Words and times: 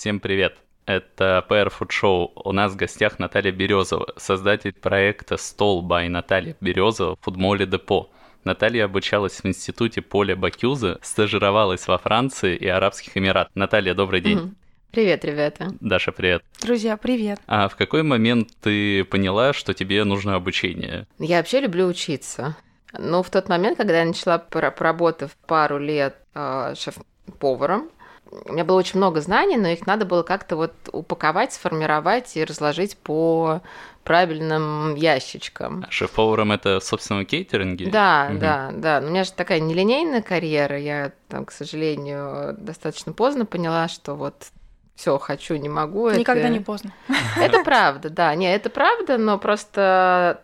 Всем 0.00 0.18
привет! 0.18 0.56
Это 0.86 1.44
PR 1.46 1.70
Food 1.70 1.90
Show. 1.90 2.30
У 2.34 2.52
нас 2.52 2.72
в 2.72 2.76
гостях 2.76 3.18
Наталья 3.18 3.52
Березова, 3.52 4.14
создатель 4.16 4.72
проекта 4.72 5.36
«Стол 5.36 5.86
by 5.86 6.08
Наталья 6.08 6.56
Березова» 6.62 7.18
Фудмоле 7.20 7.66
Депо. 7.66 8.08
Наталья 8.42 8.86
обучалась 8.86 9.42
в 9.42 9.44
институте 9.44 10.00
Поля 10.00 10.36
Бакюза, 10.36 10.98
стажировалась 11.02 11.86
во 11.86 11.98
Франции 11.98 12.56
и 12.56 12.66
Арабских 12.66 13.14
Эмиратах. 13.18 13.54
Наталья, 13.54 13.92
добрый 13.92 14.22
день. 14.22 14.54
Привет, 14.90 15.22
ребята. 15.26 15.74
Даша, 15.80 16.12
привет. 16.12 16.42
Друзья, 16.62 16.96
привет. 16.96 17.38
А 17.46 17.68
в 17.68 17.76
какой 17.76 18.02
момент 18.02 18.48
ты 18.62 19.04
поняла, 19.04 19.52
что 19.52 19.74
тебе 19.74 20.04
нужно 20.04 20.34
обучение? 20.34 21.08
Я 21.18 21.36
вообще 21.36 21.60
люблю 21.60 21.86
учиться. 21.86 22.56
Но 22.98 23.22
в 23.22 23.28
тот 23.28 23.50
момент, 23.50 23.76
когда 23.76 23.98
я 23.98 24.06
начала, 24.06 24.38
проработав 24.38 25.36
пару 25.46 25.76
лет 25.76 26.16
э, 26.34 26.72
шеф-поваром, 26.74 27.90
у 28.30 28.52
меня 28.52 28.64
было 28.64 28.78
очень 28.78 28.98
много 28.98 29.20
знаний, 29.20 29.56
но 29.56 29.68
их 29.68 29.86
надо 29.86 30.04
было 30.04 30.22
как-то 30.22 30.56
вот 30.56 30.72
упаковать, 30.92 31.52
сформировать 31.52 32.36
и 32.36 32.44
разложить 32.44 32.96
по 32.96 33.60
правильным 34.04 34.94
ящичкам. 34.94 35.84
А 35.86 35.90
шеф-поваром 35.90 36.52
это, 36.52 36.80
собственно, 36.80 37.24
кейтеринге? 37.24 37.90
Да, 37.90 38.28
угу. 38.30 38.38
да, 38.38 38.70
да. 38.72 39.00
Но 39.00 39.08
у 39.08 39.10
меня 39.10 39.24
же 39.24 39.32
такая 39.32 39.60
нелинейная 39.60 40.22
карьера. 40.22 40.78
Я, 40.78 41.12
там, 41.28 41.44
к 41.44 41.52
сожалению, 41.52 42.56
достаточно 42.58 43.12
поздно 43.12 43.46
поняла, 43.46 43.88
что 43.88 44.14
вот 44.14 44.46
все 44.94 45.18
хочу, 45.18 45.56
не 45.56 45.68
могу. 45.68 46.10
Никогда 46.10 46.42
это... 46.42 46.52
не 46.52 46.60
поздно. 46.60 46.92
Это 47.36 47.64
правда, 47.64 48.10
да. 48.10 48.34
Не, 48.34 48.54
это 48.54 48.68
правда, 48.68 49.16
но 49.16 49.38
просто 49.38 50.42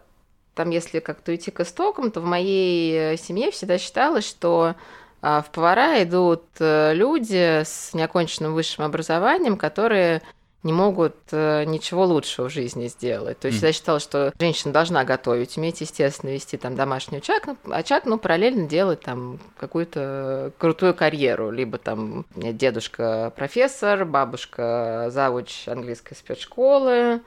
там, 0.54 0.70
если 0.70 1.00
как-то 1.00 1.34
идти 1.34 1.50
к 1.50 1.60
истокам, 1.60 2.10
то 2.10 2.22
в 2.22 2.24
моей 2.24 3.18
семье 3.18 3.50
всегда 3.50 3.76
считалось, 3.76 4.26
что 4.26 4.74
в 5.26 5.50
повара 5.50 6.02
идут 6.02 6.44
э, 6.60 6.94
люди 6.94 7.62
с 7.64 7.94
неоконченным 7.94 8.54
высшим 8.54 8.84
образованием, 8.84 9.56
которые 9.56 10.22
не 10.62 10.72
могут 10.72 11.16
э, 11.30 11.64
ничего 11.64 12.04
лучшего 12.04 12.48
в 12.48 12.52
жизни 12.52 12.88
сделать. 12.88 13.38
То 13.38 13.48
есть 13.48 13.62
mm. 13.62 13.66
я 13.66 13.72
считала, 13.72 14.00
что 14.00 14.32
женщина 14.38 14.72
должна 14.72 15.04
готовить, 15.04 15.56
уметь, 15.56 15.80
естественно, 15.80 16.30
вести 16.30 16.56
там 16.56 16.74
домашний 16.74 17.18
очаг, 17.18 17.46
ну, 17.46 17.56
очаг, 17.70 18.04
но 18.04 18.18
параллельно 18.18 18.68
делать 18.68 19.00
там 19.00 19.38
какую-то 19.56 20.52
крутую 20.58 20.94
карьеру. 20.94 21.50
Либо 21.50 21.78
там 21.78 22.26
дедушка 22.34 23.32
профессор, 23.36 24.04
бабушка 24.04 25.08
завуч 25.10 25.68
английской 25.68 26.14
спецшколы, 26.14 27.20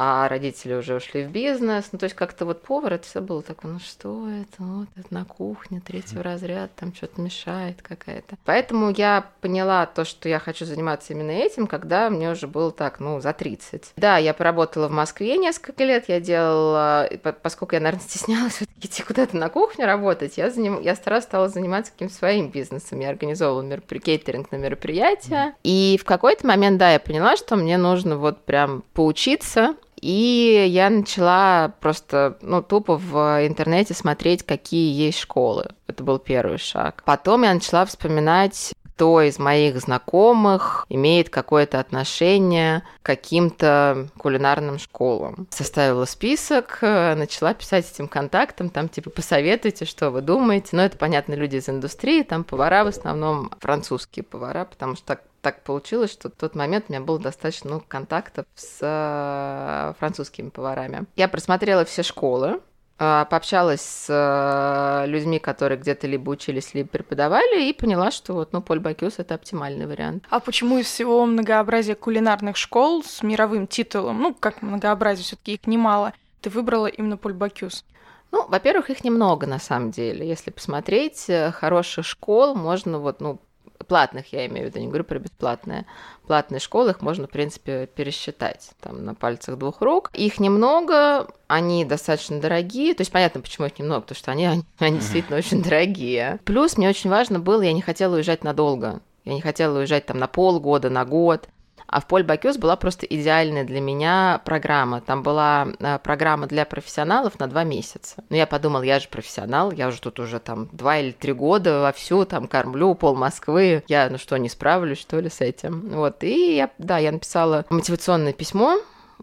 а 0.00 0.28
родители 0.28 0.74
уже 0.74 0.94
ушли 0.94 1.24
в 1.24 1.30
бизнес. 1.30 1.88
Ну, 1.90 1.98
то 1.98 2.04
есть 2.04 2.14
как-то 2.14 2.44
вот 2.44 2.62
повар, 2.62 2.92
это 2.92 3.04
все 3.04 3.20
было 3.20 3.42
такое, 3.42 3.72
ну 3.72 3.78
что 3.80 4.28
это, 4.28 4.62
вот 4.62 4.88
это 4.94 5.12
на 5.12 5.24
кухне, 5.24 5.82
третьего 5.84 6.22
разряда, 6.22 6.70
там 6.76 6.94
что-то 6.94 7.20
мешает 7.20 7.82
какая-то. 7.82 8.36
Поэтому 8.44 8.90
я 8.90 9.28
поняла 9.40 9.86
то, 9.86 10.04
что 10.04 10.28
я 10.28 10.38
хочу 10.38 10.66
заниматься 10.66 11.14
именно 11.14 11.32
этим, 11.32 11.66
когда 11.66 12.10
мне 12.10 12.30
уже 12.30 12.46
было 12.46 12.70
так, 12.70 13.00
ну, 13.00 13.20
за 13.20 13.32
30. 13.32 13.94
Да, 13.96 14.18
я 14.18 14.34
поработала 14.34 14.86
в 14.86 14.92
Москве 14.92 15.36
несколько 15.36 15.82
лет, 15.82 16.04
я 16.08 16.20
делала, 16.20 17.10
поскольку 17.42 17.74
я, 17.74 17.80
наверное, 17.80 18.04
стеснялась 18.08 18.52
все 18.52 18.66
идти 18.80 19.02
куда-то 19.02 19.36
на 19.36 19.48
кухню 19.48 19.84
работать, 19.84 20.38
я, 20.38 20.48
заним... 20.50 20.80
я 20.80 20.94
старалась 20.94 21.24
стала 21.24 21.48
заниматься 21.48 21.90
каким-то 21.90 22.14
своим 22.14 22.50
бизнесом. 22.50 23.00
Я 23.00 23.08
организовывала 23.08 23.62
меропри... 23.62 23.98
кейтеринг 23.98 24.52
на 24.52 24.56
мероприятия. 24.56 25.56
И 25.64 25.98
в 26.00 26.04
какой-то 26.04 26.46
момент, 26.46 26.78
да, 26.78 26.92
я 26.92 27.00
поняла, 27.00 27.36
что 27.36 27.56
мне 27.56 27.78
нужно 27.78 28.16
вот 28.16 28.44
прям 28.44 28.84
поучиться 28.94 29.74
и 30.00 30.66
я 30.68 30.90
начала 30.90 31.74
просто, 31.80 32.38
ну, 32.42 32.62
тупо 32.62 32.96
в 32.96 33.46
интернете 33.46 33.94
смотреть, 33.94 34.42
какие 34.42 34.92
есть 34.92 35.18
школы. 35.18 35.70
Это 35.86 36.02
был 36.04 36.18
первый 36.18 36.58
шаг. 36.58 37.02
Потом 37.04 37.42
я 37.42 37.54
начала 37.54 37.84
вспоминать 37.84 38.72
кто 38.98 39.22
из 39.22 39.38
моих 39.38 39.78
знакомых 39.78 40.84
имеет 40.88 41.30
какое-то 41.30 41.78
отношение 41.78 42.82
к 43.00 43.06
каким-то 43.06 44.08
кулинарным 44.18 44.80
школам. 44.80 45.46
Составила 45.50 46.04
список, 46.04 46.78
начала 46.82 47.54
писать 47.54 47.88
этим 47.88 48.08
контактам, 48.08 48.70
там 48.70 48.88
типа 48.88 49.10
посоветуйте, 49.10 49.84
что 49.84 50.10
вы 50.10 50.20
думаете. 50.20 50.70
Но 50.72 50.82
это, 50.82 50.98
понятно, 50.98 51.34
люди 51.34 51.54
из 51.54 51.68
индустрии, 51.68 52.24
там 52.24 52.42
повара 52.42 52.82
в 52.82 52.88
основном 52.88 53.52
французские 53.60 54.24
повара, 54.24 54.64
потому 54.64 54.96
что 54.96 55.06
так 55.06 55.22
так 55.40 55.62
получилось, 55.62 56.12
что 56.12 56.28
в 56.28 56.32
тот 56.32 56.54
момент 56.54 56.86
у 56.88 56.92
меня 56.92 57.02
было 57.02 57.18
достаточно 57.18 57.70
много 57.70 57.84
контактов 57.86 58.46
с 58.54 58.78
э, 58.80 59.94
французскими 59.98 60.48
поварами. 60.48 61.06
Я 61.16 61.28
просмотрела 61.28 61.84
все 61.84 62.02
школы, 62.02 62.60
э, 62.98 63.26
пообщалась 63.30 63.80
с 63.80 64.06
э, 64.08 65.06
людьми, 65.06 65.38
которые 65.38 65.78
где-то 65.78 66.06
либо 66.06 66.30
учились, 66.30 66.74
либо 66.74 66.88
преподавали, 66.88 67.68
и 67.68 67.72
поняла, 67.72 68.10
что 68.10 68.34
вот, 68.34 68.52
ну, 68.52 68.60
Поль 68.60 68.80
Бакюс— 68.80 69.14
это 69.18 69.34
оптимальный 69.34 69.86
вариант. 69.86 70.24
А 70.30 70.40
почему 70.40 70.78
из 70.78 70.86
всего 70.86 71.24
многообразия 71.24 71.94
кулинарных 71.94 72.56
школ 72.56 73.04
с 73.04 73.22
мировым 73.22 73.66
титулом, 73.66 74.20
ну, 74.20 74.34
как 74.34 74.62
многообразие, 74.62 75.24
все 75.24 75.36
таки 75.36 75.54
их 75.54 75.66
немало, 75.66 76.12
ты 76.40 76.50
выбрала 76.50 76.86
именно 76.86 77.16
Поль 77.16 77.34
Бакюс? 77.34 77.84
Ну, 78.30 78.46
во-первых, 78.46 78.90
их 78.90 79.04
немного 79.04 79.46
на 79.46 79.58
самом 79.58 79.90
деле. 79.90 80.28
Если 80.28 80.50
посмотреть, 80.50 81.30
хороших 81.54 82.04
школ 82.04 82.54
можно 82.54 82.98
вот, 82.98 83.22
ну, 83.22 83.40
платных, 83.88 84.32
я 84.32 84.46
имею 84.46 84.66
в 84.66 84.70
виду, 84.70 84.78
не 84.78 84.86
говорю 84.86 85.04
про 85.04 85.18
бесплатные. 85.18 85.86
Платные 86.26 86.60
школы, 86.60 86.90
их 86.90 87.00
можно, 87.00 87.26
в 87.26 87.30
принципе, 87.30 87.86
пересчитать 87.86 88.70
там 88.80 89.04
на 89.04 89.14
пальцах 89.14 89.58
двух 89.58 89.80
рук. 89.80 90.10
Их 90.14 90.38
немного, 90.38 91.26
они 91.48 91.84
достаточно 91.84 92.40
дорогие. 92.40 92.94
То 92.94 93.00
есть 93.00 93.10
понятно, 93.10 93.40
почему 93.40 93.66
их 93.66 93.78
немного, 93.78 94.02
потому 94.02 94.16
что 94.16 94.30
они, 94.30 94.46
они, 94.46 94.62
они 94.78 94.98
действительно 94.98 95.38
очень 95.38 95.62
дорогие. 95.62 96.38
Плюс 96.44 96.76
мне 96.76 96.88
очень 96.88 97.10
важно 97.10 97.40
было, 97.40 97.62
я 97.62 97.72
не 97.72 97.82
хотела 97.82 98.14
уезжать 98.14 98.44
надолго. 98.44 99.00
Я 99.24 99.34
не 99.34 99.40
хотела 99.40 99.78
уезжать 99.78 100.06
там 100.06 100.18
на 100.18 100.26
полгода, 100.26 100.88
на 100.88 101.04
год. 101.04 101.48
А 101.88 102.00
в 102.00 102.06
Поль 102.06 102.22
Бакюс 102.22 102.58
была 102.58 102.76
просто 102.76 103.06
идеальная 103.06 103.64
для 103.64 103.80
меня 103.80 104.42
программа. 104.44 105.00
Там 105.00 105.22
была 105.22 105.68
э, 105.78 105.98
программа 105.98 106.46
для 106.46 106.66
профессионалов 106.66 107.38
на 107.38 107.46
два 107.46 107.64
месяца. 107.64 108.22
Но 108.28 108.36
я 108.36 108.46
подумала, 108.46 108.82
я 108.82 109.00
же 109.00 109.08
профессионал, 109.08 109.72
я 109.72 109.88
уже 109.88 110.00
тут 110.00 110.20
уже 110.20 110.38
там 110.38 110.68
два 110.72 110.98
или 110.98 111.12
три 111.12 111.32
года 111.32 111.80
вовсю 111.80 112.26
там 112.26 112.46
кормлю 112.46 112.94
пол 112.94 113.16
Москвы. 113.16 113.82
Я, 113.88 114.08
ну 114.10 114.18
что, 114.18 114.36
не 114.36 114.50
справлюсь, 114.50 115.00
что 115.00 115.18
ли, 115.18 115.30
с 115.30 115.40
этим? 115.40 115.88
Вот, 115.88 116.22
и 116.22 116.56
я, 116.56 116.70
да, 116.76 116.98
я 116.98 117.10
написала 117.10 117.64
мотивационное 117.70 118.34
письмо, 118.34 118.78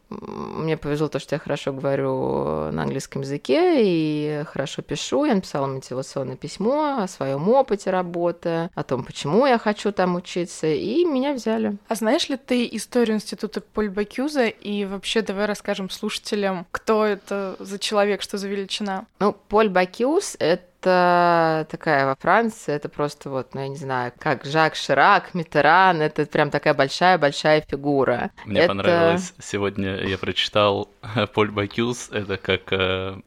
мне 0.09 0.77
повезло 0.77 1.07
то, 1.07 1.19
что 1.19 1.35
я 1.35 1.39
хорошо 1.39 1.73
говорю 1.73 2.71
на 2.71 2.83
английском 2.83 3.21
языке 3.21 3.81
и 3.83 4.43
хорошо 4.45 4.81
пишу. 4.81 5.25
Я 5.25 5.35
написала 5.35 5.67
мотивационное 5.67 6.35
письмо 6.35 6.99
о 7.01 7.07
своем 7.07 7.49
опыте 7.49 7.89
работы, 7.89 8.69
о 8.73 8.83
том, 8.83 9.03
почему 9.03 9.45
я 9.45 9.57
хочу 9.57 9.91
там 9.91 10.15
учиться, 10.15 10.67
и 10.67 11.05
меня 11.05 11.33
взяли. 11.33 11.77
А 11.87 11.95
знаешь 11.95 12.29
ли 12.29 12.37
ты 12.37 12.67
историю 12.71 13.15
института 13.15 13.61
Поль 13.61 13.89
Бакюза? 13.89 14.47
И 14.47 14.85
вообще 14.85 15.21
давай 15.21 15.45
расскажем 15.45 15.89
слушателям, 15.89 16.67
кто 16.71 17.05
это 17.05 17.55
за 17.59 17.79
человек, 17.79 18.21
что 18.21 18.37
за 18.37 18.47
величина? 18.47 19.05
Ну, 19.19 19.33
Поль 19.33 19.69
Бакюз— 19.69 20.35
это 20.39 20.63
это 20.85 21.67
такая 21.69 22.05
во 22.05 22.15
Франции, 22.15 22.73
это 22.73 22.89
просто 22.89 23.29
вот, 23.29 23.53
ну, 23.53 23.61
я 23.61 23.67
не 23.67 23.75
знаю, 23.75 24.13
как 24.17 24.45
Жак 24.45 24.75
Ширак, 24.75 25.33
Митеран, 25.33 26.01
это 26.01 26.25
прям 26.25 26.51
такая 26.51 26.73
большая-большая 26.73 27.61
фигура. 27.61 28.31
Мне 28.45 28.61
это... 28.61 28.67
понравилось, 28.69 29.33
сегодня 29.39 29.97
я 30.05 30.17
прочитал 30.17 30.89
Поль 31.33 31.49
Бакюс, 31.51 32.09
это 32.11 32.37
как 32.37 32.71
э, 32.71 33.19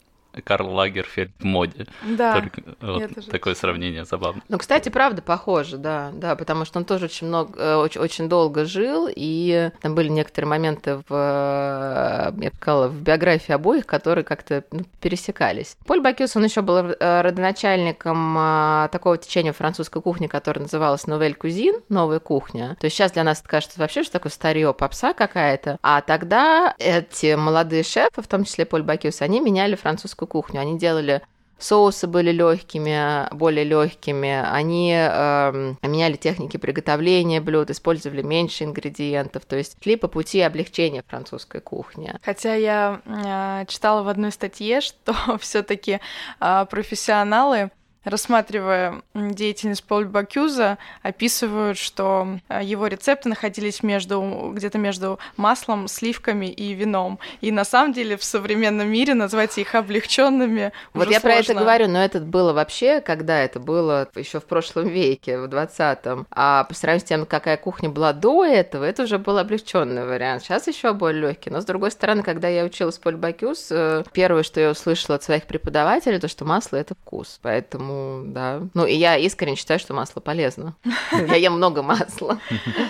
Карл 0.42 0.72
Лагерфельд 0.72 1.30
в 1.38 1.44
моде. 1.44 1.86
Да. 2.02 2.40
Только, 2.40 2.62
вот 2.80 3.30
такое 3.30 3.54
сравнение 3.54 4.04
забавно. 4.04 4.42
Ну, 4.48 4.58
кстати, 4.58 4.88
правда 4.88 5.22
похоже, 5.22 5.78
да, 5.78 6.10
да, 6.12 6.36
потому 6.36 6.64
что 6.64 6.78
он 6.78 6.84
тоже 6.84 7.06
очень 7.06 7.26
много, 7.26 7.58
э, 7.58 7.74
очень, 7.76 8.00
очень 8.00 8.28
долго 8.28 8.64
жил, 8.64 9.08
и 9.14 9.70
там 9.80 9.94
были 9.94 10.08
некоторые 10.08 10.48
моменты 10.48 10.96
в, 10.96 11.04
э, 11.10 12.32
я 12.42 12.50
бы 12.50 12.56
сказала, 12.56 12.88
в 12.88 13.00
биографии 13.00 13.52
обоих, 13.52 13.86
которые 13.86 14.24
как-то 14.24 14.64
ну, 14.70 14.80
пересекались. 15.00 15.76
Поль 15.86 16.00
Бакюс, 16.00 16.36
он 16.36 16.44
еще 16.44 16.62
был 16.62 16.76
э, 16.76 17.20
родоначальником 17.22 18.88
такого 18.90 19.18
течения 19.18 19.52
французской 19.52 20.00
кухни, 20.02 20.26
которое 20.26 20.60
называлось 20.60 21.06
Новель 21.06 21.34
Кузин, 21.34 21.76
новая 21.88 22.20
кухня. 22.20 22.76
То 22.80 22.86
есть 22.86 22.96
сейчас 22.96 23.12
для 23.12 23.24
нас 23.24 23.40
это 23.40 23.48
кажется 23.48 23.78
вообще, 23.80 24.02
что 24.02 24.12
такое 24.12 24.32
старье 24.32 24.72
попса 24.74 25.12
какая-то, 25.12 25.78
а 25.82 26.00
тогда 26.00 26.74
эти 26.78 27.34
молодые 27.34 27.82
шефы, 27.82 28.22
в 28.22 28.26
том 28.26 28.44
числе 28.44 28.64
Поль 28.64 28.82
Бакюс, 28.82 29.22
они 29.22 29.40
меняли 29.40 29.74
французскую 29.74 30.27
кухню. 30.28 30.60
Они 30.60 30.78
делали 30.78 31.22
соусы 31.58 32.06
были 32.06 32.30
легкими, 32.30 33.32
более 33.34 33.64
легкими. 33.64 34.42
Они 34.48 34.94
э, 34.94 35.74
меняли 35.82 36.16
техники 36.16 36.56
приготовления 36.56 37.40
блюд, 37.40 37.70
использовали 37.70 38.22
меньше 38.22 38.64
ингредиентов, 38.64 39.44
то 39.44 39.56
есть 39.56 39.76
шли 39.82 39.96
по 39.96 40.08
пути 40.08 40.40
облегчения 40.40 41.02
французской 41.06 41.60
кухни. 41.60 42.14
Хотя 42.22 42.54
я 42.54 43.00
э, 43.04 43.66
читала 43.66 44.02
в 44.02 44.08
одной 44.08 44.32
статье, 44.32 44.80
что 44.82 45.14
все-таки 45.38 46.00
э, 46.40 46.66
профессионалы 46.70 47.70
рассматривая 48.08 49.02
деятельность 49.14 49.84
Поля 49.84 50.06
Бакюза, 50.06 50.78
описывают, 51.02 51.78
что 51.78 52.38
э, 52.48 52.60
его 52.62 52.86
рецепты 52.86 53.28
находились 53.28 53.82
между 53.82 54.52
где-то 54.54 54.78
между 54.78 55.18
маслом, 55.36 55.88
сливками 55.88 56.46
и 56.46 56.72
вином. 56.74 57.18
И 57.40 57.50
на 57.52 57.64
самом 57.64 57.92
деле 57.92 58.16
в 58.16 58.24
современном 58.24 58.88
мире 58.88 59.14
назвать 59.14 59.56
их 59.58 59.74
облегченными 59.74 60.72
Вот 60.94 61.10
я 61.10 61.20
сложно. 61.20 61.20
про 61.20 61.34
это 61.34 61.54
говорю, 61.54 61.88
но 61.88 62.04
это 62.04 62.20
было 62.20 62.52
вообще, 62.52 63.00
когда 63.00 63.38
это 63.38 63.60
было 63.60 64.08
еще 64.14 64.40
в 64.40 64.44
прошлом 64.44 64.88
веке, 64.88 65.38
в 65.38 65.44
20-м. 65.44 66.26
А 66.30 66.64
по 66.64 66.74
сравнению 66.74 67.06
с 67.06 67.08
тем, 67.08 67.26
какая 67.26 67.56
кухня 67.56 67.88
была 67.88 68.12
до 68.12 68.44
этого, 68.44 68.84
это 68.84 69.04
уже 69.04 69.18
был 69.18 69.38
облегченный 69.38 70.04
вариант. 70.06 70.42
Сейчас 70.42 70.66
еще 70.66 70.92
более 70.92 71.22
легкий. 71.22 71.50
Но 71.50 71.60
с 71.60 71.64
другой 71.64 71.90
стороны, 71.90 72.22
когда 72.22 72.48
я 72.48 72.64
училась 72.64 72.98
Поль 72.98 73.16
Бакюс, 73.16 73.68
э, 73.70 74.04
первое, 74.12 74.42
что 74.42 74.60
я 74.60 74.70
услышала 74.70 75.16
от 75.16 75.22
своих 75.22 75.44
преподавателей, 75.44 76.18
то, 76.18 76.28
что 76.28 76.44
масло 76.44 76.76
это 76.76 76.94
вкус. 76.94 77.38
Поэтому, 77.42 77.97
да. 78.24 78.62
Ну, 78.74 78.86
и 78.86 78.94
я 78.94 79.16
искренне 79.16 79.56
считаю, 79.56 79.78
что 79.80 79.94
масло 79.94 80.20
полезно. 80.20 80.76
Я 81.12 81.36
ем 81.36 81.54
много 81.54 81.82
масла. 81.82 82.38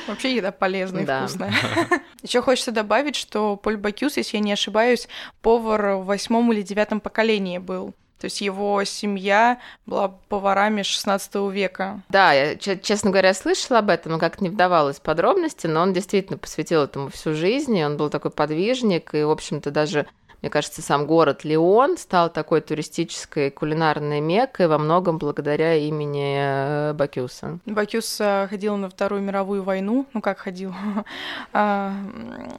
Вообще 0.07 0.37
еда 0.37 0.53
полезная 0.53 1.03
и 1.03 1.07
вкусная. 1.07 1.53
Еще 2.23 2.43
хочется 2.43 2.73
добавить, 2.73 3.17
что 3.17 3.57
Поль 3.57 3.77
Бакюс, 3.77 4.17
если 4.17 4.37
я 4.37 4.43
не 4.43 4.53
ошибаюсь, 4.53 5.09
повар 5.43 5.97
в 5.97 6.07
восьмом 6.07 6.53
или 6.53 6.63
девятом 6.63 7.01
поколении 7.01 7.59
был. 7.59 7.95
То 8.19 8.25
есть 8.25 8.41
его 8.41 8.83
семья 8.85 9.61
была 9.87 10.09
поварами 10.09 10.83
16 10.83 11.35
века. 11.53 12.03
Да, 12.09 12.33
я, 12.33 12.57
честно 12.57 13.11
говоря, 13.11 13.33
слышала 13.33 13.79
об 13.79 13.91
этом, 13.91 14.13
но 14.13 14.19
как-то 14.19 14.43
не 14.43 14.51
вдавалась 14.51 14.97
в 14.97 15.03
подробности, 15.03 15.69
но 15.69 15.83
он 15.83 15.93
действительно 15.93 16.37
посвятил 16.37 16.83
этому 16.83 17.11
всю 17.11 17.35
жизнь, 17.35 17.77
и 17.77 17.85
он 17.85 17.97
был 17.97 18.11
такой 18.11 18.33
подвижник, 18.33 19.15
и, 19.15 19.23
в 19.23 19.31
общем-то, 19.31 19.71
даже 19.71 20.07
мне 20.41 20.51
кажется, 20.51 20.83
сам 20.83 21.07
город 21.07 21.45
Лион 21.45 21.99
стал 21.99 22.31
такой 22.31 22.61
туристической 22.61 23.51
кулинарной 23.51 24.21
меккой 24.21 24.69
во 24.69 24.79
многом 24.79 25.19
благодаря 25.19 25.75
имени 25.75 26.37
э, 26.39 26.93
Бакюса. 26.93 27.59
Бакюс 27.67 28.21
э, 28.21 28.47
ходил 28.49 28.77
на 28.77 28.89
Вторую 28.89 29.23
мировую 29.23 29.63
войну, 29.63 30.07
ну 30.13 30.21
как 30.21 30.39
ходил, 30.39 30.73
а, 31.53 31.93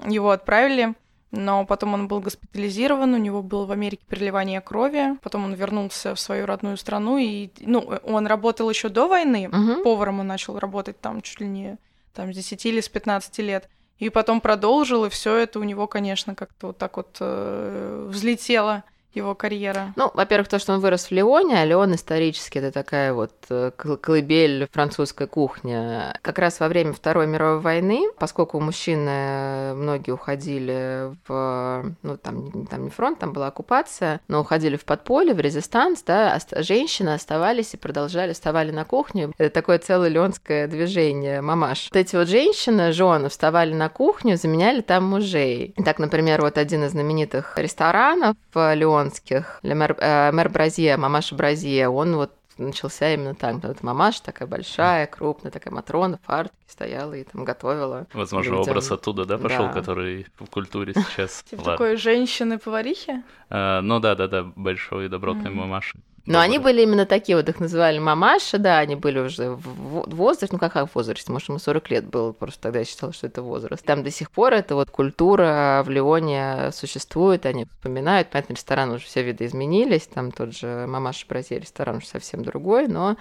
его 0.06 0.31
отправили 0.31 0.94
но 1.31 1.66
потом 1.66 1.94
он 1.94 2.08
был 2.08 2.22
госпитализирован, 2.22 3.14
у 3.14 3.18
него 3.18 3.44
было 3.44 3.66
в 3.66 3.72
Америке 3.72 4.02
переливание 4.08 4.62
крови, 4.62 5.18
потом 5.22 5.46
он 5.46 5.54
вернулся 5.54 6.16
в 6.16 6.20
свою 6.20 6.46
родную 6.46 6.78
страну, 6.78 7.18
и, 7.18 7.50
ну, 7.60 7.80
он 8.04 8.25
работал 8.25 8.70
еще 8.70 8.90
до 8.90 9.08
войны, 9.08 9.48
uh-huh. 9.52 9.84
поваром 9.84 10.22
он 10.22 10.28
начал 10.28 10.58
работать 10.58 11.00
там 11.00 11.22
чуть 11.22 11.40
ли 11.40 11.48
не 11.48 11.78
там, 12.14 12.34
с 12.34 12.36
10 12.36 12.66
или 12.66 12.82
с 12.82 12.90
15 12.90 13.38
лет, 13.40 13.70
и 14.00 14.10
потом 14.10 14.42
продолжил, 14.42 15.06
и 15.06 15.10
все 15.10 15.36
это 15.36 15.60
у 15.60 15.63
него, 15.63 15.88
конечно, 15.88 16.34
как-то 16.34 16.68
вот 16.68 16.78
так 16.78 16.98
вот 16.98 17.18
э, 17.19 18.07
взлетело 18.10 18.84
его 19.14 19.36
карьера? 19.36 19.94
Ну, 19.96 20.12
во-первых, 20.14 20.48
то, 20.48 20.60
что 20.60 20.74
он 20.74 20.80
вырос 20.80 21.06
в 21.06 21.12
Лионе, 21.12 21.60
а 21.60 21.66
Леон 21.66 21.96
исторически 21.96 22.60
это 22.60 22.72
такая 22.72 23.14
вот 23.14 23.32
э, 23.50 23.72
колыбель 23.72 24.68
французской 24.72 25.28
кухни. 25.28 26.14
Как 26.22 26.40
раз 26.40 26.60
во 26.60 26.68
время 26.68 26.94
Второй 26.94 27.28
мировой 27.28 27.60
войны, 27.60 28.10
поскольку 28.18 28.60
мужчины 28.60 29.74
многие 29.76 30.12
уходили 30.12 31.12
в, 31.28 31.96
ну, 32.04 32.18
там, 32.18 32.68
там 32.68 32.84
не 32.84 32.90
фронт, 32.90 33.20
там 33.20 33.34
была 33.34 33.48
оккупация, 33.48 34.22
но 34.28 34.42
уходили 34.42 34.78
в 34.78 34.86
подполье, 34.86 35.34
в 35.34 35.40
резистанс, 35.40 36.04
да, 36.04 36.38
женщины 36.58 37.10
оставались 37.10 37.74
и 37.74 37.78
продолжали, 37.78 38.34
вставали 38.34 38.72
на 38.72 38.86
кухню. 38.86 39.34
Это 39.38 39.54
такое 39.54 39.80
целое 39.80 40.10
леонское 40.10 40.68
движение, 40.68 41.42
мамаш. 41.42 41.90
Вот 41.92 42.00
эти 42.00 42.16
вот 42.16 42.28
женщины, 42.28 42.92
жены, 42.92 43.30
вставали 43.30 43.74
на 43.74 43.90
кухню, 43.90 44.38
заменяли 44.38 44.82
там 44.82 45.06
мужей. 45.06 45.74
Так, 45.84 46.00
например, 46.00 46.42
вот 46.42 46.58
один 46.58 46.84
из 46.84 46.92
знаменитых 46.92 47.58
ресторанов 47.58 48.36
в 48.54 48.74
Японских, 49.00 49.60
Мэр, 49.63 49.96
э, 50.00 50.31
Мэр 50.31 50.50
Бразье, 50.50 50.98
Мамаша 50.98 51.36
Бразье, 51.36 51.90
он 51.90 52.16
вот 52.16 52.31
начался 52.57 53.13
именно 53.13 53.36
так. 53.36 53.63
Вот 53.63 53.81
мамаша 53.84 54.22
такая 54.22 54.48
большая, 54.48 55.07
крупная, 55.07 55.51
такая 55.51 55.74
Матрона, 55.74 56.19
фартуке 56.24 56.57
стояла 56.68 57.13
и 57.13 57.24
там 57.24 57.46
готовила. 57.46 58.06
Возможно, 58.12 58.51
людям. 58.51 58.72
образ 58.72 58.92
оттуда, 58.92 59.24
да, 59.24 59.38
пошел, 59.38 59.68
да. 59.68 59.74
который 59.74 60.28
в 60.38 60.50
культуре 60.50 60.94
сейчас. 60.96 61.44
Типа 61.50 61.63
такой 61.63 61.96
женщины-поварихи? 61.96 63.24
Э, 63.50 63.80
ну 63.81 64.00
да, 64.00 64.16
да, 64.16 64.28
да, 64.28 64.44
большой 64.56 65.07
добротной 65.07 65.51
мамаши. 65.51 66.00
Но 66.30 66.34
Добрый. 66.34 66.46
они 66.46 66.60
были 66.60 66.81
именно 66.84 67.08
такие, 67.08 67.36
вот 67.36 67.50
их 67.50 67.60
называли 67.60 67.98
мамаша, 67.98 68.60
да, 68.60 68.78
они 68.78 68.96
были 68.96 69.18
уже 69.18 69.50
в 69.50 70.16
возрасте, 70.16 70.50
ну 70.52 70.60
как 70.60 70.76
в 70.76 70.94
возрасте, 70.94 71.31
может, 71.31 71.50
ему 71.50 71.58
40 71.58 71.90
лет 71.90 72.06
было, 72.06 72.34
просто 72.34 72.62
тогда 72.62 72.80
я 72.80 72.86
считала, 72.86 73.12
что 73.14 73.26
это 73.26 73.42
возраст. 73.42 73.84
Там 73.84 74.04
до 74.04 74.12
сих 74.12 74.30
пор 74.30 74.54
эта 74.54 74.76
вот 74.76 74.92
культура 74.92 75.81
в 75.84 75.90
Лионе 75.90 76.70
существует, 76.72 77.48
они 77.48 77.66
вспоминают, 77.66 78.30
понятно, 78.30 78.54
рестораны 78.54 78.94
уже 78.98 79.06
все 79.06 79.24
виды 79.24 79.48
изменились, 79.48 80.06
там 80.06 80.31
тот 80.31 80.56
же 80.56 80.86
мамаша 80.88 81.26
Бразилия 81.28 81.62
ресторан 81.62 81.98
уже 81.98 82.06
совсем 82.06 82.44
другой, 82.44 82.88
но 82.88 83.18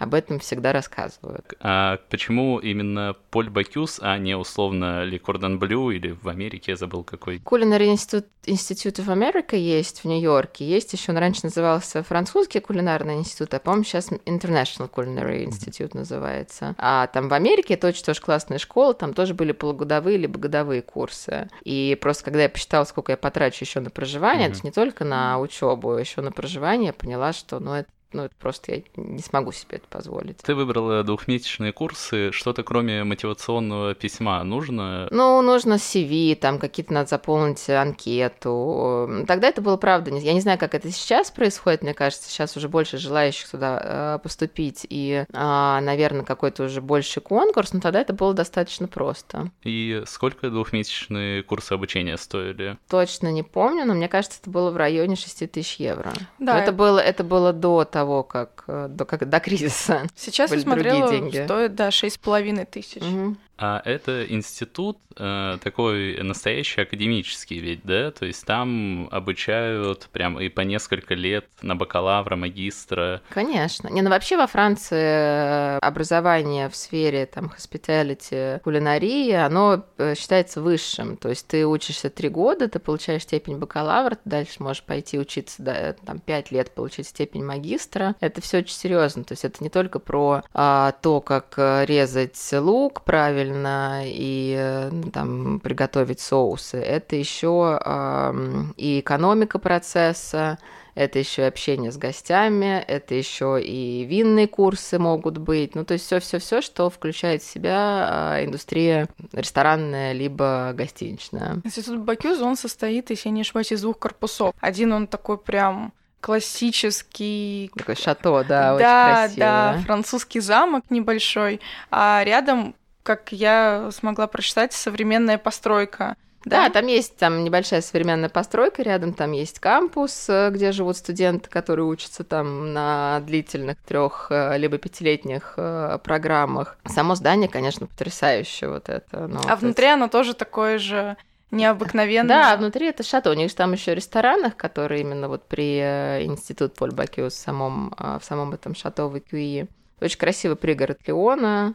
об 0.00 0.14
этом 0.14 0.38
всегда 0.38 0.72
рассказывают. 0.72 1.52
А 1.60 1.98
почему 2.08 2.58
именно 2.58 3.14
Поль 3.30 3.50
Бакюс, 3.50 4.00
а 4.02 4.16
не 4.16 4.34
условно 4.34 5.04
Ли 5.04 5.18
Кордон 5.18 5.58
Блю 5.58 5.90
или 5.90 6.12
в 6.12 6.26
Америке, 6.28 6.72
я 6.72 6.76
забыл 6.76 7.04
какой? 7.04 7.38
Кулинарный 7.38 7.90
институт 7.90 8.26
Институт 8.46 8.98
в 9.04 9.10
Америке 9.10 9.60
есть 9.60 10.02
в 10.02 10.06
Нью-Йорке, 10.06 10.66
есть 10.66 10.94
еще, 10.94 11.12
он 11.12 11.18
раньше 11.18 11.42
назывался 11.44 12.02
французский 12.02 12.60
кулинарный 12.60 13.16
институт, 13.16 13.52
а, 13.52 13.60
по-моему, 13.60 13.84
сейчас 13.84 14.10
International 14.10 14.90
Culinary 14.90 15.44
Institute 15.44 15.90
называется. 15.92 16.74
А 16.78 17.06
там 17.08 17.28
в 17.28 17.34
Америке 17.34 17.74
это 17.74 17.88
очень 17.88 18.02
тоже 18.02 18.22
классная 18.22 18.56
школа, 18.56 18.94
там 18.94 19.12
тоже 19.12 19.34
были 19.34 19.52
полугодовые 19.52 20.16
либо 20.16 20.38
годовые 20.38 20.80
курсы. 20.80 21.50
И 21.64 21.98
просто 22.00 22.24
когда 22.24 22.44
я 22.44 22.48
посчитала, 22.48 22.84
сколько 22.84 23.12
я 23.12 23.18
потрачу 23.18 23.62
еще 23.62 23.80
на 23.80 23.90
проживание, 23.90 24.46
mm-hmm. 24.46 24.50
то 24.50 24.54
есть 24.54 24.64
не 24.64 24.72
только 24.72 25.04
на 25.04 25.38
учебу, 25.38 25.92
а 25.92 26.00
еще 26.00 26.22
на 26.22 26.32
проживание, 26.32 26.88
я 26.88 26.92
поняла, 26.94 27.34
что 27.34 27.60
ну, 27.60 27.74
это 27.74 27.90
ну, 28.12 28.24
это 28.24 28.34
просто 28.38 28.74
я 28.74 28.82
не 28.96 29.20
смогу 29.20 29.52
себе 29.52 29.78
это 29.78 29.86
позволить. 29.88 30.38
Ты 30.38 30.54
выбрала 30.54 31.02
двухмесячные 31.04 31.72
курсы. 31.72 32.32
Что-то 32.32 32.62
кроме 32.62 33.04
мотивационного 33.04 33.94
письма 33.94 34.42
нужно? 34.44 35.08
Ну, 35.10 35.40
нужно 35.42 35.74
CV, 35.74 36.34
там 36.34 36.58
какие-то 36.58 36.92
надо 36.92 37.08
заполнить 37.08 37.68
анкету. 37.70 39.24
Тогда 39.26 39.48
это 39.48 39.60
было 39.60 39.76
правда. 39.76 40.14
Я 40.16 40.32
не 40.32 40.40
знаю, 40.40 40.58
как 40.58 40.74
это 40.74 40.90
сейчас 40.90 41.30
происходит. 41.30 41.82
Мне 41.82 41.94
кажется, 41.94 42.28
сейчас 42.28 42.56
уже 42.56 42.68
больше 42.68 42.98
желающих 42.98 43.48
туда 43.48 43.80
э, 43.82 44.18
поступить. 44.22 44.86
И, 44.88 45.24
а, 45.32 45.80
наверное, 45.80 46.24
какой-то 46.24 46.64
уже 46.64 46.80
больший 46.80 47.22
конкурс. 47.22 47.72
Но 47.72 47.80
тогда 47.80 48.00
это 48.00 48.12
было 48.12 48.34
достаточно 48.34 48.88
просто. 48.88 49.50
И 49.62 50.02
сколько 50.06 50.50
двухмесячные 50.50 51.42
курсы 51.42 51.72
обучения 51.72 52.16
стоили? 52.16 52.76
Точно 52.88 53.30
не 53.30 53.42
помню, 53.42 53.84
но 53.84 53.94
мне 53.94 54.08
кажется, 54.08 54.38
это 54.40 54.50
было 54.50 54.70
в 54.70 54.76
районе 54.76 55.16
6 55.16 55.50
тысяч 55.50 55.76
евро. 55.76 56.12
Да. 56.38 56.58
это 56.58 56.72
было, 56.72 56.98
это 56.98 57.24
было 57.24 57.52
до 57.52 57.84
того, 57.84 57.99
того, 58.00 58.22
как 58.22 58.64
э, 58.66 58.86
до, 58.88 59.04
как, 59.04 59.28
до 59.28 59.40
кризиса. 59.40 60.06
Сейчас 60.16 60.50
я 60.52 60.60
смотрела, 60.60 61.10
деньги. 61.10 61.44
стоит, 61.44 61.74
да, 61.74 61.90
шесть 61.90 62.16
с 62.16 62.18
половиной 62.18 62.64
тысяч. 62.64 63.02
Угу. 63.02 63.36
А 63.60 63.82
это 63.84 64.24
институт 64.24 64.98
э, 65.16 65.58
такой 65.62 66.18
настоящий 66.22 66.80
академический 66.80 67.58
ведь, 67.58 67.82
да? 67.84 68.10
То 68.10 68.24
есть 68.24 68.46
там 68.46 69.06
обучают 69.10 70.08
прям 70.12 70.40
и 70.40 70.48
по 70.48 70.62
несколько 70.62 71.14
лет 71.14 71.46
на 71.60 71.76
бакалавра, 71.76 72.36
магистра. 72.36 73.20
Конечно. 73.28 73.88
Не, 73.88 74.00
ну 74.00 74.08
вообще 74.08 74.38
во 74.38 74.46
Франции 74.46 74.96
э, 74.96 75.78
образование 75.82 76.70
в 76.70 76.76
сфере 76.76 77.26
там 77.26 77.52
hospitality, 77.56 78.60
кулинарии, 78.60 79.32
оно 79.32 79.84
э, 79.98 80.14
считается 80.14 80.62
высшим. 80.62 81.18
То 81.18 81.28
есть 81.28 81.46
ты 81.46 81.66
учишься 81.66 82.08
три 82.08 82.30
года, 82.30 82.66
ты 82.66 82.78
получаешь 82.78 83.24
степень 83.24 83.58
бакалавра, 83.58 84.14
ты 84.14 84.22
дальше 84.24 84.62
можешь 84.62 84.82
пойти 84.84 85.18
учиться, 85.18 85.62
да, 85.62 85.92
там, 85.92 86.20
пять 86.20 86.50
лет 86.50 86.70
получить 86.70 87.08
степень 87.08 87.44
магистра. 87.44 88.16
Это 88.20 88.40
все 88.40 88.58
очень 88.58 88.74
серьезно. 88.74 89.24
То 89.24 89.32
есть 89.32 89.44
это 89.44 89.62
не 89.62 89.68
только 89.68 89.98
про 89.98 90.44
а, 90.54 90.92
то, 91.02 91.20
как 91.20 91.54
э, 91.58 91.84
резать 91.84 92.38
лук 92.52 93.02
правильно, 93.02 93.49
правильно 93.50 94.02
и 94.04 94.54
э, 94.58 94.90
там 95.12 95.60
приготовить 95.60 96.20
соусы. 96.20 96.78
Это 96.78 97.16
еще 97.16 97.80
э, 97.84 98.32
и 98.76 99.00
экономика 99.00 99.58
процесса, 99.58 100.58
это 100.94 101.18
еще 101.18 101.42
и 101.42 101.46
общение 101.46 101.92
с 101.92 101.96
гостями, 101.96 102.84
это 102.86 103.14
еще 103.14 103.60
и 103.62 104.04
винные 104.04 104.48
курсы 104.48 104.98
могут 104.98 105.38
быть. 105.38 105.74
Ну, 105.74 105.84
то 105.84 105.94
есть 105.94 106.06
все-все-все, 106.06 106.60
что 106.60 106.90
включает 106.90 107.42
в 107.42 107.50
себя 107.50 108.36
э, 108.36 108.44
индустрия 108.44 109.08
ресторанная 109.32 110.12
либо 110.12 110.72
гостиничная. 110.74 111.60
Институт 111.64 112.00
Бакюз, 112.00 112.40
он 112.40 112.56
состоит, 112.56 113.10
если 113.10 113.28
я 113.28 113.34
не 113.34 113.40
ошибаюсь, 113.42 113.72
из 113.72 113.82
двух 113.82 113.98
корпусов. 113.98 114.54
Один 114.60 114.92
он 114.92 115.06
такой 115.06 115.38
прям 115.38 115.92
классический... 116.20 117.70
Такой 117.74 117.96
шато, 117.96 118.44
да, 118.44 118.44
да 118.44 118.74
очень 118.74 119.14
красиво. 119.14 119.38
Да, 119.38 119.82
французский 119.86 120.40
замок 120.40 120.84
небольшой, 120.90 121.60
а 121.90 122.22
рядом 122.24 122.74
как 123.02 123.32
я 123.32 123.90
смогла 123.92 124.26
прочитать, 124.26 124.72
современная 124.72 125.38
постройка. 125.38 126.16
Да, 126.44 126.68
да, 126.68 126.70
там 126.70 126.86
есть 126.86 127.16
там 127.18 127.44
небольшая 127.44 127.82
современная 127.82 128.30
постройка, 128.30 128.82
рядом 128.82 129.12
там 129.12 129.32
есть 129.32 129.58
кампус, 129.58 130.26
э, 130.28 130.50
где 130.50 130.72
живут 130.72 130.96
студенты, 130.96 131.50
которые 131.50 131.84
учатся 131.84 132.24
там 132.24 132.72
на 132.72 133.20
длительных 133.20 133.76
трех 133.82 134.28
э, 134.30 134.56
либо 134.56 134.78
пятилетних 134.78 135.54
э, 135.58 135.98
программах. 136.02 136.78
Само 136.86 137.14
здание, 137.14 137.48
конечно, 137.48 137.86
потрясающее 137.86 138.70
вот 138.70 138.88
это. 138.88 139.26
Но 139.26 139.40
а 139.46 139.56
внутри 139.56 139.86
есть... 139.86 139.94
оно 139.94 140.08
тоже 140.08 140.32
такое 140.32 140.78
же 140.78 141.18
необыкновенно. 141.50 142.28
Да, 142.28 142.56
внутри 142.56 142.86
это 142.86 143.02
шато. 143.02 143.30
У 143.30 143.34
них 143.34 143.50
же 143.50 143.56
там 143.56 143.72
еще 143.72 143.94
ресторанах, 143.94 144.56
которые 144.56 145.02
именно 145.02 145.28
вот 145.28 145.46
при 145.46 145.80
институт 146.24 146.74
Поль 146.74 146.92
Бакиус 146.92 147.34
в 147.34 147.38
самом, 147.38 147.94
в 147.98 148.24
самом 148.24 148.54
этом 148.54 148.74
шато 148.74 149.08
в 149.08 149.18
Икюи. 149.18 149.66
Очень 150.00 150.18
красивый 150.18 150.56
пригород 150.56 151.00
Леона. 151.06 151.74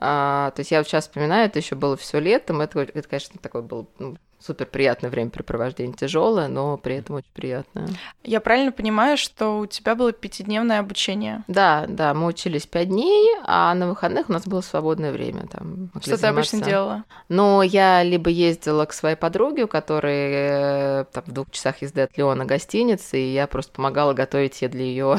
А, 0.00 0.52
то 0.52 0.60
есть 0.60 0.70
я 0.70 0.78
вот 0.78 0.86
сейчас 0.86 1.06
вспоминаю, 1.06 1.46
это 1.46 1.58
еще 1.58 1.74
было 1.74 1.96
все 1.96 2.20
летом. 2.20 2.60
Это, 2.60 2.80
это 2.80 3.08
конечно, 3.08 3.38
такой 3.40 3.62
был 3.62 3.90
ну, 3.98 4.16
супер 4.40 4.66
приятное 4.66 5.10
времяпрепровождение, 5.10 5.94
тяжелое, 5.94 6.48
но 6.48 6.76
при 6.76 6.96
этом 6.96 7.16
очень 7.16 7.32
приятное. 7.34 7.88
Я 8.22 8.40
правильно 8.40 8.72
понимаю, 8.72 9.16
что 9.16 9.58
у 9.58 9.66
тебя 9.66 9.94
было 9.94 10.12
пятидневное 10.12 10.80
обучение? 10.80 11.42
Да, 11.48 11.86
да, 11.88 12.14
мы 12.14 12.26
учились 12.26 12.66
пять 12.66 12.88
дней, 12.88 13.36
а 13.44 13.74
на 13.74 13.88
выходных 13.88 14.28
у 14.28 14.32
нас 14.32 14.46
было 14.46 14.60
свободное 14.60 15.12
время. 15.12 15.46
Там, 15.50 15.90
что 16.00 16.16
ты 16.16 16.26
обычно 16.26 16.60
делала? 16.60 17.04
Но 17.28 17.62
я 17.62 18.02
либо 18.02 18.30
ездила 18.30 18.84
к 18.84 18.92
своей 18.92 19.16
подруге, 19.16 19.64
у 19.64 19.68
которой 19.68 20.30
э, 20.32 21.04
там, 21.12 21.24
в 21.26 21.32
двух 21.32 21.50
часах 21.50 21.82
езды 21.82 22.02
от 22.02 22.16
Леона 22.16 22.44
гостиницы, 22.44 23.18
и 23.18 23.32
я 23.32 23.46
просто 23.46 23.72
помогала 23.72 24.12
готовить 24.12 24.60
ей 24.62 24.68
для 24.68 24.84
ее. 24.84 25.18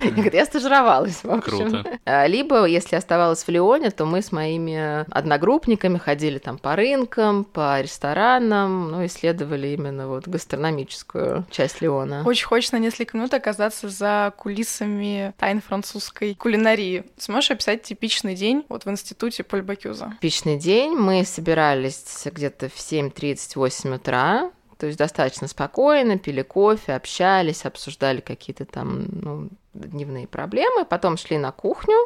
Я 0.32 0.44
стажировалась, 0.44 1.22
в 1.22 1.30
общем. 1.30 1.70
Круто. 1.70 1.98
А, 2.04 2.26
либо, 2.26 2.64
если 2.64 2.96
оставалась 2.96 3.44
в 3.44 3.48
Леоне, 3.48 3.90
то 3.90 4.04
мы 4.04 4.22
с 4.22 4.32
моими 4.32 5.08
одногруппниками 5.10 5.98
ходили 5.98 6.38
там 6.38 6.58
по 6.58 6.76
рынкам, 6.76 7.44
по 7.44 7.80
ресторанам, 7.80 8.55
нам 8.56 8.90
ну, 8.90 9.06
исследовали 9.06 9.68
именно 9.68 10.08
вот 10.08 10.26
гастрономическую 10.28 11.46
часть 11.50 11.80
Леона. 11.80 12.22
Очень 12.24 12.46
хочется 12.46 12.76
на 12.76 12.80
несколько 12.80 13.16
минут 13.16 13.34
оказаться 13.34 13.88
за 13.88 14.32
кулисами 14.36 15.34
тайн 15.38 15.60
французской 15.60 16.34
кулинарии. 16.34 17.04
Сможешь 17.18 17.50
описать 17.50 17.82
типичный 17.82 18.34
день 18.34 18.64
вот 18.68 18.84
в 18.84 18.90
институте 18.90 19.44
Поль 19.44 19.62
Бакюза? 19.62 20.12
Типичный 20.14 20.58
день. 20.58 20.94
Мы 20.94 21.24
собирались 21.24 22.22
где-то 22.24 22.68
в 22.68 22.76
7.30-8 22.76 23.94
утра, 23.94 24.50
то 24.78 24.86
есть 24.86 24.98
достаточно 24.98 25.48
спокойно, 25.48 26.18
пили 26.18 26.42
кофе, 26.42 26.94
общались, 26.94 27.64
обсуждали 27.64 28.20
какие-то 28.20 28.64
там 28.64 29.06
ну, 29.10 29.48
дневные 29.74 30.26
проблемы, 30.26 30.84
потом 30.84 31.16
шли 31.16 31.38
на 31.38 31.52
кухню 31.52 31.96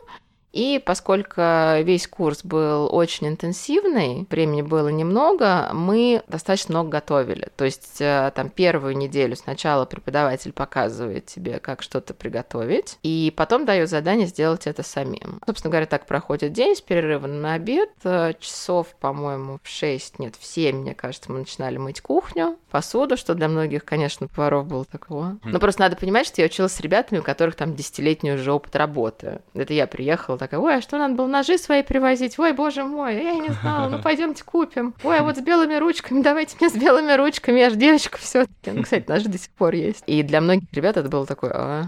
и 0.52 0.82
поскольку 0.84 1.40
весь 1.82 2.08
курс 2.08 2.44
был 2.44 2.88
очень 2.92 3.28
интенсивный, 3.28 4.26
времени 4.30 4.62
было 4.62 4.88
немного, 4.88 5.70
мы 5.72 6.22
достаточно 6.28 6.72
много 6.74 6.90
готовили. 6.90 7.48
То 7.56 7.64
есть 7.64 8.00
э, 8.00 8.32
там 8.34 8.50
первую 8.50 8.96
неделю 8.96 9.36
сначала 9.36 9.84
преподаватель 9.84 10.52
показывает 10.52 11.26
тебе, 11.26 11.60
как 11.60 11.82
что-то 11.82 12.14
приготовить, 12.14 12.98
и 13.02 13.32
потом 13.36 13.64
дает 13.64 13.88
задание 13.88 14.26
сделать 14.26 14.66
это 14.66 14.82
самим. 14.82 15.40
Собственно 15.46 15.70
говоря, 15.70 15.86
так 15.86 16.06
проходит 16.06 16.52
день 16.52 16.74
с 16.74 16.80
перерывом 16.80 17.40
на 17.40 17.54
обед. 17.54 17.90
Э, 18.04 18.32
часов, 18.40 18.88
по-моему, 18.98 19.58
в 19.62 19.68
6, 19.68 20.18
нет, 20.18 20.34
в 20.36 20.44
7, 20.44 20.76
мне 20.76 20.94
кажется, 20.94 21.30
мы 21.30 21.40
начинали 21.40 21.76
мыть 21.76 22.00
кухню, 22.00 22.56
посуду, 22.70 23.16
что 23.16 23.34
для 23.34 23.48
многих, 23.48 23.84
конечно, 23.84 24.26
поваров 24.26 24.66
было 24.66 24.84
такого. 24.84 25.38
Но 25.44 25.58
просто 25.58 25.82
надо 25.82 25.96
понимать, 25.96 26.26
что 26.26 26.40
я 26.40 26.46
училась 26.46 26.72
с 26.72 26.80
ребятами, 26.80 27.18
у 27.18 27.22
которых 27.22 27.54
там 27.54 27.74
десятилетний 27.74 28.34
уже 28.34 28.52
опыт 28.52 28.74
работы. 28.76 29.40
Это 29.54 29.74
я 29.74 29.86
приехала 29.86 30.38
такая, 30.40 30.60
ой, 30.60 30.76
а 30.76 30.80
что 30.80 30.98
надо 30.98 31.14
было 31.14 31.26
ножи 31.26 31.58
свои 31.58 31.82
привозить? 31.82 32.38
Ой, 32.38 32.52
боже 32.52 32.84
мой, 32.84 33.14
я 33.14 33.34
не 33.34 33.50
знала, 33.50 33.88
ну 33.88 34.02
пойдемте 34.02 34.42
купим. 34.44 34.94
Ой, 35.04 35.18
а 35.18 35.22
вот 35.22 35.36
с 35.36 35.40
белыми 35.40 35.74
ручками, 35.74 36.22
давайте 36.22 36.56
мне 36.60 36.68
с 36.68 36.74
белыми 36.74 37.12
ручками, 37.16 37.60
я 37.60 37.70
же 37.70 37.76
девочка 37.76 38.18
все 38.18 38.46
таки 38.46 38.76
Ну, 38.76 38.82
кстати, 38.82 39.08
ножи 39.08 39.28
до 39.28 39.38
сих 39.38 39.50
пор 39.50 39.74
есть. 39.74 40.02
И 40.06 40.22
для 40.22 40.40
многих 40.40 40.72
ребят 40.72 40.96
это 40.96 41.08
было 41.08 41.26
такое, 41.26 41.52
а, 41.54 41.84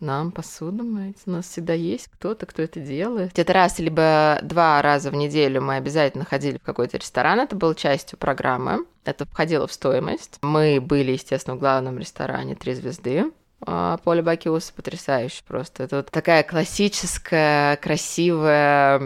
нам 0.00 0.32
посуду 0.32 0.84
мыть. 0.84 1.16
У 1.26 1.30
нас 1.30 1.46
всегда 1.46 1.72
есть 1.72 2.08
кто-то, 2.08 2.46
кто 2.46 2.62
это 2.62 2.80
делает. 2.80 3.32
Где-то 3.32 3.52
раз 3.52 3.78
либо 3.78 4.38
два 4.42 4.82
раза 4.82 5.10
в 5.10 5.14
неделю 5.14 5.62
мы 5.62 5.76
обязательно 5.76 6.24
ходили 6.24 6.58
в 6.58 6.62
какой-то 6.62 6.98
ресторан. 6.98 7.40
Это 7.40 7.56
был 7.56 7.74
частью 7.74 8.18
программы. 8.18 8.84
Это 9.04 9.24
входило 9.24 9.66
в 9.66 9.72
стоимость. 9.72 10.38
Мы 10.42 10.80
были, 10.80 11.12
естественно, 11.12 11.56
в 11.56 11.60
главном 11.60 11.98
ресторане 11.98 12.54
«Три 12.54 12.74
звезды». 12.74 13.32
А, 13.66 13.96
Поле 13.98 14.22
Бакиуса 14.22 14.72
потрясающе 14.74 15.42
просто. 15.46 15.84
Это 15.84 15.96
вот 15.96 16.10
такая 16.10 16.42
классическая, 16.42 17.76
красивая, 17.76 19.00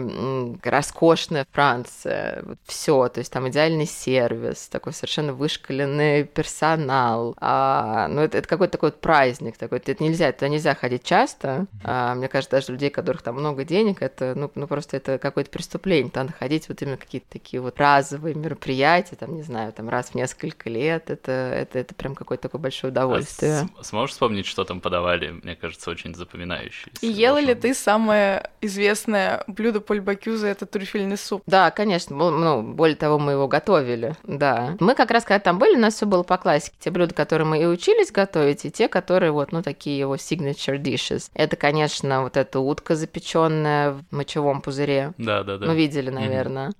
роскошная 0.63 1.45
Франция. 1.51 2.43
Вот 2.43 2.57
все, 2.65 3.07
то 3.07 3.19
есть 3.19 3.31
там 3.31 3.47
идеальный 3.49 3.85
сервис, 3.85 4.67
такой 4.67 4.93
совершенно 4.93 5.33
вышкаленный 5.33 6.25
персонал. 6.25 7.35
А, 7.39 8.07
ну, 8.09 8.21
это, 8.21 8.37
это 8.37 8.47
какой-то 8.47 8.73
такой 8.73 8.89
вот 8.89 8.99
праздник 8.99 9.57
такой. 9.57 9.77
Это 9.79 10.03
нельзя, 10.03 10.29
это 10.29 10.49
нельзя 10.49 10.75
ходить 10.75 11.03
часто. 11.03 11.67
А, 11.83 12.15
мне 12.15 12.27
кажется, 12.27 12.57
даже 12.57 12.71
людей, 12.73 12.89
которых 12.89 13.21
там 13.21 13.35
много 13.35 13.63
денег, 13.63 14.01
это, 14.01 14.33
ну, 14.35 14.51
ну 14.55 14.67
просто 14.67 14.97
это 14.97 15.17
какое-то 15.17 15.51
преступление. 15.51 16.11
Там 16.11 16.29
ходить 16.29 16.67
вот 16.67 16.81
именно 16.81 16.97
какие-то 16.97 17.27
такие 17.29 17.61
вот 17.61 17.79
разовые 17.79 18.35
мероприятия, 18.35 19.15
там, 19.15 19.35
не 19.35 19.43
знаю, 19.43 19.71
там 19.71 19.87
раз 19.89 20.09
в 20.09 20.15
несколько 20.15 20.69
лет. 20.69 21.09
Это, 21.09 21.31
это, 21.31 21.79
это 21.79 21.95
прям 21.95 22.15
какое-то 22.15 22.43
такое 22.43 22.59
большое 22.59 22.91
удовольствие. 22.91 23.69
А 23.77 23.83
сможешь 23.83 24.13
вспомнить, 24.13 24.48
что 24.49 24.63
там 24.65 24.81
подавали, 24.81 25.39
мне 25.43 25.55
кажется, 25.55 25.89
очень 25.89 26.13
запоминающееся. 26.13 26.97
И 27.01 27.07
ела 27.07 27.39
ли 27.39 27.53
ты 27.53 27.73
самое 27.73 28.49
известное 28.61 29.43
блюдо 29.47 29.79
Поль 29.79 30.01
Бакюза, 30.01 30.47
это 30.47 30.65
трюфельный 30.65 31.17
суп? 31.17 31.43
Да, 31.45 31.71
конечно, 31.71 32.15
ну, 32.15 32.61
более 32.61 32.97
того, 32.97 33.19
мы 33.19 33.33
его 33.33 33.47
готовили, 33.47 34.15
да. 34.23 34.75
Мы 34.79 34.95
как 34.95 35.11
раз, 35.11 35.23
когда 35.23 35.39
там 35.39 35.59
были, 35.59 35.75
у 35.75 35.79
нас 35.79 35.95
все 35.95 36.05
было 36.05 36.23
по 36.23 36.37
классике. 36.37 36.75
Те 36.79 36.91
блюда, 36.91 37.13
которые 37.13 37.47
мы 37.47 37.61
и 37.61 37.65
учились 37.65 38.11
готовить, 38.11 38.65
и 38.65 38.71
те, 38.71 38.87
которые 38.87 39.31
вот, 39.31 39.51
ну, 39.51 39.61
такие 39.61 39.97
его 39.97 40.15
signature 40.15 40.77
dishes. 40.77 41.29
Это, 41.33 41.55
конечно, 41.55 42.23
вот 42.23 42.35
эта 42.35 42.59
утка 42.59 42.95
запеченная 42.95 43.91
в 43.91 44.03
мочевом 44.11 44.61
пузыре. 44.61 45.13
Да, 45.17 45.43
да, 45.43 45.57
да. 45.57 45.67
Мы 45.67 45.75
видели, 45.75 46.09
наверное. 46.09 46.69
Mm-hmm. 46.69 46.75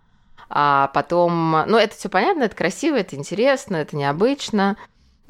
А 0.50 0.88
потом, 0.94 1.64
ну, 1.68 1.78
это 1.78 1.96
все 1.96 2.10
понятно, 2.10 2.44
это 2.44 2.56
красиво, 2.56 2.96
это 2.96 3.16
интересно, 3.16 3.76
это 3.76 3.96
необычно. 3.96 4.78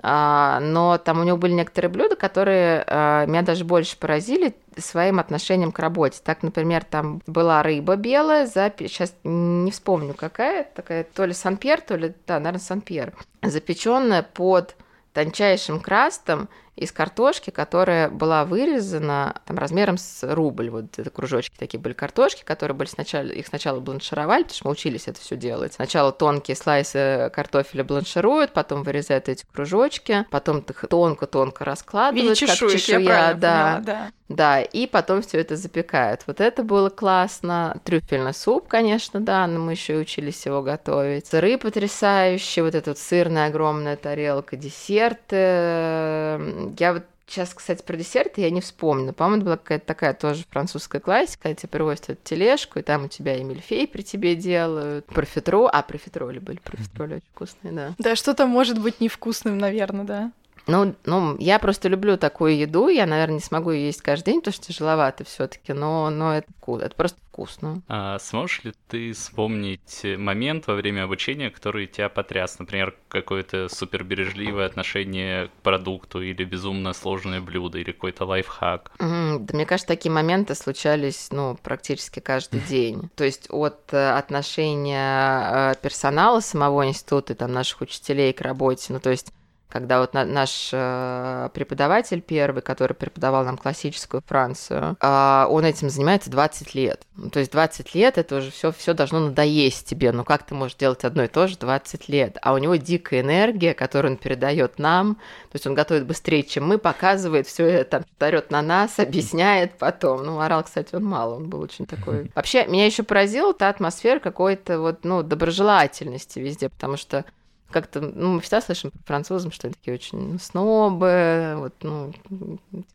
А, 0.02 0.60
но 0.62 0.98
там 0.98 1.20
у 1.20 1.24
него 1.24 1.38
были 1.38 1.54
некоторые 1.54 1.90
блюда, 1.90 2.16
которые 2.16 2.84
а, 2.88 3.26
меня 3.26 3.42
даже 3.42 3.66
больше 3.66 3.98
поразили 3.98 4.56
своим 4.78 5.20
отношением 5.20 5.72
к 5.72 5.80
работе. 5.80 6.22
Так, 6.24 6.44
например, 6.44 6.84
там 6.84 7.22
была 7.28 7.64
рыба 7.64 7.96
белая, 7.96 8.46
запи... 8.46 8.88
сейчас 8.88 9.14
не 9.24 9.72
вспомню 9.72 10.14
какая, 10.14 10.64
такая 10.64 11.04
то 11.04 11.26
ли 11.26 11.34
санпьер, 11.34 11.82
то 11.82 11.96
ли, 11.96 12.14
да, 12.28 12.40
наверное, 12.40 12.60
санпьер, 12.60 13.14
запеченная 13.42 14.24
под 14.24 14.76
тончайшим 15.14 15.80
крастом 15.80 16.50
из 16.80 16.94
картошки, 16.94 17.50
которая 17.50 18.10
была 18.10 18.46
вырезана 18.46 19.36
там, 19.46 19.58
размером 19.58 19.98
с 19.98 20.24
рубль. 20.24 20.70
Вот 20.70 20.98
это 20.98 21.10
кружочки 21.10 21.56
такие 21.58 21.80
были 21.80 21.94
картошки, 21.94 22.44
которые 22.44 22.76
были 22.76 22.88
сначала, 22.88 23.26
их 23.26 23.48
сначала 23.48 23.82
бланшировали, 23.82 24.44
потому 24.44 24.56
что 24.56 24.68
мы 24.68 24.72
учились 24.72 25.08
это 25.08 25.20
все 25.20 25.36
делать. 25.36 25.74
Сначала 25.74 26.14
тонкие 26.14 26.56
слайсы 26.56 27.30
картофеля 27.34 27.84
бланшируют, 27.84 28.54
потом 28.54 28.84
вырезают 28.84 29.28
эти 29.28 29.46
кружочки, 29.52 30.26
потом 30.32 30.60
их 30.60 30.86
тонко-тонко 30.90 31.66
раскладывают, 31.66 32.30
Виде 32.30 32.36
чешуек, 32.36 32.72
как 32.72 32.82
чешуя, 32.82 33.00
я 33.00 33.34
да, 33.34 33.64
поняла, 33.64 33.82
да. 33.86 34.12
Да, 34.30 34.62
и 34.62 34.86
потом 34.86 35.24
все 35.24 35.40
это 35.40 35.56
запекают. 35.56 36.22
Вот 36.28 36.40
это 36.40 36.64
было 36.64 36.92
классно. 36.92 37.82
Трюфельный 37.84 38.36
суп, 38.36 38.68
конечно, 38.68 39.20
да, 39.20 39.48
но 39.48 39.60
мы 39.60 39.72
еще 39.72 39.96
и 39.96 39.98
учились 39.98 40.46
его 40.46 40.62
готовить. 40.62 41.26
Сыры 41.26 41.58
потрясающие, 41.58 42.64
вот 42.64 42.76
эта 42.76 42.92
вот 42.92 43.00
сырная 43.00 43.48
огромная 43.48 43.96
тарелка, 43.96 44.56
десерты. 44.56 46.69
Я 46.78 46.94
вот 46.94 47.04
Сейчас, 47.30 47.54
кстати, 47.54 47.84
про 47.84 47.96
десерты 47.96 48.42
я 48.42 48.50
не 48.50 48.60
вспомню. 48.60 49.14
По-моему, 49.14 49.44
была 49.44 49.58
какая-то 49.58 49.86
такая 49.86 50.16
тоже 50.16 50.46
французская 50.50 51.00
классика, 51.00 51.44
когда 51.44 51.56
тебе 51.56 51.70
привозят 51.70 52.10
эту 52.10 52.20
тележку, 52.24 52.80
и 52.80 52.82
там 52.82 53.06
у 53.06 53.08
тебя 53.08 53.36
и 53.36 53.44
мильфей 53.44 53.88
при 53.88 54.02
тебе 54.02 54.36
делают, 54.36 55.06
профитро, 55.06 55.70
а 55.70 55.84
профитроли 55.84 56.40
были, 56.40 56.58
профитроли 56.58 57.16
очень 57.16 57.28
вкусные, 57.36 57.72
да. 57.72 57.94
Да, 58.00 58.16
что-то 58.16 58.48
может 58.48 58.82
быть 58.82 59.00
невкусным, 59.00 59.60
наверное, 59.60 60.06
да. 60.06 60.32
Ну, 60.70 60.96
ну, 61.06 61.36
я 61.40 61.58
просто 61.60 61.90
люблю 61.90 62.18
такую 62.18 62.58
еду. 62.58 62.90
Я, 62.90 63.06
наверное, 63.06 63.36
не 63.36 63.42
смогу 63.42 63.72
ее 63.72 63.88
есть 63.88 64.02
каждый 64.02 64.32
день, 64.32 64.42
потому 64.42 64.54
что 64.54 64.68
тяжеловато 64.68 65.24
все-таки, 65.24 65.74
но, 65.74 66.10
но 66.10 66.36
это 66.36 66.48
вкусно. 66.60 66.86
Это 66.86 66.96
просто 66.96 67.20
вкусно. 67.32 67.82
А 67.88 68.20
сможешь 68.20 68.64
ли 68.64 68.74
ты 68.88 69.14
вспомнить 69.14 70.06
момент 70.18 70.68
во 70.68 70.76
время 70.76 71.04
обучения, 71.04 71.50
который 71.50 71.88
тебя 71.88 72.10
потряс? 72.10 72.60
Например, 72.60 72.96
какое-то 73.08 73.68
супербережливое 73.70 74.66
отношение 74.66 75.48
к 75.48 75.52
продукту 75.64 76.22
или 76.22 76.44
безумно 76.44 76.94
сложное 76.94 77.42
блюдо 77.42 77.80
или 77.80 77.92
какой-то 77.92 78.26
лайфхак? 78.26 78.92
Mm, 79.00 79.40
да, 79.40 79.56
мне 79.56 79.66
кажется, 79.66 79.88
такие 79.88 80.12
моменты 80.12 80.54
случались, 80.54 81.30
ну, 81.32 81.58
практически 81.64 82.20
каждый 82.20 82.60
день. 82.70 83.10
То 83.16 83.24
есть 83.24 83.48
от 83.50 83.92
э, 83.92 84.12
отношения 84.12 85.72
э, 85.72 85.74
персонала 85.82 86.42
самого 86.42 86.88
института, 86.88 87.34
там, 87.34 87.54
наших 87.54 87.82
учителей 87.82 88.34
к 88.34 88.42
работе, 88.42 88.94
ну, 88.94 89.00
то 89.00 89.10
есть 89.10 89.34
когда 89.70 90.00
вот 90.00 90.14
наш 90.14 90.72
э, 90.74 91.50
преподаватель 91.54 92.22
первый, 92.22 92.62
который 92.62 92.94
преподавал 92.94 93.46
нам 93.46 93.58
классическую 93.58 94.24
Францию, 94.26 94.98
э, 95.00 95.46
он 95.48 95.64
этим 95.64 95.90
занимается 95.90 96.32
20 96.32 96.74
лет. 96.74 97.06
Ну, 97.16 97.30
то 97.30 97.40
есть 97.40 97.52
20 97.52 97.94
лет 97.94 98.18
это 98.18 98.38
уже 98.38 98.50
все 98.50 98.72
все 98.72 98.94
должно 98.94 99.20
надоесть 99.20 99.88
тебе. 99.88 100.12
Ну 100.12 100.24
как 100.24 100.44
ты 100.44 100.56
можешь 100.56 100.76
делать 100.76 101.04
одно 101.04 101.24
и 101.24 101.28
то 101.28 101.48
же 101.48 101.58
20 101.58 102.10
лет? 102.10 102.38
А 102.42 102.54
у 102.54 102.58
него 102.58 102.76
дикая 102.76 103.22
энергия, 103.22 103.74
которую 103.74 104.14
он 104.14 104.18
передает 104.18 104.80
нам. 104.80 105.16
То 105.16 105.56
есть 105.56 105.68
он 105.68 105.76
готовит 105.76 106.08
быстрее, 106.08 106.44
чем 106.44 106.68
мы, 106.68 106.80
показывает 106.80 107.46
все 107.46 107.66
это, 107.66 108.04
орет 108.20 108.50
на 108.50 108.62
нас, 108.64 108.98
объясняет 109.00 109.78
потом. 109.78 110.26
Ну, 110.26 110.40
орал, 110.40 110.64
кстати, 110.64 110.96
он 110.96 111.06
мало, 111.06 111.36
он 111.36 111.50
был 111.50 111.62
очень 111.62 111.86
такой. 111.86 112.32
Вообще, 112.36 112.66
меня 112.66 112.88
еще 112.88 113.04
поразила 113.04 113.54
та 113.54 113.70
атмосфера 113.70 114.20
какой-то 114.20 114.80
вот, 114.80 115.04
ну, 115.04 115.22
доброжелательности 115.22 116.40
везде, 116.40 116.70
потому 116.70 116.98
что 116.98 117.26
как-то, 117.72 118.02
ну, 118.02 118.36
мы 118.36 118.42
всегда 118.42 118.62
слышим 118.62 118.92
про 118.92 119.20
французов, 119.20 119.54
что 119.54 119.68
они 119.68 119.74
такие 119.74 119.94
очень 119.94 120.40
снобы, 120.40 121.56
вот, 121.58 121.74
ну, 121.82 122.14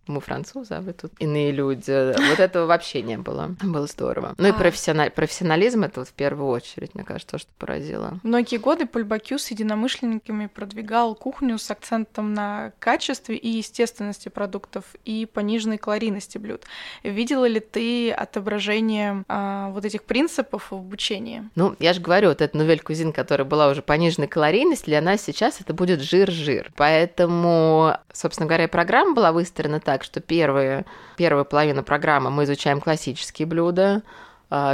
мы 0.06 0.20
французы, 0.20 0.74
а 0.74 0.80
вы 0.80 0.92
тут 0.92 1.12
иные 1.18 1.52
люди. 1.52 2.14
Вот 2.30 2.40
этого 2.40 2.66
вообще 2.66 3.02
не 3.02 3.18
было. 3.18 3.54
Было 3.62 3.86
здорово. 3.86 4.34
Ну 4.38 4.48
и 4.48 4.50
а. 4.50 4.54
профессиональ... 4.54 5.10
профессионализм 5.10 5.84
это 5.84 6.00
вот 6.00 6.08
в 6.08 6.12
первую 6.12 6.48
очередь, 6.48 6.94
мне 6.94 7.04
кажется, 7.04 7.32
то, 7.32 7.38
что 7.38 7.50
поразило. 7.58 8.18
Многие 8.22 8.56
годы 8.56 8.86
Поль 8.86 9.04
Бакю 9.04 9.38
с 9.38 9.50
единомышленниками 9.50 10.46
продвигал 10.46 11.14
кухню 11.14 11.58
с 11.58 11.70
акцентом 11.70 12.32
на 12.32 12.72
качестве 12.78 13.36
и 13.36 13.48
естественности 13.48 14.28
продуктов 14.28 14.84
и 15.04 15.26
пониженной 15.26 15.78
калорийности 15.78 16.38
блюд. 16.38 16.62
Видела 17.02 17.46
ли 17.46 17.60
ты 17.60 18.12
отображение 18.12 19.24
а, 19.28 19.70
вот 19.70 19.84
этих 19.84 20.04
принципов 20.04 20.70
в 20.70 20.74
обучении? 20.74 21.48
Ну, 21.54 21.76
я 21.78 21.92
же 21.92 22.00
говорю, 22.00 22.28
вот 22.28 22.40
эта 22.40 22.56
новель 22.56 22.80
кузин, 22.80 23.12
которая 23.12 23.46
была 23.46 23.68
уже 23.68 23.82
пониженной 23.82 24.28
калорийности, 24.64 24.86
для 24.86 25.00
нас 25.00 25.22
сейчас 25.22 25.60
это 25.60 25.74
будет 25.74 26.00
жир-жир. 26.00 26.72
Поэтому, 26.76 27.96
собственно 28.12 28.46
говоря, 28.46 28.68
программа 28.68 29.14
была 29.14 29.32
выстроена 29.32 29.80
так, 29.80 30.04
что 30.04 30.20
первые, 30.20 30.84
первая 31.16 31.44
половина 31.44 31.82
программы 31.82 32.30
мы 32.30 32.44
изучаем 32.44 32.80
классические 32.80 33.46
блюда, 33.46 34.02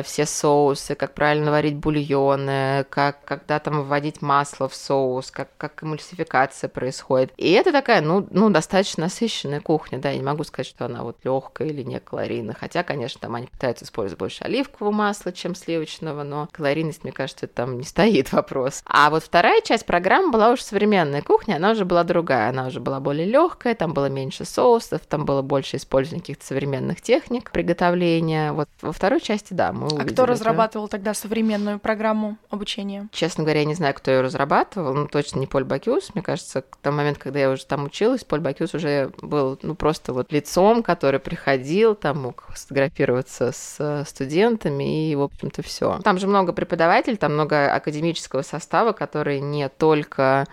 все 0.05 0.27
соусы, 0.27 0.95
как 0.95 1.15
правильно 1.15 1.51
варить 1.51 1.77
бульоны, 1.77 2.85
как 2.91 3.25
когда 3.25 3.59
там 3.59 3.85
вводить 3.85 4.23
масло 4.23 4.69
в 4.69 4.75
соус, 4.75 5.31
как, 5.31 5.49
как 5.57 5.83
эмульсификация 5.83 6.69
происходит. 6.69 7.33
И 7.37 7.51
это 7.53 7.73
такая, 7.73 8.01
ну, 8.01 8.27
ну, 8.31 8.51
достаточно 8.51 9.05
насыщенная 9.05 9.61
кухня, 9.61 9.99
да, 9.99 10.11
я 10.11 10.17
не 10.17 10.23
могу 10.23 10.45
сказать, 10.45 10.67
что 10.67 10.87
она 10.87 11.03
вот 11.03 11.19
легкая 11.25 11.69
или 11.69 11.83
не 11.83 12.01
калорийная, 12.01 12.57
хотя, 12.59 12.83
конечно, 12.83 13.21
там 13.21 13.35
они 13.35 13.47
пытаются 13.47 13.85
использовать 13.85 14.19
больше 14.19 14.45
оливкового 14.45 14.93
масла, 14.93 15.33
чем 15.33 15.55
сливочного, 15.55 16.23
но 16.23 16.49
калорийность, 16.53 17.05
мне 17.05 17.13
кажется, 17.13 17.47
там 17.47 17.79
не 17.79 17.85
стоит 17.85 18.33
вопрос. 18.33 18.83
А 18.87 19.11
вот 19.11 19.23
вторая 19.23 19.61
часть 19.63 19.87
программы 19.87 20.31
была 20.31 20.51
уже 20.51 20.63
современная 20.63 21.23
кухня, 21.23 21.57
она 21.57 21.71
уже 21.73 21.85
была 21.85 22.05
другая, 22.05 22.51
она 22.51 22.67
уже 22.67 22.81
была 22.81 23.01
более 23.01 23.27
легкая, 23.27 23.75
там 23.75 23.95
было 23.95 24.07
меньше 24.07 24.45
соусов, 24.45 25.03
там 25.07 25.25
было 25.25 25.43
больше 25.43 25.77
использования 25.77 26.21
каких-то 26.21 26.47
современных 26.47 27.01
техник 27.01 27.51
приготовления. 27.51 28.53
Вот 28.53 28.69
во 28.83 28.93
второй 28.93 29.21
части, 29.21 29.55
да, 29.55 29.70
мы 29.73 29.89
А 29.99 30.05
кто 30.05 30.27
разрабатывал 30.27 30.87
это. 30.87 30.93
тогда 30.93 31.15
современную 31.15 31.79
программу 31.79 32.37
обучения? 32.49 33.09
Честно 33.13 33.45
говоря, 33.45 33.61
я 33.61 33.67
не 33.67 33.75
знаю, 33.75 33.95
кто 33.95 34.11
ее 34.11 34.21
разрабатывал, 34.21 34.95
но 34.95 35.07
точно 35.07 35.39
не 35.39 35.47
Поль 35.47 35.65
Бакюс. 35.65 36.15
Мне 36.15 36.23
кажется, 36.23 36.63
к 36.63 36.77
тому 36.77 36.99
моменту, 36.99 37.21
когда 37.21 37.39
я 37.41 37.51
уже 37.51 37.65
там 37.67 37.85
училась, 37.85 38.25
Поль 38.25 38.41
Бакюс 38.41 38.75
уже 38.75 39.13
был, 39.23 39.59
ну, 39.63 39.75
просто 39.75 40.13
вот 40.13 40.33
лицом, 40.33 40.83
который 40.83 41.21
приходил, 41.21 41.95
там 41.95 42.23
мог 42.23 42.47
сфотографироваться 42.55 43.53
с 43.53 44.05
студентами, 44.07 45.11
и, 45.11 45.15
в 45.15 45.23
общем-то, 45.23 45.63
все. 45.63 45.99
Там 46.05 46.19
же 46.19 46.27
много 46.27 46.53
преподавателей, 46.53 47.17
там 47.17 47.35
много 47.35 47.73
академического 47.73 48.43
состава, 48.43 48.93
который 48.93 49.41
не 49.41 49.69
только 49.69 50.47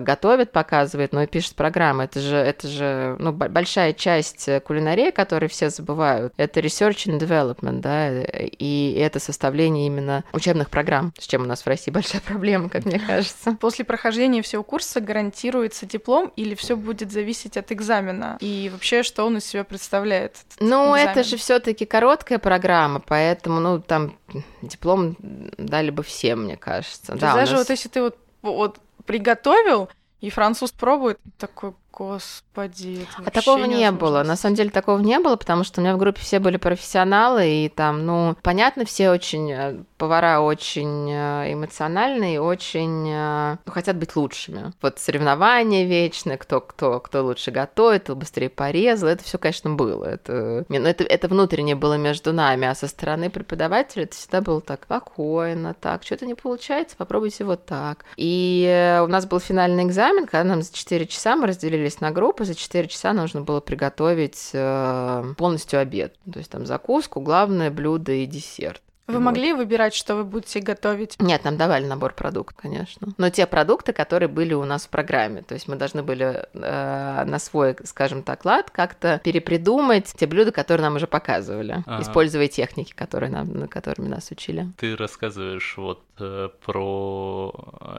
готовит, 0.00 0.52
показывает, 0.52 1.12
но 1.12 1.22
и 1.22 1.26
пишет 1.26 1.54
программы. 1.54 2.04
Это 2.04 2.20
же, 2.20 2.36
это 2.36 2.68
же 2.68 3.16
ну, 3.18 3.32
большая 3.32 3.92
часть 3.92 4.48
кулинарии, 4.64 5.10
которую 5.10 5.48
все 5.48 5.70
забывают. 5.70 6.32
Это 6.36 6.60
research 6.60 7.06
and 7.06 7.18
development, 7.18 7.80
да, 7.80 8.22
и 8.22 8.94
это 8.98 9.20
составление 9.20 9.86
именно 9.86 10.24
учебных 10.32 10.70
программ, 10.70 11.12
с 11.18 11.26
чем 11.26 11.42
у 11.42 11.46
нас 11.46 11.62
в 11.62 11.66
России 11.66 11.90
большая 11.90 12.20
проблема, 12.26 12.68
как 12.68 12.84
мне 12.84 12.98
кажется. 12.98 13.56
После 13.60 13.84
прохождения 13.84 14.42
всего 14.42 14.62
курса 14.62 15.00
гарантируется 15.00 15.86
диплом 15.86 16.32
или 16.36 16.54
все 16.54 16.76
будет 16.76 17.12
зависеть 17.12 17.56
от 17.56 17.72
экзамена? 17.72 18.38
И 18.40 18.70
вообще, 18.72 19.02
что 19.02 19.24
он 19.24 19.38
из 19.38 19.44
себя 19.44 19.64
представляет? 19.64 20.36
Ну, 20.60 20.94
экзамен? 20.94 21.08
это 21.08 21.24
же 21.24 21.36
все-таки 21.36 21.84
короткая 21.84 22.38
программа, 22.38 23.00
поэтому, 23.00 23.60
ну, 23.60 23.80
там 23.80 24.16
диплом 24.62 25.16
дали 25.20 25.90
бы 25.90 26.02
всем, 26.02 26.44
мне 26.44 26.56
кажется. 26.56 27.14
да, 27.14 27.34
даже 27.34 27.52
нас... 27.52 27.60
вот 27.60 27.70
если 27.70 27.88
ты 27.88 28.02
вот 28.02 28.16
вот 28.42 28.78
приготовил, 29.08 29.88
и 30.20 30.30
француз 30.30 30.70
пробует, 30.70 31.18
такой, 31.38 31.72
господи. 31.92 33.06
а 33.24 33.30
такого 33.30 33.64
не 33.64 33.90
было. 33.90 34.22
На 34.22 34.36
самом 34.36 34.54
деле 34.54 34.70
такого 34.70 34.98
не 35.00 35.18
было, 35.18 35.36
потому 35.36 35.64
что 35.64 35.80
у 35.80 35.84
меня 35.84 35.94
в 35.96 35.98
группе 35.98 36.20
все 36.20 36.38
были 36.38 36.58
профессионалы, 36.58 37.48
и 37.48 37.68
там, 37.70 38.04
ну, 38.04 38.36
понятно, 38.42 38.84
все 38.84 39.10
очень, 39.10 39.50
э, 39.50 39.82
повара 39.98 40.40
очень 40.40 41.10
э, 41.10 41.52
эмоциональные, 41.52 42.40
очень 42.40 43.08
э, 43.10 43.56
ну, 43.64 43.72
хотят 43.72 43.96
быть 43.96 44.16
лучшими. 44.16 44.72
Вот 44.82 44.98
соревнования 44.98 45.86
вечные, 45.86 46.36
кто, 46.36 46.60
кто, 46.60 47.00
кто 47.00 47.24
лучше 47.24 47.50
готовит, 47.50 48.04
кто 48.04 48.16
быстрее 48.16 48.48
порезал, 48.48 49.08
это 49.08 49.24
все, 49.24 49.38
конечно, 49.38 49.70
было. 49.70 50.04
Это, 50.04 50.64
ну, 50.68 50.76
это, 50.76 51.04
это 51.04 51.28
внутреннее 51.28 51.76
было 51.76 51.94
между 51.94 52.32
нами, 52.32 52.66
а 52.66 52.74
со 52.74 52.88
стороны 52.88 53.30
преподавателя 53.30 54.04
это 54.04 54.16
всегда 54.16 54.40
было 54.40 54.60
так 54.60 54.84
спокойно, 54.84 55.74
так, 55.74 56.02
что-то 56.02 56.26
не 56.26 56.34
получается, 56.34 56.96
попробуйте 56.96 57.44
вот 57.44 57.66
так. 57.66 58.04
И 58.16 59.00
у 59.02 59.06
нас 59.06 59.26
был 59.26 59.40
финальный 59.40 59.84
экзамен, 59.84 60.26
когда 60.26 60.44
нам 60.44 60.62
за 60.62 60.72
4 60.72 61.06
часа 61.06 61.36
мы 61.36 61.46
разделили 61.46 61.68
разделились 61.68 62.00
на 62.00 62.10
группы, 62.10 62.44
за 62.44 62.54
4 62.54 62.88
часа 62.88 63.12
нужно 63.12 63.42
было 63.42 63.60
приготовить 63.60 64.50
э, 64.52 65.34
полностью 65.36 65.80
обед. 65.80 66.14
То 66.30 66.38
есть 66.38 66.50
там 66.50 66.66
закуску, 66.66 67.20
главное 67.20 67.70
блюдо 67.70 68.12
и 68.12 68.26
десерт. 68.26 68.82
Вы 69.08 69.14
вот. 69.14 69.20
могли 69.20 69.54
выбирать, 69.54 69.94
что 69.94 70.16
вы 70.16 70.24
будете 70.24 70.60
готовить? 70.60 71.16
Нет, 71.18 71.42
нам 71.42 71.56
давали 71.56 71.86
набор 71.86 72.12
продуктов, 72.12 72.58
конечно. 72.60 73.08
Но 73.16 73.30
те 73.30 73.46
продукты, 73.46 73.94
которые 73.94 74.28
были 74.28 74.52
у 74.52 74.64
нас 74.64 74.84
в 74.84 74.90
программе. 74.90 75.40
То 75.40 75.54
есть 75.54 75.66
мы 75.66 75.76
должны 75.76 76.02
были 76.02 76.46
э, 76.52 77.24
на 77.24 77.38
свой, 77.38 77.74
скажем 77.84 78.22
так, 78.22 78.44
лад 78.44 78.70
как-то 78.70 79.18
перепридумать 79.24 80.12
те 80.14 80.26
блюда, 80.26 80.52
которые 80.52 80.84
нам 80.84 80.96
уже 80.96 81.06
показывали, 81.06 81.82
ага. 81.86 82.02
используя 82.02 82.48
техники, 82.48 82.92
которые 82.94 83.30
нам, 83.30 83.66
которыми 83.68 84.08
нас 84.08 84.30
учили. 84.30 84.68
Ты 84.76 84.94
рассказываешь 84.94 85.74
вот 85.78 86.02
э, 86.18 86.50
про 86.64 87.52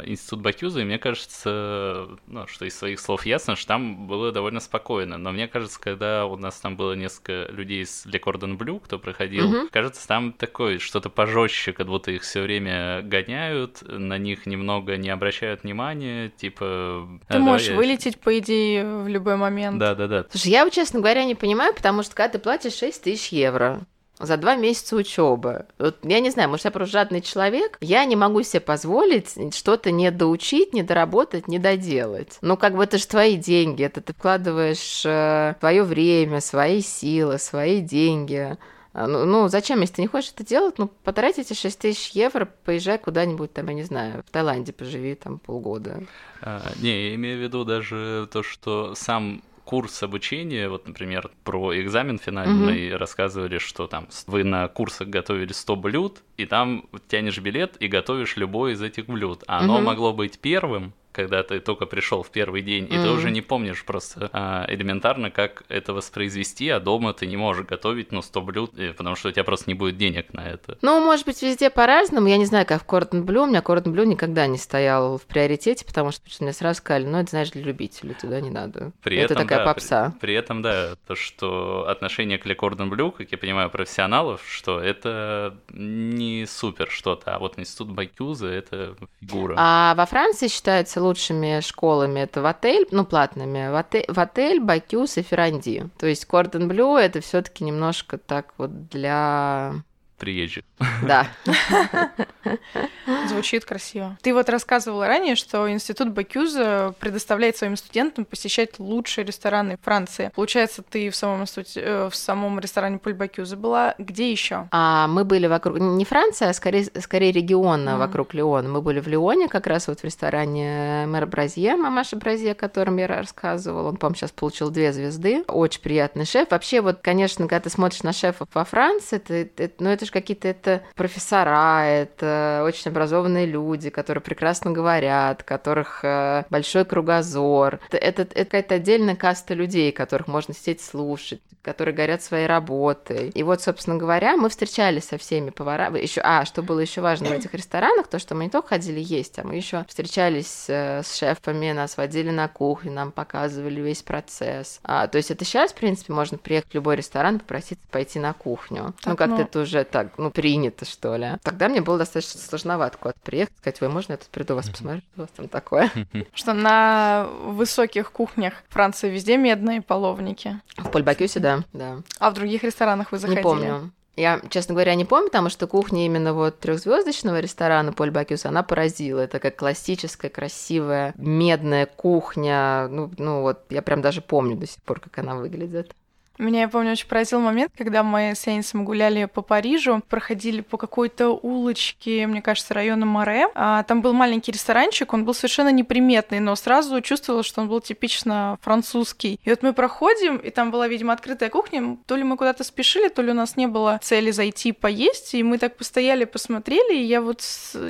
институт 0.06 0.42
Бакюза, 0.42 0.82
и 0.82 0.84
мне 0.84 1.00
кажется, 1.00 2.10
ну, 2.28 2.48
что 2.48 2.66
из 2.66 2.78
своих 2.78 3.00
слов 3.00 3.26
ясно, 3.26 3.56
что 3.56 3.68
там 3.68 4.08
было 4.08 4.32
довольно 4.32 4.60
спокойно. 4.60 5.18
Но 5.18 5.32
мне 5.32 5.48
кажется, 5.48 5.80
когда 5.80 6.26
у 6.26 6.38
нас 6.38 6.60
там 6.60 6.78
было 6.78 6.94
несколько 6.94 7.52
людей 7.52 7.82
из 7.84 8.06
Le 8.06 8.20
Cordon 8.20 8.58
Bleu, 8.58 8.80
кто 8.80 9.00
проходил, 9.00 9.50
угу. 9.50 9.70
кажется, 9.72 10.08
там 10.08 10.34
такой, 10.34 10.78
что 10.78 11.00
что-то 11.00 11.10
пожестче, 11.10 11.72
как 11.72 11.88
будто 11.88 12.12
их 12.12 12.24
все 12.24 12.42
время 12.42 13.02
гоняют, 13.04 13.82
на 13.84 14.18
них 14.18 14.46
немного 14.46 14.98
не 14.98 15.10
обращают 15.10 15.64
внимания, 15.64 16.30
типа... 16.30 17.08
Ты 17.30 17.38
а, 17.38 17.40
можешь 17.40 17.70
я... 17.70 17.76
вылететь, 17.78 18.20
по 18.20 18.38
идее, 18.38 19.04
в 19.04 19.08
любой 19.08 19.38
момент. 19.38 19.80
Да, 19.80 19.96
да, 19.96 20.08
да. 20.08 20.26
Слушай, 20.30 20.50
я, 20.50 20.70
честно 20.70 21.00
говоря, 21.00 21.24
не 21.24 21.36
понимаю, 21.36 21.74
потому 21.74 22.04
что 22.04 22.16
когда 22.16 22.34
ты 22.34 22.40
платишь 22.40 22.74
6 22.74 23.02
тысяч 23.02 23.30
евро, 23.30 23.80
за 24.20 24.38
два 24.38 24.56
месяца 24.56 24.96
учебы. 24.96 25.66
Вот, 25.78 25.98
я 26.04 26.20
не 26.20 26.30
знаю, 26.30 26.50
может, 26.50 26.66
я 26.66 26.72
просто 26.72 26.94
жадный 26.94 27.22
человек. 27.22 27.78
Я 27.82 28.06
не 28.06 28.16
могу 28.16 28.44
себе 28.44 28.60
позволить 28.60 29.56
что-то 29.56 29.92
не 29.92 30.12
доучить, 30.12 30.74
не 30.74 30.84
доработать, 30.84 31.48
не 31.48 31.60
доделать. 31.60 32.38
Ну, 32.42 32.58
как 32.58 32.76
бы 32.76 32.84
это 32.84 32.98
же 32.98 33.08
твои 33.08 33.36
деньги, 33.38 33.84
это 33.84 34.02
ты 34.02 34.14
вкладываешь 34.14 35.04
э, 35.06 35.56
твое 35.60 35.84
время, 35.84 36.42
свои 36.42 36.82
силы, 36.82 37.40
свои 37.40 37.80
деньги. 37.80 38.58
А, 38.92 39.08
ну, 39.08 39.26
ну, 39.26 39.48
зачем, 39.48 39.82
если 39.82 39.96
ты 39.96 40.02
не 40.02 40.08
хочешь 40.08 40.32
это 40.36 40.46
делать, 40.46 40.78
ну, 40.78 40.88
потратить 41.04 41.52
эти 41.52 41.54
6 41.54 41.80
тысяч 41.80 42.10
евро, 42.12 42.50
поезжай 42.66 42.98
куда-нибудь 42.98 43.54
там, 43.54 43.68
я 43.68 43.74
не 43.74 43.84
знаю, 43.84 44.24
в 44.28 44.32
Таиланде 44.32 44.74
поживи 44.74 45.16
там 45.16 45.40
полгода. 45.40 46.04
А, 46.42 46.62
не, 46.82 47.10
я 47.10 47.16
имею 47.16 47.38
в 47.38 47.42
виду 47.42 47.64
даже 47.66 48.28
то, 48.32 48.42
что 48.42 48.96
сам 48.96 49.44
курс 49.70 50.02
обучения, 50.02 50.68
вот, 50.68 50.88
например, 50.88 51.30
про 51.44 51.80
экзамен 51.80 52.18
финальный, 52.18 52.90
mm-hmm. 52.90 52.98
рассказывали, 52.98 53.60
что 53.60 53.86
там 53.86 54.08
вы 54.26 54.44
на 54.44 54.68
курсах 54.68 55.10
готовили 55.10 55.54
100 55.54 55.76
блюд, 55.76 56.24
и 56.38 56.48
там 56.48 56.86
тянешь 57.08 57.38
билет 57.38 57.78
и 57.80 57.88
готовишь 57.88 58.36
любой 58.36 58.72
из 58.72 58.82
этих 58.82 59.06
блюд. 59.06 59.44
А 59.46 59.60
оно 59.60 59.78
mm-hmm. 59.78 59.84
могло 59.84 60.12
быть 60.12 60.40
первым, 60.40 60.94
когда 61.12 61.44
ты 61.44 61.60
только 61.60 61.86
пришел 61.86 62.24
в 62.24 62.30
первый 62.30 62.62
день, 62.62 62.86
mm-hmm. 62.86 63.00
и 63.00 63.04
ты 63.04 63.10
уже 63.10 63.32
не 63.32 63.42
помнишь 63.42 63.84
просто 63.84 64.30
а, 64.34 64.66
элементарно, 64.68 65.32
как 65.32 65.64
это 65.70 65.94
воспроизвести, 65.94 66.70
а 66.70 66.80
дома 66.80 67.14
ты 67.14 67.26
не 67.26 67.38
можешь 67.38 67.66
готовить, 67.66 68.12
ну, 68.12 68.22
100 68.22 68.42
блюд, 68.42 68.80
э, 68.80 68.94
потому 68.94 69.16
что 69.16 69.30
у 69.30 69.32
тебя 69.32 69.44
просто 69.44 69.70
не 69.70 69.74
будет 69.74 69.98
денег 69.98 70.34
на 70.34 70.42
это. 70.42 70.78
Ну, 70.82 71.04
может 71.04 71.26
быть, 71.26 71.42
везде 71.42 71.70
по-разному. 71.70 72.28
Я 72.28 72.38
не 72.38 72.46
знаю, 72.46 72.66
как 72.66 72.82
в 72.82 72.86
Кордон 72.86 73.26
Блю. 73.26 73.44
У 73.44 73.48
меня 73.48 73.62
Кордон 73.62 73.94
Блю 73.94 74.04
никогда 74.04 74.48
не 74.48 74.58
стоял 74.58 75.18
в 75.18 75.24
приоритете, 75.24 75.86
потому 75.86 76.12
что 76.12 76.24
мне 76.40 76.54
сразу 76.54 76.78
сказали, 76.78 77.06
ну, 77.06 77.18
это, 77.18 77.32
знаешь, 77.32 77.52
для 77.52 77.64
любителей, 77.64 78.14
туда 78.14 78.42
не 78.42 78.50
надо. 78.50 78.92
При 79.04 79.18
это 79.18 79.34
этом, 79.34 79.48
такая 79.48 79.60
да, 79.60 79.74
попса. 79.74 80.14
При, 80.20 80.28
при 80.28 80.36
этом, 80.36 80.62
да, 80.62 80.96
то, 81.08 81.16
что 81.16 81.88
отношение 81.88 82.38
к 82.38 82.46
Le 82.46 82.56
Cordon 82.56 82.90
Bleu, 82.90 83.12
как 83.12 83.32
я 83.32 83.38
понимаю, 83.38 83.70
профессионалов, 83.70 84.42
что 84.48 84.80
это 84.80 85.58
не 85.72 86.46
супер 86.46 86.90
что-то, 86.90 87.36
а 87.36 87.40
вот 87.40 87.58
институт 87.58 87.90
Бакюза— 87.90 88.48
это 88.48 88.96
фигура. 89.20 89.56
А 89.58 89.96
во 89.96 90.06
Франции 90.06 90.48
считается 90.48 90.99
лучшими 91.00 91.60
школами 91.62 92.22
это 92.22 92.42
в 92.42 92.46
отель, 92.46 92.88
ну, 92.92 93.06
платными, 93.06 93.70
в 93.72 93.76
отель, 93.76 94.06
в 94.08 94.20
отель 94.20 94.60
Бакюс 94.60 95.18
и 95.18 95.22
Феранди. 95.22 95.90
То 95.98 96.08
есть 96.08 96.26
Кордон 96.26 96.68
Блю 96.68 96.98
это 96.98 97.22
все 97.22 97.42
таки 97.42 97.64
немножко 97.64 98.18
так 98.18 98.54
вот 98.58 98.90
для 98.90 99.74
приезжих. 100.20 100.64
Да. 101.02 101.28
Звучит 103.28 103.66
красиво. 103.66 104.18
Ты 104.22 104.34
вот 104.34 104.50
рассказывала 104.50 105.08
ранее, 105.08 105.36
что 105.36 105.72
институт 105.72 106.10
Бакюза 106.10 106.94
предоставляет 107.00 107.58
своим 107.58 107.76
студентам 107.76 108.26
посещать 108.26 108.80
лучшие 108.80 109.26
рестораны 109.26 109.78
Франции. 109.82 110.32
Получается, 110.36 110.84
ты 110.84 111.10
в 111.10 111.16
самом, 111.16 111.42
институте, 111.44 111.82
э, 111.82 112.10
в 112.10 112.16
самом 112.16 112.60
ресторане 112.60 113.00
Поль 113.00 113.14
Бакюза 113.14 113.56
была. 113.56 113.96
Где 113.98 114.32
еще? 114.32 114.68
А 114.72 115.08
мы 115.08 115.24
были 115.24 115.48
вокруг 115.48 115.80
не 115.80 116.06
Франция, 116.06 116.50
а 116.50 116.54
скорее, 116.54 116.86
скорее 117.00 117.32
региона 117.32 117.92
mm. 117.92 117.98
вокруг 117.98 118.34
Леона. 118.34 118.70
Мы 118.70 118.82
были 118.82 119.00
в 119.00 119.08
Лионе, 119.08 119.48
как 119.48 119.68
раз 119.68 119.88
вот 119.88 120.02
в 120.02 120.04
ресторане 120.04 121.06
Мэр 121.08 121.26
Бразье, 121.26 121.76
мамаша 121.76 122.18
Бразье, 122.18 122.52
о 122.52 122.56
котором 122.56 122.98
я 122.98 123.08
рассказывала. 123.08 123.90
Он, 123.90 123.98
по-моему, 123.98 124.18
сейчас 124.18 124.32
получил 124.32 124.70
две 124.70 124.92
звезды. 124.92 125.44
Очень 125.48 125.82
приятный 125.82 126.26
шеф. 126.26 126.52
Вообще, 126.52 126.82
вот, 126.82 127.00
конечно, 127.02 127.48
когда 127.48 127.62
ты 127.62 127.70
смотришь 127.70 128.04
на 128.04 128.14
шефов 128.14 128.50
во 128.54 128.66
Франции, 128.66 129.18
это, 129.18 129.34
это, 129.64 129.74
ну, 129.80 129.90
это 129.90 130.06
же 130.10 130.14
какие-то 130.14 130.48
это 130.48 130.84
профессора, 130.96 131.84
это 131.86 132.64
очень 132.66 132.92
образованные 132.92 133.46
люди, 133.46 133.90
которые 133.90 134.22
прекрасно 134.22 134.72
говорят, 134.72 135.44
которых 135.44 136.04
э, 136.04 136.44
большой 136.50 136.86
кругозор. 136.86 137.80
Это, 137.92 137.98
это, 137.98 138.22
это 138.22 138.46
какая-то 138.46 138.76
отдельная 138.76 139.16
каста 139.16 139.54
людей, 139.54 139.92
которых 139.92 140.28
можно 140.28 140.54
сидеть 140.54 140.82
слушать, 140.82 141.42
которые 141.62 141.94
горят 141.94 142.22
своей 142.22 142.48
работой. 142.48 143.30
И 143.30 143.44
вот, 143.44 143.62
собственно 143.62 143.98
говоря, 143.98 144.38
мы 144.38 144.50
встречались 144.50 145.06
со 145.06 145.18
всеми 145.18 145.50
поварами. 145.50 146.00
Еще, 146.00 146.22
а, 146.24 146.46
что 146.46 146.62
было 146.62 146.80
еще 146.80 147.02
важно 147.02 147.30
в 147.30 147.32
этих 147.32 147.54
ресторанах, 147.54 148.08
то, 148.08 148.20
что 148.20 148.36
мы 148.36 148.46
не 148.46 148.50
только 148.50 148.70
ходили 148.70 149.00
есть, 149.00 149.40
а 149.40 149.44
мы 149.44 149.56
еще 149.56 149.86
встречались 149.88 150.66
э, 150.68 151.04
с 151.04 151.16
шефами, 151.16 151.72
нас 151.72 151.98
водили 151.98 152.32
на 152.32 152.48
кухню, 152.48 152.92
нам 152.92 153.12
показывали 153.12 153.82
весь 153.82 154.02
процесс. 154.02 154.80
А, 154.84 155.08
то 155.08 155.18
есть 155.18 155.32
это 155.32 155.46
сейчас, 155.46 155.72
в 155.72 155.76
принципе, 155.76 156.14
можно 156.14 156.38
приехать 156.38 156.72
в 156.72 156.76
любой 156.76 156.96
ресторан 156.96 157.40
попроситься 157.40 157.86
пойти 157.92 158.20
на 158.20 158.34
кухню. 158.34 158.94
Так, 159.02 159.12
ну, 159.12 159.16
как-то 159.16 159.36
ну... 159.36 159.42
это 159.42 159.60
уже 159.62 159.84
так, 160.04 160.18
ну, 160.18 160.32
принято, 160.32 160.86
что 160.86 161.16
ли. 161.18 161.32
Тогда 161.44 161.68
мне 161.68 161.82
было 161.82 161.98
достаточно 161.98 162.40
сложновато 162.40 162.98
куда-то 162.98 163.20
приехать, 163.20 163.58
сказать, 163.58 163.82
вы 163.82 163.90
можно 163.90 164.14
я 164.14 164.18
тут 164.18 164.28
приду 164.30 164.56
вас 164.56 164.70
посмотреть, 164.70 165.04
что 165.12 165.22
у 165.22 165.22
вас 165.24 165.30
там 165.36 165.48
такое? 165.50 165.92
Что 166.34 166.54
на 166.54 167.28
высоких 167.44 168.12
кухнях 168.12 168.54
Франции 168.70 169.10
везде 169.10 169.38
медные 169.38 169.82
половники? 169.82 170.60
В 170.78 170.90
Польбакюсе, 170.90 171.40
да, 171.40 171.64
да. 171.74 171.98
А 172.20 172.30
в 172.30 172.34
других 172.34 172.64
ресторанах 172.64 173.12
вы 173.12 173.18
заходили? 173.18 173.40
Не 173.40 173.44
помню. 173.44 173.92
Я, 174.16 174.42
честно 174.50 174.74
говоря, 174.74 174.96
не 174.96 175.06
помню, 175.06 175.28
потому 175.28 175.50
что 175.50 175.66
кухня 175.66 176.06
именно 176.06 176.34
вот 176.34 176.60
трехзвездочного 176.60 177.40
ресторана 177.40 177.94
Поль 177.94 178.12
Бакюс, 178.12 178.46
она 178.46 178.64
поразила. 178.64 179.22
Это 179.22 179.40
как 179.40 179.56
классическая, 179.56 180.30
красивая, 180.30 181.14
медная 181.18 181.86
кухня. 181.86 182.88
Ну, 182.90 183.12
ну 183.18 183.42
вот, 183.42 183.64
я 183.70 183.82
прям 183.82 184.02
даже 184.02 184.22
помню 184.22 184.58
до 184.58 184.68
сих 184.68 184.82
пор, 184.84 185.00
как 185.00 185.18
она 185.20 185.36
выглядит. 185.36 185.94
Меня, 186.40 186.62
я 186.62 186.68
помню, 186.70 186.94
очень 186.94 187.06
поразил 187.06 187.42
момент, 187.42 187.74
когда 187.78 188.02
мы 188.02 188.32
с 188.34 188.48
Энисом 188.48 188.86
гуляли 188.86 189.26
по 189.26 189.42
Парижу, 189.42 190.02
проходили 190.08 190.62
по 190.62 190.78
какой-то 190.78 191.32
улочке, 191.32 192.26
мне 192.28 192.42
кажется, 192.42 192.74
района 192.74 193.06
Море. 193.06 193.50
А, 193.56 193.84
там 193.84 194.02
был 194.02 194.14
маленький 194.14 194.54
ресторанчик, 194.54 195.14
он 195.14 195.26
был 195.26 195.34
совершенно 195.34 195.70
неприметный, 195.70 196.40
но 196.40 196.56
сразу 196.56 197.02
чувствовала, 197.02 197.44
что 197.44 197.60
он 197.60 197.68
был 197.68 197.82
типично 197.82 198.58
французский. 198.62 199.38
И 199.44 199.50
вот 199.50 199.64
мы 199.64 199.74
проходим, 199.74 200.38
и 200.38 200.50
там 200.50 200.72
была, 200.72 200.88
видимо, 200.88 201.12
открытая 201.12 201.50
кухня. 201.50 201.98
То 202.06 202.16
ли 202.16 202.24
мы 202.24 202.38
куда-то 202.38 202.64
спешили, 202.64 203.10
то 203.10 203.22
ли 203.22 203.32
у 203.32 203.36
нас 203.36 203.58
не 203.58 203.68
было 203.68 204.00
цели 204.02 204.32
зайти 204.32 204.72
поесть, 204.72 205.34
и 205.34 205.44
мы 205.44 205.58
так 205.58 205.76
постояли, 205.76 206.24
посмотрели, 206.24 206.96
и 206.96 207.04
я 207.04 207.22
вот 207.22 207.44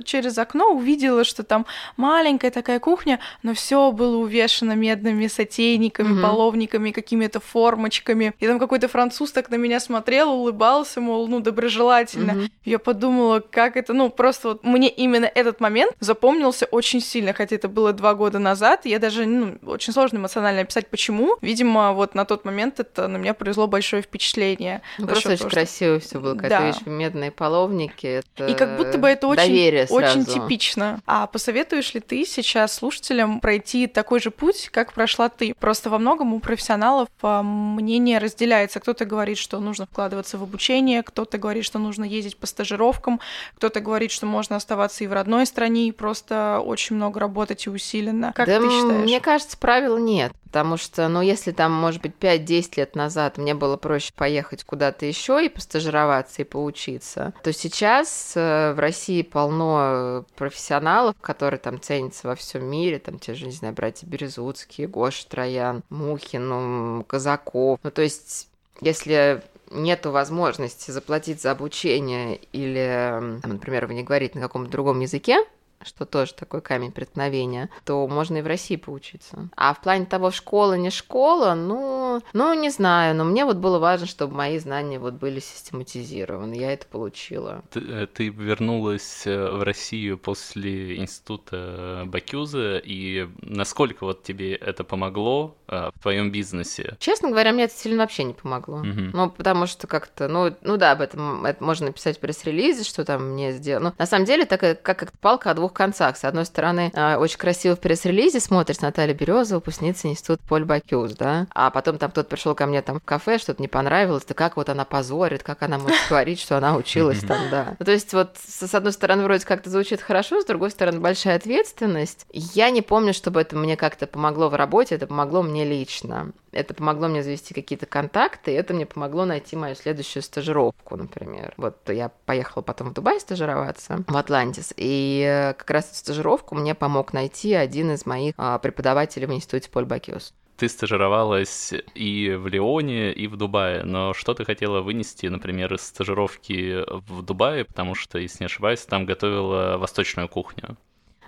через 0.05 0.39
окно 0.39 0.71
увидела, 0.71 1.23
что 1.23 1.43
там 1.43 1.67
маленькая 1.97 2.49
такая 2.49 2.79
кухня, 2.79 3.19
но 3.43 3.53
все 3.53 3.91
было 3.91 4.17
увешано 4.17 4.71
медными 4.71 5.27
сотейниками, 5.27 6.17
mm-hmm. 6.17 6.21
половниками, 6.23 6.89
какими-то 6.89 7.39
формочками. 7.39 8.33
И 8.39 8.47
там 8.47 8.59
какой-то 8.59 8.87
француз 8.87 9.31
так 9.31 9.49
на 9.49 9.55
меня 9.55 9.79
смотрел, 9.79 10.31
улыбался, 10.31 11.01
мол, 11.01 11.27
ну, 11.27 11.41
доброжелательно. 11.41 12.31
Mm-hmm. 12.31 12.51
Я 12.65 12.79
подумала, 12.79 13.39
как 13.41 13.75
это, 13.75 13.93
ну, 13.93 14.09
просто 14.09 14.49
вот 14.49 14.63
мне 14.63 14.89
именно 14.89 15.25
этот 15.25 15.59
момент 15.59 15.93
запомнился 15.99 16.65
очень 16.65 17.01
сильно, 17.01 17.33
хотя 17.33 17.55
это 17.55 17.67
было 17.67 17.91
два 17.91 18.13
года 18.13 18.39
назад. 18.39 18.85
Я 18.85 18.99
даже, 18.99 19.25
ну, 19.25 19.57
очень 19.65 19.91
сложно 19.91 20.17
эмоционально 20.17 20.61
описать, 20.61 20.87
почему. 20.87 21.37
Видимо, 21.41 21.93
вот 21.93 22.15
на 22.15 22.25
тот 22.25 22.45
момент 22.45 22.79
это 22.79 23.07
на 23.07 23.17
меня 23.17 23.33
произвело 23.33 23.67
большое 23.67 24.01
впечатление. 24.01 24.81
Ну, 24.97 25.07
просто 25.07 25.29
очень 25.29 25.39
того, 25.39 25.49
красиво 25.49 25.99
все 25.99 26.19
было, 26.19 26.35
когда 26.35 26.59
да. 26.59 26.67
видишь 26.67 26.85
медные 26.85 27.31
половники. 27.31 28.07
Это 28.07 28.47
И 28.47 28.53
как 28.53 28.77
будто 28.77 28.97
бы 28.97 29.09
это 29.09 29.27
очень, 29.27 29.87
очень 29.89 30.25
типично. 30.25 31.01
А 31.05 31.27
посоветуешь 31.27 31.93
ли 31.93 31.99
ты 31.99 32.25
сейчас 32.25 32.73
слушателям 32.73 33.41
пройти 33.41 33.87
такой 33.87 34.21
же 34.21 34.31
путь, 34.31 34.69
как 34.71 34.93
прошла 34.93 35.27
ты? 35.29 35.53
Просто 35.59 35.89
во 35.89 35.97
многом 35.97 36.33
у 36.33 36.39
профессионалов 36.39 37.09
а, 37.21 37.43
мнение 37.43 38.17
разделяется. 38.29 38.79
Кто-то 38.79 39.05
говорит, 39.05 39.37
что 39.37 39.59
нужно 39.59 39.85
вкладываться 39.85 40.37
в 40.37 40.43
обучение, 40.43 41.03
кто-то 41.03 41.37
говорит, 41.37 41.65
что 41.65 41.79
нужно 41.79 42.03
ездить 42.03 42.37
по 42.37 42.47
стажировкам, 42.47 43.19
кто-то 43.55 43.79
говорит, 43.81 44.11
что 44.11 44.25
можно 44.25 44.55
оставаться 44.55 45.03
и 45.03 45.07
в 45.07 45.13
родной 45.13 45.45
стране, 45.45 45.87
и 45.87 45.91
просто 45.91 46.61
очень 46.63 46.95
много 46.95 47.19
работать 47.19 47.65
и 47.65 47.69
усиленно. 47.69 48.31
Как 48.35 48.47
да, 48.47 48.59
ты 48.59 48.69
считаешь? 48.69 49.03
Мне 49.03 49.19
кажется, 49.19 49.57
правил 49.57 49.97
нет. 49.97 50.31
Потому 50.51 50.77
что, 50.77 51.07
ну, 51.07 51.21
если 51.21 51.51
там, 51.51 51.71
может 51.71 52.01
быть, 52.01 52.13
5-10 52.19 52.73
лет 52.77 52.95
назад 52.95 53.37
мне 53.37 53.53
было 53.53 53.77
проще 53.77 54.11
поехать 54.15 54.63
куда-то 54.63 55.05
еще 55.05 55.45
и 55.45 55.49
постажироваться 55.49 56.41
и 56.41 56.45
поучиться, 56.45 57.33
то 57.43 57.53
сейчас 57.53 58.33
э, 58.35 58.73
в 58.73 58.79
России 58.79 59.21
полно 59.21 60.25
профессионалов, 60.35 61.15
которые 61.21 61.59
там 61.59 61.79
ценятся 61.79 62.27
во 62.27 62.35
всем 62.35 62.65
мире, 62.65 62.97
там 62.97 63.19
те 63.19 63.35
же, 63.35 63.45
не 63.45 63.51
знаю, 63.51 63.75
братья 63.75 64.07
Березуцкие, 64.07 64.87
Гоша 64.87 65.27
Троян, 65.27 65.83
Мухин, 65.89 67.03
Казаков. 67.03 67.79
Ну, 67.83 67.91
то 67.91 68.01
есть, 68.01 68.49
если 68.81 69.43
нету 69.71 70.11
возможности 70.11 70.89
заплатить 70.91 71.41
за 71.41 71.51
обучение 71.51 72.39
или, 72.53 73.39
например, 73.45 73.85
вы 73.85 73.93
не 73.93 74.03
говорите 74.03 74.39
на 74.39 74.41
каком-то 74.41 74.71
другом 74.71 74.99
языке, 74.99 75.37
что 75.83 76.05
тоже 76.05 76.33
такой 76.33 76.61
камень 76.61 76.91
преткновения, 76.91 77.69
то 77.85 78.07
можно 78.07 78.37
и 78.37 78.41
в 78.41 78.47
России 78.47 78.75
поучиться. 78.75 79.49
А 79.55 79.73
в 79.73 79.81
плане 79.81 80.05
того, 80.05 80.31
школа, 80.31 80.73
не 80.73 80.89
школа, 80.89 81.53
ну, 81.55 82.21
ну, 82.33 82.53
не 82.53 82.69
знаю, 82.69 83.15
но 83.15 83.23
мне 83.23 83.45
вот 83.45 83.57
было 83.57 83.79
важно, 83.79 84.07
чтобы 84.07 84.35
мои 84.35 84.57
знания 84.59 84.99
вот 84.99 85.15
были 85.15 85.39
систематизированы, 85.39 86.55
я 86.55 86.73
это 86.73 86.85
получила. 86.85 87.63
Ты, 87.71 87.79
э, 87.79 88.07
ты 88.07 88.29
вернулась 88.29 89.25
э, 89.25 89.49
в 89.51 89.63
Россию 89.63 90.17
после 90.17 90.97
института 90.97 92.03
Бакюза, 92.05 92.77
и 92.77 93.27
насколько 93.41 94.05
вот 94.05 94.23
тебе 94.23 94.55
это 94.55 94.83
помогло 94.83 95.57
э, 95.67 95.91
в 95.95 96.01
твоем 96.01 96.31
бизнесе? 96.31 96.95
Честно 96.99 97.29
говоря, 97.29 97.51
мне 97.53 97.65
это 97.65 97.73
сильно 97.73 98.03
вообще 98.03 98.23
не 98.23 98.33
помогло. 98.33 98.79
Угу. 98.79 99.01
Ну, 99.13 99.29
потому 99.29 99.65
что 99.67 99.87
как-то, 99.87 100.27
ну, 100.27 100.55
ну 100.61 100.77
да, 100.77 100.91
об 100.91 101.01
этом 101.01 101.45
это 101.45 101.63
можно 101.63 101.87
написать 101.87 102.17
в 102.17 102.19
пресс-релизе, 102.19 102.83
что 102.83 103.05
там 103.05 103.33
мне 103.33 103.51
сделано. 103.53 103.89
Ну, 103.89 103.95
на 103.97 104.05
самом 104.05 104.25
деле, 104.25 104.45
так 104.45 104.59
как, 104.59 104.81
как 104.81 105.11
палка 105.19 105.51
о 105.51 105.53
двух 105.53 105.68
двух 105.69 105.73
концах. 105.73 106.17
С 106.17 106.25
одной 106.25 106.45
стороны, 106.45 106.91
а, 106.95 107.17
очень 107.17 107.37
красиво 107.37 107.75
в 107.75 107.79
пресс-релизе 107.79 108.39
смотришь 108.39 108.81
Наталья 108.81 109.13
Береза, 109.13 109.55
выпускница 109.55 110.07
института 110.07 110.41
Поль 110.47 110.65
Бакюз, 110.65 111.13
да, 111.13 111.47
а 111.53 111.69
потом 111.69 111.97
там 111.97 112.11
кто-то 112.11 112.29
пришел 112.29 112.55
ко 112.55 112.65
мне 112.65 112.81
там 112.81 112.99
в 112.99 113.03
кафе, 113.03 113.37
что-то 113.37 113.61
не 113.61 113.67
понравилось, 113.67 114.25
да 114.25 114.33
как 114.33 114.57
вот 114.57 114.69
она 114.69 114.85
позорит, 114.85 115.43
как 115.43 115.61
она 115.63 115.77
может 115.77 115.97
говорить, 116.09 116.39
что 116.39 116.57
она 116.57 116.75
училась 116.75 117.19
там, 117.19 117.37
да. 117.51 117.75
Ну, 117.77 117.85
то 117.85 117.91
есть 117.91 118.13
вот 118.13 118.35
с 118.37 118.73
одной 118.73 118.93
стороны 118.93 119.23
вроде 119.23 119.45
как-то 119.45 119.69
звучит 119.69 120.01
хорошо, 120.01 120.41
с 120.41 120.45
другой 120.45 120.71
стороны 120.71 120.99
большая 120.99 121.35
ответственность. 121.35 122.25
Я 122.31 122.69
не 122.71 122.81
помню, 122.81 123.13
чтобы 123.13 123.41
это 123.41 123.55
мне 123.55 123.77
как-то 123.77 124.07
помогло 124.07 124.49
в 124.49 124.55
работе, 124.55 124.95
это 124.95 125.07
помогло 125.07 125.43
мне 125.43 125.65
лично. 125.65 126.31
Это 126.51 126.73
помогло 126.73 127.07
мне 127.07 127.21
завести 127.21 127.53
какие-то 127.53 127.85
контакты, 127.85 128.51
и 128.51 128.55
это 128.55 128.73
мне 128.73 128.85
помогло 128.85 129.25
найти 129.25 129.55
мою 129.55 129.75
следующую 129.75 130.23
стажировку, 130.23 130.95
например. 130.95 131.53
Вот 131.57 131.77
я 131.87 132.09
поехала 132.25 132.63
потом 132.63 132.89
в 132.89 132.93
Дубай 132.93 133.19
стажироваться, 133.19 134.03
в 134.07 134.17
Атлантис, 134.17 134.73
и 134.75 135.23
э, 135.27 135.53
как 135.59 135.69
раз 135.71 135.87
эту 135.87 135.95
стажировку 135.95 136.55
мне 136.55 136.73
помог 136.73 137.13
найти 137.13 137.53
один 137.53 137.91
из 137.91 138.05
моих 138.05 138.33
а, 138.37 138.57
преподавателей 138.59 139.27
в 139.27 139.33
институте 139.33 139.69
Поль 139.69 139.85
Бакиус 139.85 140.33
ты 140.59 140.67
стажировалась 140.67 141.73
и 141.95 142.31
в 142.37 142.47
Лионе, 142.47 143.13
и 143.13 143.27
в 143.27 143.37
Дубае, 143.37 143.83
но 143.83 144.13
что 144.13 144.33
ты 144.33 144.43
хотела 144.43 144.81
вынести, 144.81 145.27
например, 145.27 145.73
из 145.73 145.81
стажировки 145.81 146.83
в 147.07 147.21
Дубае, 147.21 147.63
потому 147.63 147.95
что, 147.95 148.19
если 148.19 148.43
не 148.43 148.47
ошибаюсь, 148.47 148.81
там 148.81 149.05
готовила 149.05 149.77
восточную 149.77 150.27
кухню? 150.27 150.75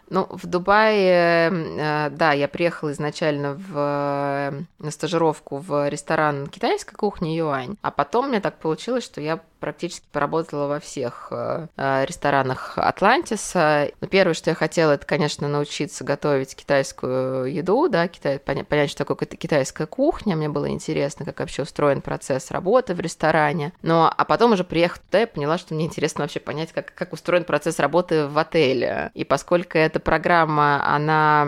Ну, 0.09 0.27
в 0.29 0.45
Дубае, 0.45 1.49
э, 1.49 2.09
да, 2.09 2.33
я 2.33 2.49
приехала 2.49 2.91
изначально 2.91 3.53
в, 3.53 3.71
э, 3.73 4.63
на 4.79 4.91
стажировку 4.91 5.59
в 5.59 5.87
ресторан 5.87 6.47
китайской 6.47 6.95
кухни 6.95 7.29
Юань, 7.29 7.77
а 7.81 7.91
потом 7.91 8.27
мне 8.27 8.41
так 8.41 8.59
получилось, 8.59 9.05
что 9.05 9.21
я 9.21 9.41
практически 9.61 10.05
поработала 10.11 10.67
во 10.67 10.79
всех 10.79 11.27
э, 11.31 11.67
э, 11.77 12.05
ресторанах 12.05 12.73
Атлантиса. 12.77 13.91
Но 14.01 14.07
первое, 14.07 14.33
что 14.33 14.49
я 14.49 14.55
хотела, 14.55 14.93
это, 14.93 15.05
конечно, 15.05 15.47
научиться 15.47 16.03
готовить 16.03 16.55
китайскую 16.55 17.45
еду, 17.45 17.87
да, 17.87 18.07
китай, 18.07 18.39
понять, 18.39 18.67
понять, 18.67 18.89
что 18.89 19.05
такое 19.05 19.27
китайская 19.27 19.85
кухня. 19.85 20.35
Мне 20.35 20.49
было 20.49 20.69
интересно, 20.69 21.23
как 21.25 21.39
вообще 21.39 21.61
устроен 21.61 22.01
процесс 22.01 22.51
работы 22.51 22.95
в 22.95 22.99
ресторане. 22.99 23.71
Ну, 23.83 24.03
а 24.05 24.25
потом 24.25 24.53
уже 24.53 24.63
приехав 24.63 24.99
туда, 24.99 25.21
я 25.21 25.27
поняла, 25.27 25.57
что 25.57 25.75
мне 25.75 25.85
интересно 25.85 26.23
вообще 26.23 26.39
понять, 26.39 26.73
как, 26.73 26.93
как 26.93 27.13
устроен 27.13 27.43
процесс 27.43 27.79
работы 27.79 28.27
в 28.27 28.37
отеле. 28.37 29.11
И 29.13 29.23
поскольку 29.23 29.77
эта 29.77 29.99
программа, 29.99 30.83
она 30.93 31.47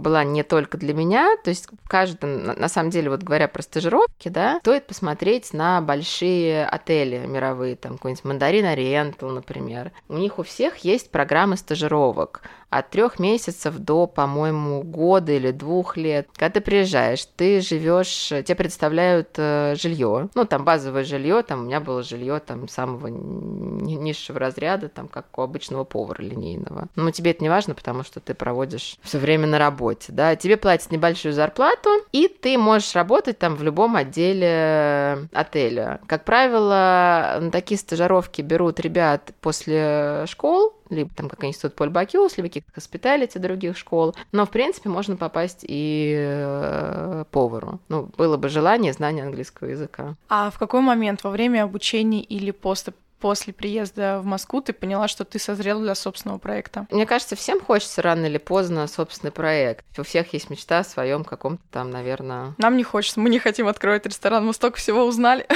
была 0.00 0.24
не 0.24 0.42
только 0.42 0.76
для 0.76 0.92
меня, 0.92 1.36
то 1.44 1.50
есть 1.50 1.68
в 1.84 1.88
каждом, 1.88 2.44
на 2.44 2.68
самом 2.68 2.90
деле, 2.90 3.10
вот 3.10 3.22
говоря 3.22 3.46
про 3.46 3.62
стажировки, 3.62 4.28
да, 4.28 4.58
стоит 4.60 4.86
посмотреть 4.86 5.52
на 5.52 5.80
большие 5.80 6.66
отели 6.66 7.24
мировые, 7.44 7.76
там 7.76 7.94
какой-нибудь 7.94 8.24
Мандарин 8.24 8.64
Ориентал, 8.64 9.30
например, 9.30 9.92
у 10.08 10.14
них 10.14 10.38
у 10.38 10.42
всех 10.42 10.78
есть 10.78 11.10
программы 11.10 11.56
стажировок 11.56 12.42
от 12.78 12.90
трех 12.90 13.18
месяцев 13.18 13.78
до, 13.78 14.06
по-моему, 14.06 14.82
года 14.82 15.32
или 15.32 15.52
двух 15.52 15.96
лет. 15.96 16.28
Когда 16.34 16.54
ты 16.54 16.60
приезжаешь, 16.60 17.24
ты 17.36 17.60
живешь, 17.60 18.28
тебе 18.28 18.54
представляют 18.56 19.30
э, 19.36 19.74
жилье, 19.76 20.28
ну 20.34 20.44
там 20.44 20.64
базовое 20.64 21.04
жилье, 21.04 21.42
там 21.42 21.60
у 21.60 21.62
меня 21.64 21.80
было 21.80 22.02
жилье 22.02 22.40
там 22.40 22.66
самого 22.68 23.06
низшего 23.06 24.40
разряда, 24.40 24.88
там 24.88 25.06
как 25.06 25.26
у 25.38 25.42
обычного 25.42 25.84
повара 25.84 26.20
линейного. 26.20 26.88
Но 26.96 27.10
тебе 27.12 27.30
это 27.30 27.44
не 27.44 27.48
важно, 27.48 27.74
потому 27.74 28.02
что 28.02 28.18
ты 28.18 28.34
проводишь 28.34 28.98
все 29.02 29.18
время 29.18 29.46
на 29.46 29.58
работе, 29.58 30.12
да. 30.12 30.34
Тебе 30.34 30.56
платят 30.56 30.90
небольшую 30.90 31.32
зарплату, 31.32 31.90
и 32.10 32.26
ты 32.28 32.58
можешь 32.58 32.94
работать 32.94 33.38
там 33.38 33.54
в 33.54 33.62
любом 33.62 33.94
отделе 33.94 35.28
отеля. 35.32 36.00
Как 36.06 36.24
правило, 36.24 37.38
на 37.40 37.50
такие 37.52 37.78
стажировки 37.78 38.42
берут 38.42 38.80
ребят 38.80 39.30
после 39.40 40.24
школ, 40.26 40.74
либо 40.90 41.10
там 41.14 41.28
как 41.28 41.44
институт 41.44 41.74
Поль 41.74 41.90
Бакюс, 41.90 42.36
либо 42.36 42.48
каких-то 42.48 42.72
хоспиталити 42.72 43.38
других 43.38 43.76
школ. 43.76 44.14
Но, 44.32 44.44
в 44.44 44.50
принципе, 44.50 44.88
можно 44.88 45.16
попасть 45.16 45.64
и 45.66 46.14
э, 46.16 47.24
повару. 47.30 47.80
Ну, 47.88 48.08
было 48.16 48.36
бы 48.36 48.48
желание, 48.48 48.92
знание 48.92 49.24
английского 49.24 49.68
языка. 49.68 50.16
А 50.28 50.50
в 50.50 50.58
какой 50.58 50.80
момент, 50.80 51.24
во 51.24 51.30
время 51.30 51.64
обучения 51.64 52.22
или 52.22 52.50
после 52.50 52.92
после 53.24 53.54
приезда 53.54 54.20
в 54.20 54.26
Москву 54.26 54.60
ты 54.60 54.74
поняла, 54.74 55.08
что 55.08 55.24
ты 55.24 55.38
созрел 55.38 55.80
для 55.80 55.94
собственного 55.94 56.36
проекта? 56.36 56.86
Мне 56.90 57.06
кажется, 57.06 57.36
всем 57.36 57.58
хочется 57.58 58.02
рано 58.02 58.26
или 58.26 58.36
поздно 58.36 58.86
собственный 58.86 59.32
проект. 59.32 59.82
У 59.98 60.02
всех 60.02 60.34
есть 60.34 60.50
мечта 60.50 60.80
о 60.80 60.84
своем 60.84 61.24
каком-то 61.24 61.62
там, 61.70 61.88
наверное. 61.88 62.54
Нам 62.58 62.76
не 62.76 62.84
хочется, 62.84 63.20
мы 63.20 63.30
не 63.30 63.38
хотим 63.38 63.66
открывать 63.66 64.04
ресторан, 64.04 64.44
мы 64.44 64.52
столько 64.52 64.76
всего 64.76 65.06
узнали. 65.06 65.46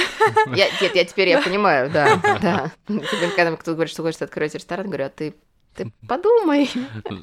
Я, 0.47 0.65
нет, 0.81 0.95
я 0.95 1.05
теперь 1.05 1.29
я 1.29 1.43
понимаю, 1.43 1.91
да, 1.91 2.15
да. 2.41 2.71
Когда 2.87 3.55
кто-то 3.55 3.73
говорит, 3.73 3.93
что 3.93 4.01
хочет 4.01 4.23
открыть 4.23 4.55
ресторан, 4.55 4.87
говорю, 4.87 5.05
а 5.05 5.09
ты 5.09 5.35
ты 5.75 5.91
подумай. 6.07 6.69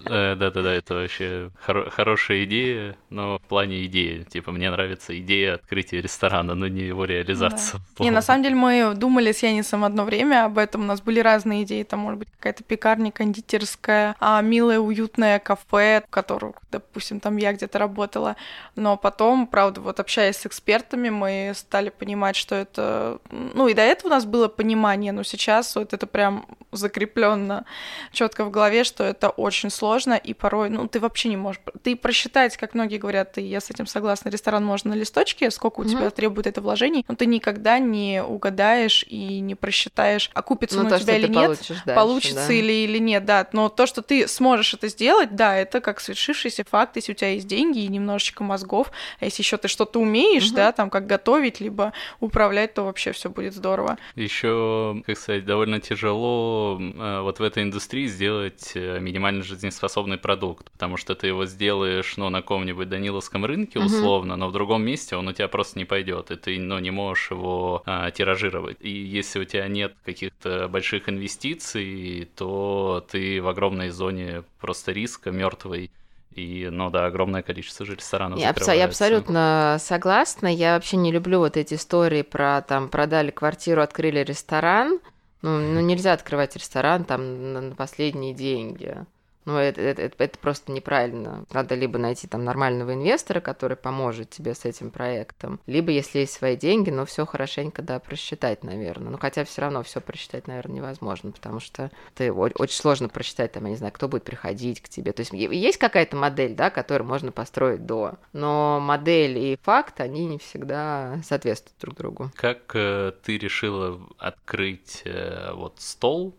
Э, 0.06 0.34
да-да-да, 0.36 0.72
это 0.72 0.94
вообще 0.94 1.50
хорошая 1.60 2.44
идея, 2.44 2.96
но 3.10 3.38
в 3.38 3.42
плане 3.42 3.84
идеи. 3.86 4.24
Типа, 4.24 4.52
мне 4.52 4.70
нравится 4.70 5.18
идея 5.18 5.54
открытия 5.54 6.00
ресторана, 6.00 6.54
но 6.54 6.68
не 6.68 6.82
его 6.82 7.04
реализация. 7.04 7.80
Не, 7.98 8.10
на 8.10 8.22
самом 8.22 8.42
деле 8.42 8.54
мы 8.54 8.94
думали 8.94 9.32
с 9.32 9.42
Янисом 9.42 9.84
одно 9.84 10.04
время 10.04 10.44
об 10.44 10.58
этом, 10.58 10.82
у 10.82 10.84
нас 10.84 11.00
были 11.00 11.20
разные 11.20 11.64
идеи, 11.64 11.82
там 11.82 12.00
может 12.00 12.18
быть 12.18 12.28
какая-то 12.30 12.64
пекарня, 12.64 13.10
кондитерская, 13.10 14.16
а, 14.20 14.40
милое, 14.42 14.78
уютное 14.78 15.38
кафе, 15.38 16.02
в 16.06 16.10
котором, 16.10 16.54
допустим, 16.70 17.20
там 17.20 17.36
я 17.36 17.52
где-то 17.52 17.78
работала. 17.78 18.36
Но 18.74 18.96
потом, 18.96 19.46
правда, 19.46 19.80
вот 19.80 20.00
общаясь 20.00 20.36
с 20.36 20.46
экспертами, 20.46 21.10
мы 21.10 21.52
стали 21.54 21.90
понимать, 21.90 22.36
что 22.36 22.54
это... 22.54 23.18
Ну, 23.30 23.68
и 23.68 23.74
до 23.74 23.82
этого 23.82 24.08
у 24.08 24.10
нас 24.10 24.24
было 24.24 24.48
понимание, 24.48 25.12
но 25.12 25.22
сейчас 25.22 25.74
вот 25.76 25.92
это 25.92 26.06
прям 26.06 26.46
закрепленно 26.72 27.64
четко 28.12 28.35
в 28.44 28.50
голове, 28.50 28.84
что 28.84 29.04
это 29.04 29.30
очень 29.30 29.70
сложно, 29.70 30.14
и 30.14 30.34
порой, 30.34 30.70
ну, 30.70 30.86
ты 30.88 31.00
вообще 31.00 31.28
не 31.28 31.36
можешь... 31.36 31.60
Ты 31.82 31.96
просчитать, 31.96 32.56
как 32.56 32.74
многие 32.74 32.98
говорят, 32.98 33.38
и 33.38 33.42
я 33.42 33.60
с 33.60 33.70
этим 33.70 33.86
согласна, 33.86 34.28
ресторан 34.28 34.64
можно 34.64 34.90
на 34.90 34.94
листочке, 34.94 35.50
сколько 35.50 35.80
у 35.80 35.84
mm-hmm. 35.84 35.90
тебя 35.90 36.10
требует 36.10 36.46
это 36.46 36.60
вложений, 36.60 37.04
но 37.08 37.14
ты 37.14 37.26
никогда 37.26 37.78
не 37.78 38.22
угадаешь 38.22 39.04
и 39.08 39.40
не 39.40 39.54
просчитаешь, 39.54 40.30
окупится 40.34 40.82
ну, 40.82 40.88
то, 40.88 40.96
у 40.96 40.98
тебя 40.98 41.16
или 41.16 41.28
нет, 41.28 41.48
дальше, 41.48 41.82
получится 41.94 42.48
да? 42.48 42.52
или, 42.52 42.72
или 42.72 42.98
нет, 42.98 43.24
да. 43.24 43.46
Но 43.52 43.68
то, 43.68 43.86
что 43.86 44.02
ты 44.02 44.28
сможешь 44.28 44.74
это 44.74 44.88
сделать, 44.88 45.34
да, 45.34 45.56
это 45.56 45.80
как 45.80 46.00
свершившийся 46.00 46.64
факт, 46.68 46.96
если 46.96 47.12
у 47.12 47.14
тебя 47.14 47.30
есть 47.30 47.46
деньги 47.46 47.80
и 47.80 47.88
немножечко 47.88 48.44
мозгов, 48.44 48.90
а 49.20 49.24
если 49.24 49.42
еще 49.42 49.56
ты 49.56 49.68
что-то 49.68 50.00
умеешь, 50.00 50.50
mm-hmm. 50.50 50.56
да, 50.56 50.72
там, 50.72 50.90
как 50.90 51.06
готовить, 51.06 51.60
либо 51.60 51.92
управлять, 52.20 52.74
то 52.74 52.84
вообще 52.84 53.12
все 53.12 53.30
будет 53.30 53.54
здорово. 53.54 53.98
Еще, 54.14 55.02
как 55.06 55.18
сказать, 55.18 55.44
довольно 55.44 55.80
тяжело 55.80 56.78
э, 56.80 57.20
вот 57.20 57.38
в 57.38 57.42
этой 57.42 57.62
индустрии 57.62 58.06
сделать 58.06 58.25
сделать 58.26 58.72
э, 58.74 58.98
минимально 58.98 59.42
жизнеспособный 59.42 60.18
продукт, 60.18 60.70
потому 60.72 60.96
что 60.96 61.14
ты 61.14 61.28
его 61.28 61.46
сделаешь, 61.46 62.16
ну, 62.16 62.28
на 62.28 62.42
каком-нибудь 62.42 62.88
Даниловском 62.88 63.44
рынке 63.44 63.78
условно, 63.78 64.32
uh-huh. 64.32 64.36
но 64.36 64.48
в 64.48 64.52
другом 64.52 64.82
месте 64.82 65.16
он 65.16 65.28
у 65.28 65.32
тебя 65.32 65.46
просто 65.46 65.78
не 65.78 65.84
пойдет, 65.84 66.32
и 66.32 66.36
ты, 66.36 66.58
ну, 66.58 66.78
не 66.80 66.90
можешь 66.90 67.30
его 67.30 67.82
а, 67.86 68.10
тиражировать. 68.10 68.78
И 68.80 68.90
если 68.90 69.38
у 69.38 69.44
тебя 69.44 69.68
нет 69.68 69.94
каких-то 70.04 70.66
больших 70.66 71.08
инвестиций, 71.08 72.28
то 72.34 73.06
ты 73.08 73.40
в 73.40 73.46
огромной 73.46 73.90
зоне 73.90 74.42
просто 74.60 74.90
риска 74.90 75.30
мертвый. 75.30 75.92
И, 76.34 76.68
ну 76.70 76.90
да, 76.90 77.06
огромное 77.06 77.42
количество 77.42 77.86
же 77.86 77.94
ресторанов 77.94 78.38
я, 78.38 78.54
я 78.74 78.84
абсолютно 78.84 79.78
согласна. 79.80 80.52
Я 80.52 80.74
вообще 80.74 80.96
не 80.96 81.12
люблю 81.12 81.38
вот 81.38 81.56
эти 81.56 81.74
истории 81.74 82.22
про 82.22 82.60
там 82.60 82.88
продали 82.88 83.30
квартиру, 83.30 83.80
открыли 83.80 84.18
ресторан. 84.18 84.98
Ну, 85.46 85.60
ну 85.60 85.78
нельзя 85.78 86.12
открывать 86.12 86.56
ресторан 86.56 87.04
там 87.04 87.52
на, 87.52 87.76
последние 87.76 88.34
деньги. 88.34 89.06
Ну, 89.46 89.56
это, 89.56 89.80
это, 89.80 90.02
это 90.18 90.38
просто 90.38 90.72
неправильно. 90.72 91.44
Надо 91.52 91.74
либо 91.76 91.98
найти 91.98 92.26
там 92.26 92.44
нормального 92.44 92.94
инвестора, 92.94 93.40
который 93.40 93.76
поможет 93.76 94.30
тебе 94.30 94.54
с 94.54 94.64
этим 94.64 94.90
проектом, 94.90 95.60
либо, 95.66 95.92
если 95.92 96.20
есть 96.20 96.34
свои 96.34 96.56
деньги, 96.56 96.90
ну, 96.90 97.04
все 97.04 97.24
хорошенько, 97.24 97.80
да, 97.80 98.00
просчитать, 98.00 98.64
наверное. 98.64 99.10
Ну, 99.10 99.18
хотя 99.18 99.44
все 99.44 99.62
равно 99.62 99.82
все 99.84 100.00
просчитать, 100.00 100.48
наверное, 100.48 100.76
невозможно, 100.76 101.30
потому 101.30 101.60
что 101.60 101.90
ты 102.14 102.32
очень 102.32 102.76
сложно 102.76 103.08
просчитать, 103.08 103.52
там, 103.52 103.64
я 103.64 103.70
не 103.70 103.76
знаю, 103.76 103.92
кто 103.92 104.08
будет 104.08 104.24
приходить 104.24 104.80
к 104.80 104.88
тебе. 104.88 105.12
То 105.12 105.20
есть 105.20 105.32
есть 105.32 105.78
какая-то 105.78 106.16
модель, 106.16 106.54
да, 106.54 106.70
которую 106.70 107.08
можно 107.08 107.30
построить 107.30 107.86
до, 107.86 108.14
но 108.32 108.80
модель 108.80 109.38
и 109.38 109.58
факт, 109.62 110.00
они 110.00 110.26
не 110.26 110.38
всегда 110.38 111.20
соответствуют 111.24 111.78
друг 111.80 111.96
другу. 111.96 112.30
Как 112.34 112.74
э, 112.74 113.12
ты 113.22 113.38
решила 113.38 114.00
открыть 114.18 115.02
э, 115.04 115.52
вот 115.52 115.76
стол 115.78 116.34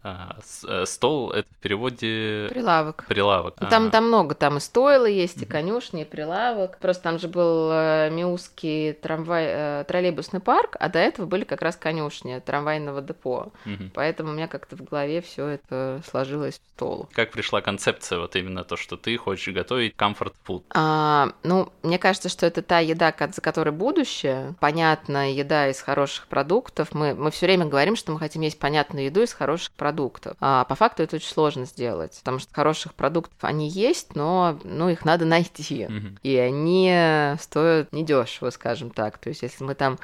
а, 0.00 0.36
э, 0.66 0.86
стол 0.86 1.32
это 1.32 1.48
в 1.52 1.56
переводе 1.56 2.48
прилавок. 2.50 3.04
Прилавок. 3.08 3.56
Ну, 3.60 3.68
там, 3.68 3.88
а. 3.88 3.90
там 3.90 4.06
много, 4.06 4.36
там 4.36 4.58
и 4.58 4.60
стойло 4.60 5.06
есть, 5.06 5.42
и 5.42 5.44
конюшни, 5.44 6.02
и 6.02 6.04
прилавок. 6.04 6.78
Просто 6.78 7.02
там 7.02 7.18
же 7.18 7.26
был 7.26 7.70
э, 7.72 8.08
Миусский 8.10 8.92
трамвай, 8.92 9.46
э, 9.48 9.84
троллейбусный 9.88 10.38
парк, 10.38 10.76
а 10.78 10.88
до 10.88 11.00
этого 11.00 11.26
были 11.26 11.42
как 11.42 11.62
раз 11.62 11.74
конюшни 11.74 12.38
трамвайного 12.38 13.02
депо. 13.02 13.48
Угу. 13.66 13.90
Поэтому 13.94 14.30
у 14.30 14.34
меня 14.34 14.46
как-то 14.46 14.76
в 14.76 14.84
голове 14.84 15.20
все 15.20 15.46
это 15.48 16.00
сложилось 16.08 16.54
в 16.54 16.76
стол. 16.76 17.08
Как 17.12 17.32
пришла 17.32 17.60
концепция 17.60 18.20
вот 18.20 18.36
именно 18.36 18.62
то, 18.62 18.76
что 18.76 18.96
ты 18.96 19.16
хочешь 19.16 19.52
готовить 19.52 19.96
комфорт 19.96 20.34
food? 20.46 20.62
А, 20.74 21.32
ну, 21.42 21.72
мне 21.82 21.98
кажется, 21.98 22.28
что 22.28 22.46
это 22.46 22.62
та 22.62 22.78
еда, 22.78 23.12
за 23.18 23.40
которой 23.40 23.70
будущее. 23.70 24.54
Понятная 24.60 25.30
еда 25.30 25.68
из 25.68 25.80
хороших 25.80 26.28
продуктов. 26.28 26.94
Мы, 26.94 27.14
мы 27.14 27.32
все 27.32 27.46
время 27.46 27.66
говорим, 27.66 27.96
что 27.96 28.12
мы 28.12 28.20
хотим 28.20 28.42
есть 28.42 28.60
понятную 28.60 29.06
еду 29.06 29.22
из 29.22 29.32
хороших 29.32 29.72
продуктов 29.72 29.87
продуктов. 29.88 30.36
А 30.40 30.64
по 30.64 30.74
факту 30.74 31.02
это 31.02 31.16
очень 31.16 31.28
сложно 31.28 31.64
сделать, 31.64 32.16
потому 32.18 32.38
что 32.38 32.52
хороших 32.52 32.94
продуктов 32.94 33.38
они 33.40 33.68
есть, 33.70 34.14
но 34.14 34.58
ну, 34.64 34.90
их 34.90 35.04
надо 35.06 35.24
найти. 35.24 35.84
Mm-hmm. 35.84 36.18
И 36.22 36.36
они 36.36 37.36
стоят 37.40 37.92
недешево, 37.92 38.50
скажем 38.50 38.90
так. 38.90 39.16
То 39.16 39.30
есть, 39.30 39.42
если 39.42 39.64
мы 39.64 39.74
там, 39.74 39.98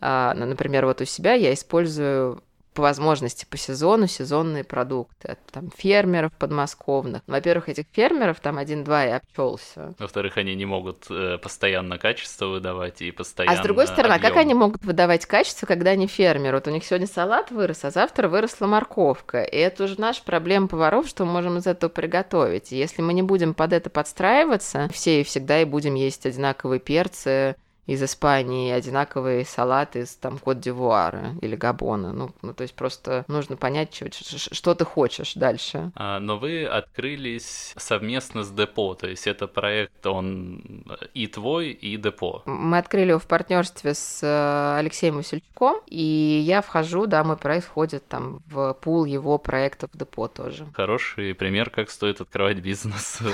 а, 0.00 0.34
например, 0.34 0.84
вот 0.84 1.00
у 1.00 1.06
себя 1.06 1.32
я 1.32 1.54
использую 1.54 2.42
по 2.74 2.82
возможности 2.82 3.46
по 3.48 3.56
сезону 3.56 4.06
сезонные 4.06 4.64
продукты. 4.64 5.28
От 5.28 5.38
там, 5.46 5.70
фермеров 5.76 6.32
подмосковных. 6.32 7.22
Во-первых, 7.26 7.68
этих 7.68 7.84
фермеров 7.92 8.40
там 8.40 8.58
один-два 8.58 9.06
и 9.06 9.10
обчелся. 9.10 9.94
Во-вторых, 9.98 10.36
они 10.36 10.54
не 10.54 10.66
могут 10.66 11.06
э, 11.10 11.38
постоянно 11.38 11.98
качество 11.98 12.46
выдавать 12.46 13.02
и 13.02 13.10
постоянно. 13.10 13.58
А 13.58 13.62
с 13.62 13.64
другой 13.64 13.86
стороны, 13.86 14.14
объем. 14.14 14.28
как 14.28 14.38
они 14.38 14.54
могут 14.54 14.84
выдавать 14.84 15.26
качество, 15.26 15.66
когда 15.66 15.90
они 15.90 16.06
фермеры? 16.06 16.56
Вот 16.58 16.68
у 16.68 16.70
них 16.70 16.84
сегодня 16.84 17.06
салат 17.06 17.50
вырос, 17.50 17.84
а 17.84 17.90
завтра 17.90 18.28
выросла 18.28 18.66
морковка. 18.66 19.42
И 19.42 19.56
это 19.56 19.84
уже 19.84 20.00
наша 20.00 20.22
проблема 20.22 20.68
поваров, 20.68 21.08
что 21.08 21.24
мы 21.24 21.32
можем 21.32 21.58
из 21.58 21.66
этого 21.66 21.90
приготовить. 21.90 22.72
И 22.72 22.76
если 22.76 23.02
мы 23.02 23.12
не 23.12 23.22
будем 23.22 23.54
под 23.54 23.72
это 23.72 23.90
подстраиваться, 23.90 24.88
все 24.92 25.20
и 25.20 25.24
всегда 25.24 25.60
и 25.60 25.64
будем 25.64 25.94
есть 25.94 26.26
одинаковые 26.26 26.80
перцы, 26.80 27.56
из 27.90 28.04
Испании 28.04 28.70
одинаковые 28.70 29.44
салаты 29.44 30.00
из 30.00 30.14
там 30.14 30.38
Кот-д'Ивуара 30.38 31.34
или 31.40 31.56
Габона. 31.56 32.12
Ну, 32.12 32.30
ну, 32.40 32.54
то 32.54 32.62
есть 32.62 32.74
просто 32.74 33.24
нужно 33.26 33.56
понять, 33.56 33.92
что, 33.92 34.08
что 34.54 34.74
ты 34.76 34.84
хочешь 34.84 35.34
дальше. 35.34 35.90
А, 35.96 36.20
но 36.20 36.38
вы 36.38 36.64
открылись 36.66 37.74
совместно 37.76 38.44
с 38.44 38.50
Депо, 38.50 38.94
то 38.94 39.08
есть 39.08 39.26
это 39.26 39.48
проект, 39.48 40.06
он 40.06 40.84
и 41.14 41.26
твой, 41.26 41.70
и 41.70 41.96
Депо. 41.96 42.42
Мы 42.46 42.78
открыли 42.78 43.08
его 43.10 43.18
в 43.18 43.26
партнерстве 43.26 43.94
с 43.94 44.20
э, 44.22 44.78
Алексеем 44.78 45.16
Васильчуком, 45.16 45.80
и 45.88 46.44
я 46.46 46.62
вхожу, 46.62 47.06
да, 47.06 47.24
мой 47.24 47.36
проект 47.36 47.66
входит 47.66 48.06
там 48.06 48.40
в 48.46 48.72
пул 48.74 49.04
его 49.04 49.36
проектов 49.38 49.90
Депо 49.94 50.28
тоже. 50.28 50.64
Хороший 50.74 51.34
пример, 51.34 51.70
как 51.70 51.90
стоит 51.90 52.20
открывать 52.20 52.60
бизнес. 52.60 53.18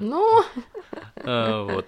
Ну... 0.00 0.44
А, 1.24 1.64
вот, 1.64 1.86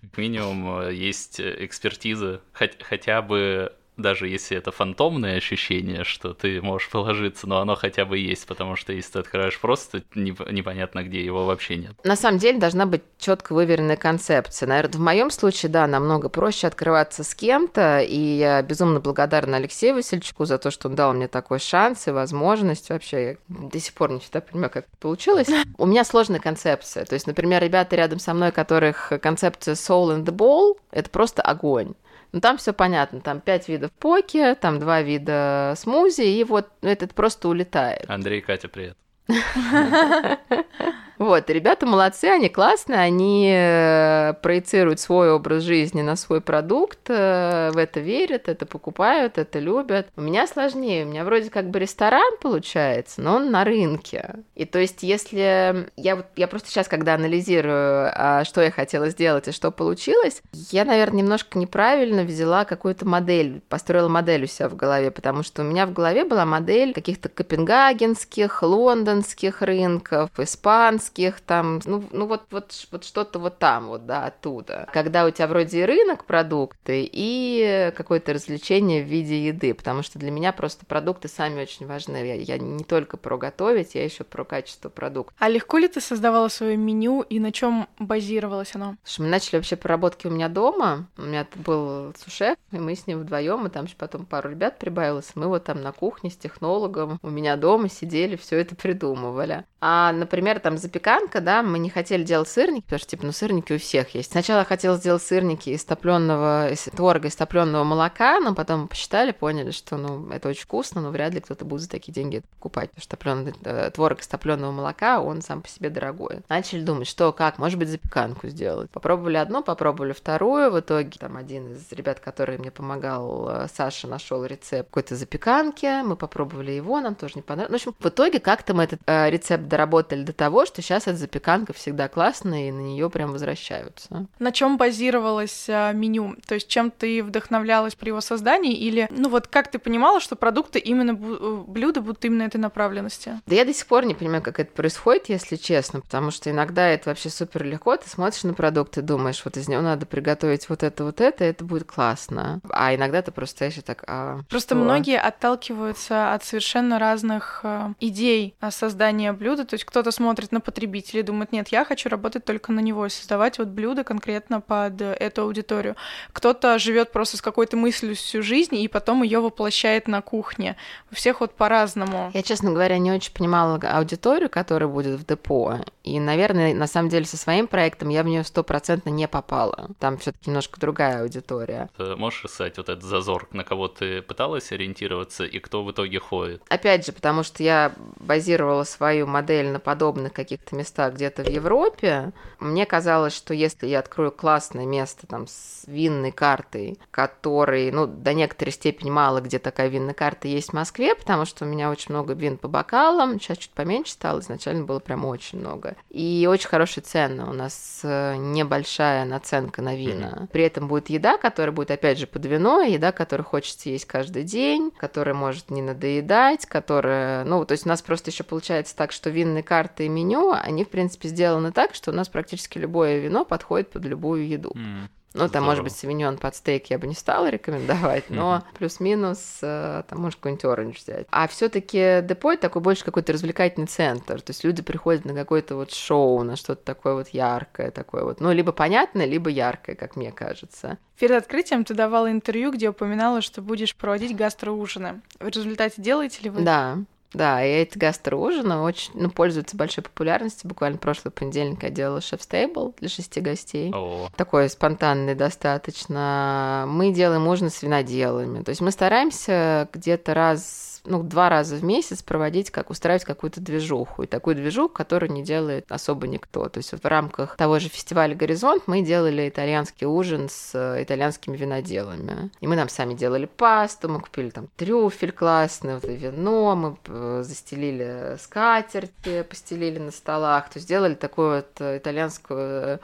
как 0.00 0.16
минимум, 0.16 0.90
есть 0.90 1.40
экспертиза, 1.40 2.40
хотя 2.52 3.22
бы 3.22 3.72
даже 4.02 4.28
если 4.28 4.56
это 4.56 4.72
фантомное 4.72 5.36
ощущение, 5.36 6.04
что 6.04 6.34
ты 6.34 6.60
можешь 6.60 6.90
положиться, 6.90 7.48
но 7.48 7.60
оно 7.60 7.74
хотя 7.74 8.04
бы 8.04 8.18
есть, 8.18 8.46
потому 8.46 8.76
что 8.76 8.92
если 8.92 9.12
ты 9.12 9.18
открываешь 9.20 9.58
просто, 9.58 10.02
непонятно 10.14 11.02
где, 11.02 11.24
его 11.24 11.46
вообще 11.46 11.76
нет. 11.76 11.92
На 12.04 12.16
самом 12.16 12.38
деле 12.38 12.58
должна 12.58 12.86
быть 12.86 13.02
четко 13.18 13.54
выверенная 13.54 13.96
концепция. 13.96 14.66
Наверное, 14.66 14.98
в 14.98 15.00
моем 15.00 15.30
случае, 15.30 15.70
да, 15.70 15.86
намного 15.86 16.28
проще 16.28 16.66
открываться 16.66 17.24
с 17.24 17.34
кем-то, 17.34 18.00
и 18.00 18.18
я 18.18 18.60
безумно 18.62 19.00
благодарна 19.00 19.56
Алексею 19.56 19.94
Васильчуку 19.94 20.44
за 20.44 20.58
то, 20.58 20.70
что 20.70 20.88
он 20.88 20.94
дал 20.94 21.14
мне 21.14 21.28
такой 21.28 21.58
шанс 21.58 22.08
и 22.08 22.10
возможность. 22.10 22.90
Вообще, 22.90 23.22
я 23.22 23.36
до 23.48 23.78
сих 23.78 23.94
пор 23.94 24.10
не 24.10 24.20
всегда 24.20 24.40
понимаю, 24.40 24.70
как 24.70 24.84
это 24.84 24.96
получилось. 24.98 25.48
У 25.78 25.86
меня 25.86 26.04
сложная 26.04 26.40
концепция. 26.40 27.04
То 27.04 27.14
есть, 27.14 27.26
например, 27.26 27.62
ребята 27.62 27.96
рядом 27.96 28.18
со 28.18 28.34
мной, 28.34 28.52
которых 28.52 29.12
концепция 29.22 29.74
soul 29.74 30.16
in 30.16 30.24
the 30.24 30.34
ball, 30.34 30.76
это 30.90 31.08
просто 31.10 31.42
огонь. 31.42 31.94
Ну, 32.32 32.40
там 32.40 32.56
все 32.56 32.72
понятно, 32.72 33.20
там 33.20 33.40
пять 33.40 33.68
видов 33.68 33.92
поки, 33.92 34.54
там 34.54 34.78
два 34.78 35.02
вида 35.02 35.74
смузи, 35.76 36.22
и 36.22 36.44
вот 36.44 36.70
этот 36.80 37.14
просто 37.14 37.48
улетает. 37.48 38.08
Андрей 38.08 38.38
и 38.38 38.42
Катя, 38.42 38.68
привет. 38.68 38.96
Вот, 41.22 41.48
ребята 41.50 41.86
молодцы, 41.86 42.24
они 42.24 42.48
классные, 42.48 42.98
они 42.98 43.48
э, 43.48 44.34
проецируют 44.42 44.98
свой 44.98 45.30
образ 45.30 45.62
жизни 45.62 46.02
на 46.02 46.16
свой 46.16 46.40
продукт, 46.40 46.98
э, 47.08 47.70
в 47.72 47.76
это 47.76 48.00
верят, 48.00 48.48
это 48.48 48.66
покупают, 48.66 49.38
это 49.38 49.60
любят. 49.60 50.08
У 50.16 50.20
меня 50.20 50.48
сложнее, 50.48 51.04
у 51.04 51.08
меня 51.08 51.24
вроде 51.24 51.48
как 51.48 51.70
бы 51.70 51.78
ресторан 51.78 52.38
получается, 52.40 53.20
но 53.22 53.36
он 53.36 53.52
на 53.52 53.62
рынке. 53.62 54.34
И 54.56 54.64
то 54.64 54.80
есть, 54.80 55.04
если 55.04 55.88
я 55.94 56.16
вот 56.16 56.26
я 56.34 56.48
просто 56.48 56.70
сейчас, 56.70 56.88
когда 56.88 57.14
анализирую, 57.14 58.10
а, 58.12 58.42
что 58.44 58.60
я 58.60 58.72
хотела 58.72 59.08
сделать 59.08 59.46
и 59.46 59.52
что 59.52 59.70
получилось, 59.70 60.42
я, 60.72 60.84
наверное, 60.84 61.18
немножко 61.18 61.56
неправильно 61.56 62.24
взяла 62.24 62.64
какую-то 62.64 63.06
модель, 63.06 63.62
построила 63.68 64.08
модель 64.08 64.42
у 64.42 64.48
себя 64.48 64.68
в 64.68 64.74
голове, 64.74 65.12
потому 65.12 65.44
что 65.44 65.62
у 65.62 65.64
меня 65.64 65.86
в 65.86 65.92
голове 65.92 66.24
была 66.24 66.44
модель 66.44 66.92
каких-то 66.92 67.28
копенгагенских, 67.28 68.64
лондонских 68.64 69.62
рынков, 69.62 70.28
испанских, 70.36 71.11
русских, 71.12 71.40
там, 71.40 71.80
ну, 71.84 72.04
ну 72.10 72.26
вот, 72.26 72.42
вот, 72.50 72.72
вот 72.90 73.04
что-то 73.04 73.38
вот 73.38 73.58
там, 73.58 73.88
вот, 73.88 74.06
да, 74.06 74.26
оттуда. 74.26 74.88
Когда 74.92 75.24
у 75.24 75.30
тебя 75.30 75.46
вроде 75.46 75.80
и 75.80 75.84
рынок 75.84 76.24
продукты, 76.24 77.08
и 77.10 77.92
какое-то 77.96 78.32
развлечение 78.32 79.02
в 79.02 79.06
виде 79.06 79.46
еды, 79.46 79.74
потому 79.74 80.02
что 80.02 80.18
для 80.18 80.30
меня 80.30 80.52
просто 80.52 80.86
продукты 80.86 81.28
сами 81.28 81.62
очень 81.62 81.86
важны. 81.86 82.16
Я, 82.16 82.34
я 82.34 82.58
не 82.58 82.84
только 82.84 83.16
про 83.16 83.36
готовить, 83.36 83.94
я 83.94 84.04
еще 84.04 84.24
про 84.24 84.44
качество 84.44 84.88
продукта. 84.88 85.34
А 85.38 85.48
легко 85.48 85.78
ли 85.78 85.88
ты 85.88 86.00
создавала 86.00 86.48
свое 86.48 86.76
меню 86.76 87.22
и 87.22 87.38
на 87.38 87.52
чем 87.52 87.88
базировалось 87.98 88.74
оно? 88.74 88.96
Мы 89.18 89.26
начали 89.26 89.56
вообще 89.56 89.76
проработки 89.76 90.26
у 90.26 90.30
меня 90.30 90.48
дома. 90.48 91.08
У 91.16 91.22
меня 91.22 91.46
был 91.54 92.14
сушеф, 92.18 92.56
и 92.70 92.78
мы 92.78 92.94
с 92.94 93.06
ним 93.06 93.20
вдвоем, 93.20 93.66
и 93.66 93.70
там 93.70 93.84
еще 93.84 93.96
потом 93.96 94.26
пару 94.26 94.50
ребят 94.50 94.78
прибавилось. 94.78 95.32
Мы 95.34 95.46
вот 95.46 95.64
там 95.64 95.82
на 95.82 95.92
кухне 95.92 96.30
с 96.30 96.36
технологом 96.36 97.18
у 97.22 97.30
меня 97.30 97.56
дома 97.56 97.88
сидели, 97.88 98.36
все 98.36 98.58
это 98.58 98.74
придумывали. 98.74 99.64
А, 99.84 100.12
например, 100.12 100.60
там 100.60 100.78
запеканка, 100.78 101.40
да, 101.40 101.64
мы 101.64 101.80
не 101.80 101.90
хотели 101.90 102.22
делать 102.22 102.48
сырники, 102.48 102.84
потому 102.84 103.00
что, 103.00 103.10
типа, 103.10 103.26
ну, 103.26 103.32
сырники 103.32 103.72
у 103.72 103.78
всех 103.80 104.14
есть. 104.14 104.30
Сначала 104.30 104.60
я 104.60 104.64
хотела 104.64 104.96
сделать 104.96 105.24
сырники 105.24 105.70
из 105.70 105.84
топленого, 105.84 106.70
из 106.70 106.84
творога, 106.84 107.26
из 107.26 107.34
топленого 107.34 107.82
молока, 107.82 108.38
но 108.38 108.54
потом 108.54 108.86
посчитали, 108.86 109.32
поняли, 109.32 109.72
что, 109.72 109.96
ну, 109.96 110.30
это 110.30 110.48
очень 110.48 110.62
вкусно, 110.62 111.00
но 111.00 111.10
вряд 111.10 111.34
ли 111.34 111.40
кто-то 111.40 111.64
будет 111.64 111.80
за 111.80 111.90
такие 111.90 112.12
деньги 112.12 112.44
покупать, 112.54 112.90
потому 112.90 113.02
что 113.02 113.16
топленый, 113.16 113.54
э, 113.64 113.90
творог 113.92 114.20
из 114.20 114.28
топленого 114.28 114.70
молока, 114.70 115.20
он 115.20 115.42
сам 115.42 115.62
по 115.62 115.68
себе 115.68 115.90
дорогой. 115.90 116.42
Начали 116.48 116.82
думать, 116.82 117.08
что, 117.08 117.32
как, 117.32 117.58
может 117.58 117.76
быть, 117.76 117.88
запеканку 117.88 118.46
сделать. 118.46 118.88
Попробовали 118.88 119.36
одну, 119.36 119.64
попробовали 119.64 120.12
вторую, 120.12 120.70
в 120.70 120.78
итоге 120.78 121.18
там 121.18 121.36
один 121.36 121.72
из 121.72 121.90
ребят, 121.90 122.20
который 122.20 122.56
мне 122.56 122.70
помогал, 122.70 123.48
э, 123.50 123.66
Саша, 123.74 124.06
нашел 124.06 124.44
рецепт 124.44 124.90
какой-то 124.90 125.16
запеканки, 125.16 126.04
мы 126.04 126.14
попробовали 126.14 126.70
его, 126.70 127.00
нам 127.00 127.16
тоже 127.16 127.32
не 127.34 127.42
понравилось. 127.42 127.82
В 127.82 127.88
общем, 127.88 127.96
в 127.98 128.08
итоге 128.08 128.38
как-то 128.38 128.74
мы 128.74 128.84
этот 128.84 129.00
э, 129.06 129.28
рецепт 129.28 129.71
доработали 129.72 130.22
до 130.22 130.34
того, 130.34 130.66
что 130.66 130.82
сейчас 130.82 131.04
эта 131.06 131.16
запеканка 131.16 131.72
всегда 131.72 132.06
классная, 132.06 132.68
и 132.68 132.70
на 132.70 132.80
нее 132.80 133.08
прям 133.08 133.32
возвращаются. 133.32 134.26
На 134.38 134.52
чем 134.52 134.76
базировалось 134.76 135.66
а, 135.70 135.92
меню? 135.92 136.36
То 136.46 136.56
есть 136.56 136.68
чем 136.68 136.90
ты 136.90 137.24
вдохновлялась 137.24 137.94
при 137.94 138.08
его 138.08 138.20
создании? 138.20 138.74
Или, 138.74 139.08
ну 139.10 139.30
вот 139.30 139.46
как 139.46 139.70
ты 139.70 139.78
понимала, 139.78 140.20
что 140.20 140.36
продукты 140.36 140.78
именно, 140.78 141.12
э, 141.12 141.64
блюда 141.66 142.02
будут 142.02 142.22
именно 142.26 142.42
этой 142.42 142.58
направленности? 142.58 143.40
Да 143.46 143.54
я 143.54 143.64
до 143.64 143.72
сих 143.72 143.86
пор 143.86 144.04
не 144.04 144.14
понимаю, 144.14 144.42
как 144.42 144.60
это 144.60 144.70
происходит, 144.72 145.30
если 145.30 145.56
честно, 145.56 146.02
потому 146.02 146.30
что 146.30 146.50
иногда 146.50 146.86
это 146.86 147.08
вообще 147.08 147.30
супер 147.30 147.64
легко, 147.64 147.96
ты 147.96 148.10
смотришь 148.10 148.44
на 148.44 148.52
продукт 148.52 148.98
и 148.98 149.00
думаешь, 149.00 149.40
вот 149.42 149.56
из 149.56 149.68
него 149.68 149.80
надо 149.80 150.04
приготовить 150.04 150.68
вот 150.68 150.82
это, 150.82 151.04
вот 151.04 151.22
это, 151.22 151.44
это 151.44 151.64
будет 151.64 151.84
классно. 151.84 152.60
А 152.68 152.94
иногда 152.94 153.22
ты 153.22 153.32
просто 153.32 153.56
стоишь 153.56 153.82
так, 153.86 154.04
а 154.06 154.40
Просто 154.50 154.74
что? 154.74 154.84
многие 154.84 155.18
отталкиваются 155.18 156.34
от 156.34 156.44
совершенно 156.44 156.98
разных 156.98 157.60
э, 157.62 157.94
идей 158.00 158.54
создания 158.70 159.32
блюда, 159.32 159.61
блюда, 159.62 159.70
то 159.70 159.74
есть 159.74 159.84
кто-то 159.84 160.10
смотрит 160.10 160.52
на 160.52 160.60
потребителя 160.60 161.20
и 161.20 161.22
думает, 161.22 161.52
нет, 161.52 161.68
я 161.68 161.84
хочу 161.84 162.08
работать 162.08 162.44
только 162.44 162.72
на 162.72 162.80
него 162.80 163.06
и 163.06 163.08
создавать 163.08 163.58
вот 163.58 163.68
блюдо 163.68 164.04
конкретно 164.04 164.60
под 164.60 165.00
эту 165.00 165.42
аудиторию. 165.42 165.96
Кто-то 166.32 166.78
живет 166.78 167.12
просто 167.12 167.36
с 167.36 167.42
какой-то 167.42 167.76
мыслью 167.76 168.14
всю 168.14 168.42
жизнь 168.42 168.76
и 168.76 168.88
потом 168.88 169.22
ее 169.22 169.40
воплощает 169.40 170.08
на 170.08 170.20
кухне. 170.22 170.76
У 171.10 171.14
всех 171.14 171.40
вот 171.40 171.54
по-разному. 171.54 172.30
Я, 172.34 172.42
честно 172.42 172.70
говоря, 172.70 172.98
не 172.98 173.12
очень 173.12 173.32
понимала 173.32 173.76
аудиторию, 173.76 174.50
которая 174.50 174.88
будет 174.88 175.20
в 175.20 175.26
депо. 175.26 175.78
И, 176.04 176.18
наверное, 176.18 176.74
на 176.74 176.86
самом 176.86 177.08
деле 177.08 177.24
со 177.24 177.36
своим 177.36 177.66
проектом 177.66 178.08
я 178.08 178.22
в 178.22 178.26
нее 178.26 178.44
стопроцентно 178.44 179.10
не 179.10 179.28
попала. 179.28 179.90
Там 179.98 180.18
все-таки 180.18 180.50
немножко 180.50 180.80
другая 180.80 181.22
аудитория. 181.22 181.88
Ты 181.96 182.16
можешь 182.16 182.44
рисовать 182.44 182.76
вот 182.76 182.88
этот 182.88 183.04
зазор, 183.04 183.48
на 183.52 183.64
кого 183.64 183.88
ты 183.88 184.22
пыталась 184.22 184.72
ориентироваться 184.72 185.44
и 185.44 185.58
кто 185.58 185.84
в 185.84 185.90
итоге 185.92 186.18
ходит? 186.18 186.62
Опять 186.68 187.06
же, 187.06 187.12
потому 187.12 187.42
что 187.42 187.62
я 187.62 187.92
базировала 188.16 188.84
свою 188.84 189.26
модель 189.26 189.51
модель 189.52 189.70
на 189.70 189.80
подобных 189.80 190.32
каких-то 190.32 190.74
местах 190.74 191.14
где-то 191.14 191.44
в 191.44 191.48
Европе, 191.48 192.32
мне 192.58 192.86
казалось, 192.86 193.34
что 193.34 193.52
если 193.52 193.86
я 193.86 193.98
открою 193.98 194.32
классное 194.32 194.86
место 194.86 195.26
там 195.26 195.46
с 195.46 195.82
винной 195.86 196.32
картой, 196.32 196.98
который, 197.10 197.90
ну, 197.90 198.06
до 198.06 198.32
некоторой 198.32 198.72
степени 198.72 199.10
мало 199.10 199.40
где 199.40 199.58
такая 199.58 199.88
винная 199.88 200.14
карта 200.14 200.48
есть 200.48 200.70
в 200.70 200.72
Москве, 200.72 201.14
потому 201.14 201.44
что 201.44 201.64
у 201.64 201.68
меня 201.68 201.90
очень 201.90 202.14
много 202.14 202.32
вин 202.32 202.56
по 202.56 202.68
бокалам, 202.68 203.40
сейчас 203.40 203.58
чуть 203.58 203.72
поменьше 203.72 204.12
стало, 204.12 204.40
изначально 204.40 204.84
было 204.84 205.00
прям 205.00 205.24
очень 205.24 205.58
много. 205.58 205.96
И 206.08 206.48
очень 206.50 206.68
хорошая 206.68 207.04
цена, 207.04 207.50
у 207.50 207.52
нас 207.52 208.00
э, 208.02 208.36
небольшая 208.36 209.24
наценка 209.24 209.82
на 209.82 209.94
вина. 209.94 210.48
При 210.52 210.62
этом 210.64 210.88
будет 210.88 211.10
еда, 211.10 211.36
которая 211.36 211.72
будет, 211.72 211.90
опять 211.90 212.18
же, 212.18 212.26
под 212.26 212.46
вино, 212.46 212.82
еда, 212.82 213.12
которую 213.12 213.44
хочется 213.44 213.90
есть 213.90 214.06
каждый 214.06 214.44
день, 214.44 214.92
которая 214.96 215.34
может 215.34 215.70
не 215.70 215.82
надоедать, 215.82 216.66
которая, 216.66 217.44
ну, 217.44 217.64
то 217.64 217.72
есть 217.72 217.84
у 217.86 217.88
нас 217.88 218.00
просто 218.02 218.30
еще 218.30 218.44
получается 218.44 218.96
так, 218.96 219.12
что 219.12 219.30
винные 219.42 219.62
карты 219.62 220.06
и 220.06 220.08
меню, 220.08 220.52
они, 220.52 220.84
в 220.84 220.88
принципе, 220.88 221.28
сделаны 221.28 221.72
так, 221.72 221.94
что 221.94 222.10
у 222.10 222.14
нас 222.14 222.28
практически 222.28 222.78
любое 222.78 223.18
вино 223.18 223.44
подходит 223.44 223.90
под 223.90 224.04
любую 224.04 224.46
еду. 224.48 224.72
Mm. 224.74 225.08
Ну, 225.34 225.48
там, 225.48 225.64
может 225.64 225.82
быть, 225.82 225.94
савиньон 225.94 226.36
под 226.36 226.54
стейк 226.54 226.90
я 226.90 226.98
бы 226.98 227.06
не 227.06 227.14
стала 227.14 227.48
рекомендовать, 227.48 228.28
но 228.28 228.56
mm-hmm. 228.56 228.76
плюс-минус, 228.78 229.58
э, 229.62 230.02
там, 230.06 230.20
может, 230.20 230.36
какой-нибудь 230.36 230.64
оранж 230.64 230.98
взять. 230.98 231.26
А 231.30 231.48
все 231.48 231.68
таки 231.68 232.20
депо 232.22 232.54
такой 232.56 232.82
больше 232.82 233.04
какой-то 233.04 233.32
развлекательный 233.32 233.86
центр, 233.86 234.40
то 234.42 234.50
есть 234.50 234.62
люди 234.62 234.82
приходят 234.82 235.24
на 235.24 235.34
какое-то 235.34 235.76
вот 235.76 235.90
шоу, 235.92 236.42
на 236.42 236.56
что-то 236.56 236.84
такое 236.84 237.14
вот 237.14 237.28
яркое, 237.28 237.90
такое 237.90 238.24
вот, 238.24 238.40
ну, 238.40 238.52
либо 238.52 238.72
понятное, 238.72 239.24
либо 239.24 239.48
яркое, 239.48 239.96
как 239.96 240.16
мне 240.16 240.32
кажется. 240.32 240.98
Перед 241.18 241.36
открытием 241.36 241.84
ты 241.84 241.94
давала 241.94 242.30
интервью, 242.30 242.72
где 242.72 242.90
упоминала, 242.90 243.40
что 243.40 243.62
будешь 243.62 243.96
проводить 243.96 244.36
гастроужины. 244.36 245.22
В 245.40 245.48
результате 245.48 246.02
делаете 246.02 246.42
ли 246.42 246.50
вы? 246.50 246.62
Да, 246.62 246.98
да, 247.34 247.64
и 247.64 247.68
эти 247.70 247.96
гастроужины 247.98 248.78
очень, 248.78 249.12
ну, 249.14 249.30
пользуются 249.30 249.76
большой 249.76 250.04
популярностью. 250.04 250.68
Буквально 250.68 250.98
прошлый 250.98 251.32
понедельник 251.32 251.82
я 251.82 251.90
делала 251.90 252.20
шеф-стейбл 252.20 252.94
для 252.98 253.08
шести 253.08 253.40
гостей. 253.40 253.90
О. 253.94 254.28
Такой 254.36 254.68
спонтанный 254.68 255.34
достаточно. 255.34 256.84
Мы 256.88 257.12
делаем 257.12 257.46
ужины 257.48 257.70
с 257.70 257.82
виноделами. 257.82 258.62
То 258.62 258.70
есть 258.70 258.80
мы 258.80 258.90
стараемся 258.90 259.88
где-то 259.92 260.34
раз 260.34 260.91
ну, 261.04 261.22
два 261.22 261.48
раза 261.48 261.76
в 261.76 261.84
месяц 261.84 262.22
проводить, 262.22 262.70
как 262.70 262.90
устраивать 262.90 263.24
какую-то 263.24 263.60
движуху. 263.60 264.22
И 264.22 264.26
такую 264.26 264.56
движуху, 264.56 264.88
которую 264.90 265.32
не 265.32 265.42
делает 265.42 265.90
особо 265.90 266.26
никто. 266.28 266.68
То 266.68 266.78
есть 266.78 266.92
вот 266.92 267.02
в 267.02 267.06
рамках 267.06 267.56
того 267.56 267.78
же 267.78 267.88
фестиваля 267.88 268.34
«Горизонт» 268.34 268.84
мы 268.86 269.02
делали 269.02 269.48
итальянский 269.48 270.06
ужин 270.06 270.48
с 270.48 270.72
э, 270.74 271.02
итальянскими 271.02 271.56
виноделами. 271.56 272.50
И 272.60 272.66
мы 272.66 272.76
там 272.76 272.88
сами 272.88 273.14
делали 273.14 273.46
пасту, 273.46 274.08
мы 274.08 274.20
купили 274.20 274.50
там 274.50 274.68
трюфель 274.76 275.32
классный, 275.32 275.94
вот 275.94 276.04
вино, 276.04 276.76
мы 276.76 276.96
э, 277.06 277.42
застелили 277.44 278.36
скатерти, 278.38 279.42
постелили 279.42 279.98
на 279.98 280.12
столах. 280.12 280.68
То 280.70 280.78
есть 280.78 280.86
сделали 280.86 281.14
такую 281.14 281.56
вот 281.56 281.80
итальянскую 281.80 282.60
э, 282.60 282.98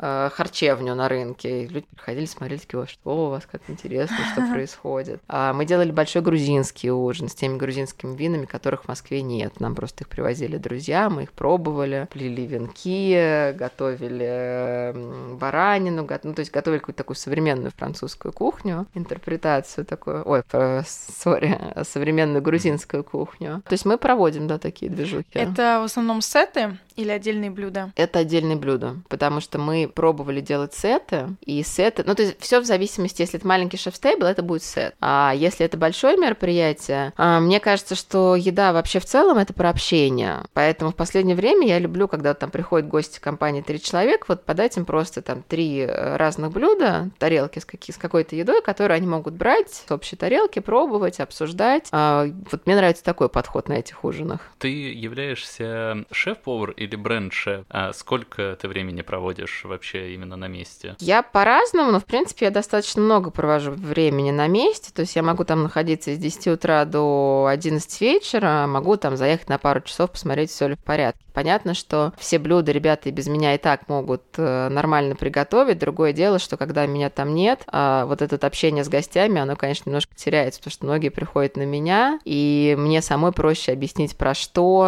харчевню 0.00 0.94
на 0.94 1.08
рынке. 1.08 1.62
И 1.62 1.66
люди 1.66 1.86
приходили, 1.94 2.26
смотрели, 2.26 2.58
такие, 2.60 2.86
что 2.86 3.26
у 3.26 3.30
вас, 3.30 3.46
как 3.50 3.62
интересно, 3.68 4.16
что 4.32 4.46
происходит. 4.52 5.20
А 5.28 5.52
мы 5.52 5.64
делали 5.64 5.90
большой 5.90 6.22
грузинский 6.22 6.90
ужин 6.90 7.28
с 7.28 7.34
теми 7.34 7.56
грузинскими 7.56 8.16
винами, 8.16 8.46
которых 8.46 8.84
в 8.84 8.88
Москве 8.88 9.22
нет. 9.22 9.60
Нам 9.60 9.74
просто 9.74 10.04
их 10.04 10.08
привозили 10.08 10.56
друзья, 10.56 11.10
мы 11.10 11.24
их 11.24 11.32
пробовали, 11.32 12.08
плели 12.10 12.46
венки, 12.46 13.52
готовили 13.52 14.94
баранину, 15.36 16.06
ну, 16.22 16.34
то 16.34 16.40
есть 16.40 16.52
готовили 16.52 16.78
какую-то 16.78 16.98
такую 16.98 17.16
современную 17.16 17.70
французскую 17.70 18.32
кухню, 18.32 18.86
интерпретацию 18.94 19.84
такую, 19.84 20.22
ой, 20.26 20.42
сори, 20.86 21.58
современную 21.84 22.42
грузинскую 22.42 23.04
кухню. 23.04 23.62
То 23.66 23.72
есть 23.72 23.84
мы 23.84 23.98
проводим, 23.98 24.46
да, 24.46 24.58
такие 24.58 24.90
движухи. 24.90 25.26
Это 25.32 25.80
в 25.80 25.84
основном 25.84 26.20
сеты 26.20 26.78
или 26.96 27.10
отдельные 27.10 27.50
блюда? 27.50 27.92
Это 27.96 28.20
отдельные 28.20 28.56
блюда, 28.56 28.96
потому 29.08 29.40
что 29.40 29.58
мы 29.58 29.89
пробовали 29.90 30.40
делать 30.40 30.74
сеты, 30.74 31.36
и 31.40 31.62
сеты, 31.62 32.04
ну, 32.06 32.14
то 32.14 32.22
есть 32.22 32.40
все 32.40 32.60
в 32.60 32.64
зависимости, 32.64 33.22
если 33.22 33.38
это 33.38 33.46
маленький 33.46 33.76
шеф-стейбл, 33.76 34.24
это 34.24 34.42
будет 34.42 34.62
сет. 34.62 34.94
А 35.00 35.32
если 35.34 35.66
это 35.66 35.76
большое 35.76 36.16
мероприятие, 36.16 37.12
а, 37.16 37.40
мне 37.40 37.60
кажется, 37.60 37.94
что 37.94 38.36
еда 38.36 38.72
вообще 38.72 38.98
в 39.00 39.04
целом 39.04 39.38
это 39.38 39.52
про 39.52 39.70
общение. 39.70 40.44
Поэтому 40.52 40.92
в 40.92 40.96
последнее 40.96 41.36
время 41.36 41.66
я 41.66 41.78
люблю, 41.78 42.08
когда 42.08 42.34
там 42.34 42.50
приходят 42.50 42.88
гости 42.88 43.20
компании 43.20 43.62
три 43.62 43.80
человека, 43.80 44.26
вот 44.28 44.44
подать 44.44 44.76
им 44.76 44.84
просто 44.84 45.22
там 45.22 45.42
три 45.42 45.80
э, 45.80 46.16
разных 46.16 46.52
блюда, 46.52 47.10
тарелки 47.18 47.58
с, 47.58 47.64
какие, 47.64 47.94
с 47.94 47.98
какой-то 47.98 48.36
едой, 48.36 48.62
которую 48.62 48.96
они 48.96 49.06
могут 49.06 49.34
брать 49.34 49.70
с 49.70 49.90
общей 49.90 50.16
тарелки, 50.16 50.58
пробовать, 50.58 51.20
обсуждать. 51.20 51.88
А, 51.92 52.26
вот 52.50 52.66
мне 52.66 52.76
нравится 52.76 53.04
такой 53.04 53.28
подход 53.28 53.68
на 53.68 53.74
этих 53.74 54.04
ужинах. 54.04 54.40
Ты 54.58 54.68
являешься 54.68 56.04
шеф-повар 56.10 56.70
или 56.70 56.96
бренд-шеф. 56.96 57.64
А 57.70 57.92
сколько 57.92 58.56
ты 58.60 58.68
времени 58.68 59.02
проводишь 59.02 59.62
вообще 59.80 60.12
именно 60.12 60.36
на 60.36 60.46
месте? 60.46 60.94
Я 61.00 61.22
по-разному, 61.22 61.90
но, 61.90 62.00
в 62.00 62.04
принципе, 62.04 62.46
я 62.46 62.50
достаточно 62.50 63.00
много 63.00 63.30
провожу 63.30 63.72
времени 63.72 64.30
на 64.30 64.46
месте. 64.46 64.90
То 64.94 65.00
есть 65.00 65.16
я 65.16 65.22
могу 65.22 65.44
там 65.44 65.62
находиться 65.62 66.14
с 66.14 66.18
10 66.18 66.48
утра 66.48 66.84
до 66.84 67.46
11 67.48 68.00
вечера, 68.02 68.66
могу 68.68 68.96
там 68.96 69.16
заехать 69.16 69.48
на 69.48 69.56
пару 69.56 69.80
часов, 69.80 70.10
посмотреть, 70.12 70.50
все 70.50 70.68
ли 70.68 70.74
в 70.74 70.84
порядке. 70.84 71.24
Понятно, 71.32 71.74
что 71.74 72.12
все 72.18 72.38
блюда 72.38 72.72
ребята 72.72 73.08
и 73.08 73.12
без 73.12 73.26
меня 73.28 73.54
и 73.54 73.58
так 73.58 73.88
могут 73.88 74.22
э, 74.36 74.68
нормально 74.68 75.14
приготовить. 75.14 75.78
Другое 75.78 76.12
дело, 76.12 76.38
что 76.38 76.56
когда 76.56 76.84
меня 76.86 77.08
там 77.08 77.34
нет, 77.34 77.62
а 77.68 78.04
вот 78.04 78.20
это 78.20 78.46
общение 78.46 78.84
с 78.84 78.88
гостями, 78.88 79.40
оно, 79.40 79.56
конечно, 79.56 79.88
немножко 79.88 80.14
теряется, 80.14 80.60
потому 80.60 80.72
что 80.72 80.86
многие 80.86 81.08
приходят 81.08 81.56
на 81.56 81.64
меня, 81.64 82.18
и 82.24 82.74
мне 82.78 83.00
самой 83.00 83.32
проще 83.32 83.72
объяснить, 83.72 84.16
про 84.16 84.34
что 84.34 84.84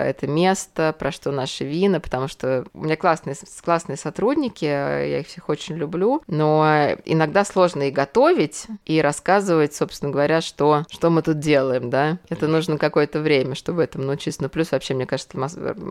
это 0.00 0.26
место, 0.26 0.94
про 0.98 1.12
что 1.12 1.32
наши 1.32 1.64
вина, 1.64 2.00
потому 2.00 2.28
что 2.28 2.64
у 2.72 2.84
меня 2.84 2.96
классные, 2.96 3.36
классные 3.62 3.96
сотрудники, 4.04 4.64
я 4.64 5.20
их 5.20 5.26
всех 5.26 5.48
очень 5.48 5.76
люблю, 5.76 6.22
но 6.26 6.90
иногда 7.04 7.44
сложно 7.44 7.88
и 7.88 7.90
готовить, 7.90 8.66
и 8.84 9.00
рассказывать, 9.00 9.74
собственно 9.74 10.12
говоря, 10.12 10.40
что, 10.40 10.84
что 10.90 11.10
мы 11.10 11.22
тут 11.22 11.38
делаем, 11.38 11.90
да. 11.90 12.18
Это 12.28 12.46
нужно 12.46 12.78
какое-то 12.78 13.20
время, 13.20 13.54
чтобы 13.54 13.82
этому 13.82 14.04
научиться. 14.04 14.42
Но 14.42 14.48
плюс 14.48 14.72
вообще, 14.72 14.94
мне 14.94 15.06
кажется, 15.06 15.38